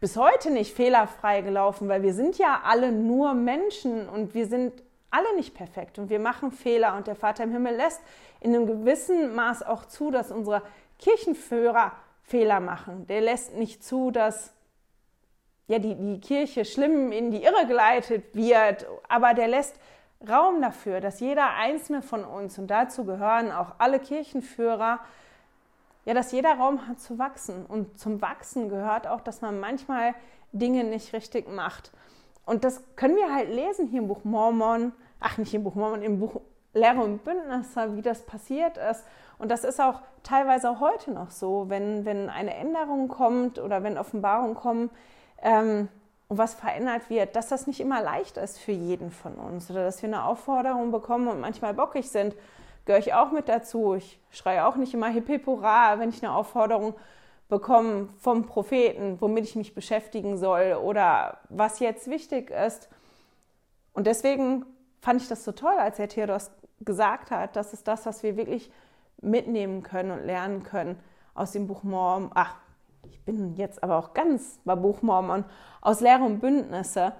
bis 0.00 0.16
heute 0.16 0.50
nicht 0.50 0.74
fehlerfrei 0.74 1.40
gelaufen, 1.40 1.88
weil 1.88 2.02
wir 2.02 2.12
sind 2.12 2.38
ja 2.38 2.60
alle 2.64 2.92
nur 2.92 3.34
Menschen 3.34 4.08
und 4.08 4.34
wir 4.34 4.46
sind 4.46 4.82
alle 5.10 5.34
nicht 5.36 5.54
perfekt 5.54 5.98
und 5.98 6.10
wir 6.10 6.18
machen 6.18 6.52
Fehler 6.52 6.96
und 6.96 7.06
der 7.06 7.16
Vater 7.16 7.44
im 7.44 7.52
Himmel 7.52 7.74
lässt 7.74 8.02
in 8.40 8.54
einem 8.54 8.66
gewissen 8.66 9.34
Maß 9.34 9.62
auch 9.62 9.86
zu, 9.86 10.10
dass 10.10 10.30
unsere 10.30 10.62
Kirchenführer 10.98 11.92
Fehler 12.22 12.60
machen. 12.60 13.06
Der 13.06 13.22
lässt 13.22 13.54
nicht 13.54 13.82
zu, 13.82 14.10
dass 14.10 14.52
ja, 15.68 15.78
die, 15.78 15.94
die 15.94 16.20
Kirche 16.20 16.64
schlimm 16.64 17.12
in 17.12 17.30
die 17.30 17.44
Irre 17.44 17.66
geleitet 17.66 18.34
wird, 18.34 18.86
aber 19.08 19.34
der 19.34 19.48
lässt 19.48 19.78
Raum 20.28 20.60
dafür, 20.60 21.00
dass 21.00 21.20
jeder 21.20 21.54
einzelne 21.54 22.02
von 22.02 22.24
uns, 22.24 22.58
und 22.58 22.68
dazu 22.68 23.04
gehören 23.04 23.52
auch 23.52 23.74
alle 23.78 24.00
Kirchenführer, 24.00 24.98
ja, 26.06 26.14
dass 26.14 26.32
jeder 26.32 26.54
Raum 26.54 26.88
hat 26.88 27.00
zu 27.00 27.18
wachsen. 27.18 27.66
Und 27.66 27.98
zum 27.98 28.22
Wachsen 28.22 28.70
gehört 28.70 29.06
auch, 29.06 29.20
dass 29.20 29.42
man 29.42 29.60
manchmal 29.60 30.14
Dinge 30.52 30.82
nicht 30.84 31.12
richtig 31.12 31.48
macht. 31.48 31.92
Und 32.46 32.64
das 32.64 32.82
können 32.96 33.14
wir 33.16 33.32
halt 33.32 33.50
lesen 33.50 33.86
hier 33.86 34.00
im 34.00 34.08
Buch 34.08 34.24
Mormon, 34.24 34.92
ach 35.20 35.36
nicht 35.36 35.52
im 35.52 35.64
Buch 35.64 35.74
Mormon, 35.74 36.02
im 36.02 36.18
Buch 36.18 36.40
Lehre 36.72 37.02
und 37.02 37.24
Bündnisse, 37.24 37.94
wie 37.94 38.02
das 38.02 38.22
passiert 38.22 38.78
ist. 38.78 39.04
Und 39.38 39.50
das 39.50 39.64
ist 39.64 39.80
auch 39.80 40.00
teilweise 40.22 40.70
auch 40.70 40.80
heute 40.80 41.12
noch 41.12 41.30
so, 41.30 41.66
wenn, 41.68 42.06
wenn 42.06 42.30
eine 42.30 42.54
Änderung 42.54 43.08
kommt 43.08 43.58
oder 43.58 43.82
wenn 43.82 43.98
Offenbarungen 43.98 44.54
kommen 44.54 44.90
ähm, 45.42 45.88
und 46.28 46.36
was 46.36 46.54
verändert 46.54 47.08
wird, 47.08 47.36
dass 47.36 47.48
das 47.48 47.66
nicht 47.66 47.80
immer 47.80 48.02
leicht 48.02 48.36
ist 48.36 48.58
für 48.58 48.72
jeden 48.72 49.10
von 49.10 49.34
uns 49.34 49.70
oder 49.70 49.84
dass 49.84 50.02
wir 50.02 50.08
eine 50.08 50.24
Aufforderung 50.24 50.90
bekommen 50.90 51.28
und 51.28 51.40
manchmal 51.40 51.74
bockig 51.74 52.10
sind 52.10 52.34
gehöre 52.88 53.00
ich 53.00 53.12
auch 53.12 53.32
mit 53.32 53.50
dazu. 53.50 53.94
Ich 53.94 54.18
schreie 54.30 54.66
auch 54.66 54.76
nicht 54.76 54.94
immer 54.94 55.08
hip 55.08 55.26
hip 55.26 55.46
hurra, 55.46 55.98
wenn 55.98 56.08
ich 56.08 56.24
eine 56.24 56.34
Aufforderung 56.34 56.94
bekomme 57.50 58.08
vom 58.18 58.46
Propheten, 58.46 59.20
womit 59.20 59.44
ich 59.44 59.56
mich 59.56 59.74
beschäftigen 59.74 60.38
soll 60.38 60.72
oder 60.72 61.38
was 61.50 61.80
jetzt 61.80 62.08
wichtig 62.08 62.50
ist. 62.50 62.88
Und 63.92 64.06
deswegen 64.06 64.64
fand 65.02 65.20
ich 65.20 65.28
das 65.28 65.44
so 65.44 65.52
toll, 65.52 65.74
als 65.78 65.98
Herr 65.98 66.08
Theodos 66.08 66.50
gesagt 66.80 67.30
hat, 67.30 67.56
das 67.56 67.74
ist 67.74 67.86
das, 67.86 68.06
was 68.06 68.22
wir 68.22 68.38
wirklich 68.38 68.70
mitnehmen 69.20 69.82
können 69.82 70.10
und 70.10 70.24
lernen 70.24 70.62
können 70.62 70.98
aus 71.34 71.52
dem 71.52 71.66
Buch 71.66 71.82
Mormon. 71.82 72.30
Ach, 72.34 72.56
bin 73.36 73.54
jetzt 73.56 73.82
aber 73.82 73.96
auch 73.98 74.12
ganz 74.12 74.58
bei 74.64 74.74
Buch 74.74 75.02
Mormon, 75.02 75.44
aus 75.80 76.00
Lehre 76.00 76.24
und 76.24 76.40
Bündnisse 76.40 77.12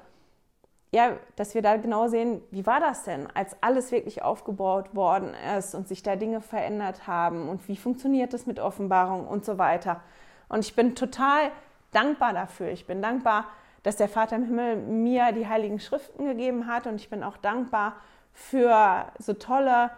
ja, 0.91 1.17
dass 1.37 1.55
wir 1.55 1.61
da 1.61 1.77
genau 1.77 2.09
sehen, 2.09 2.41
wie 2.51 2.65
war 2.65 2.81
das 2.81 3.05
denn, 3.05 3.29
als 3.35 3.57
alles 3.63 3.93
wirklich 3.93 4.23
aufgebaut 4.23 4.95
worden 4.95 5.35
ist 5.59 5.75
und 5.75 5.87
sich 5.87 6.03
da 6.03 6.17
Dinge 6.17 6.41
verändert 6.41 7.07
haben 7.07 7.49
und 7.49 7.69
wie 7.69 7.77
funktioniert 7.77 8.33
das 8.33 8.47
mit 8.47 8.59
Offenbarung 8.59 9.27
und 9.27 9.45
so 9.45 9.59
weiter. 9.59 10.01
Und 10.49 10.61
ich 10.61 10.75
bin 10.75 10.95
total 10.95 11.51
dankbar 11.93 12.33
dafür. 12.33 12.69
Ich 12.69 12.87
bin 12.87 13.03
dankbar, 13.03 13.45
dass 13.83 13.97
der 13.97 14.09
Vater 14.09 14.37
im 14.37 14.45
Himmel 14.45 14.77
mir 14.77 15.33
die 15.33 15.47
heiligen 15.47 15.79
Schriften 15.79 16.25
gegeben 16.25 16.67
hat 16.67 16.87
und 16.87 16.97
ich 16.97 17.11
bin 17.11 17.23
auch 17.23 17.37
dankbar 17.37 17.97
für 18.33 19.13
so 19.19 19.35
tolle 19.35 19.91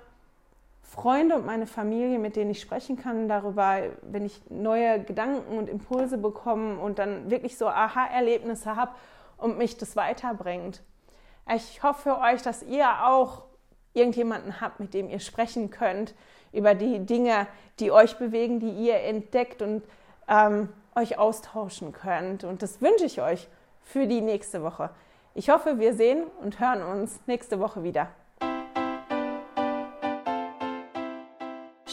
Freunde 0.83 1.37
und 1.37 1.47
meine 1.47 1.67
Familie, 1.67 2.19
mit 2.19 2.37
denen 2.37 2.51
ich 2.51 2.61
sprechen 2.61 2.97
kann 2.97 3.29
darüber, 3.29 3.79
wenn 4.03 4.25
ich 4.25 4.41
neue 4.51 5.03
Gedanken 5.03 5.57
und 5.57 5.69
Impulse 5.69 6.19
bekomme 6.19 6.79
und 6.79 6.99
dann 6.99 7.31
wirklich 7.31 7.57
so 7.57 7.69
Aha-Erlebnisse 7.69 8.75
habe 8.77 8.93
und 9.37 9.57
mich 9.57 9.77
das 9.77 9.97
weiterbringt. 9.97 10.83
Ich 11.55 11.83
hoffe 11.83 12.03
für 12.03 12.19
euch, 12.19 12.43
dass 12.43 12.63
ihr 12.63 13.07
auch 13.07 13.45
irgendjemanden 13.95 14.61
habt, 14.61 14.81
mit 14.81 14.95
dem 14.95 15.09
ihr 15.09 15.21
sprechen 15.21 15.71
könnt 15.71 16.15
über 16.53 16.75
die 16.75 17.01
Dinge, 17.07 17.47
die 17.79 17.93
euch 17.93 18.19
bewegen, 18.19 18.61
die 18.61 18.71
ihr 18.71 19.01
entdeckt 19.01 19.63
und 19.63 19.83
ähm, 20.29 20.69
euch 20.95 21.19
austauschen 21.19 21.93
könnt. 21.93 22.45
Und 22.45 22.63
das 22.63 22.81
wünsche 22.81 23.05
ich 23.05 23.21
euch 23.21 23.49
für 23.83 24.07
die 24.07 24.21
nächste 24.21 24.63
Woche. 24.63 24.91
Ich 25.35 25.51
hoffe, 25.51 25.79
wir 25.79 25.95
sehen 25.95 26.25
und 26.41 26.61
hören 26.61 26.83
uns 26.83 27.21
nächste 27.27 27.61
Woche 27.61 27.83
wieder. 27.83 28.09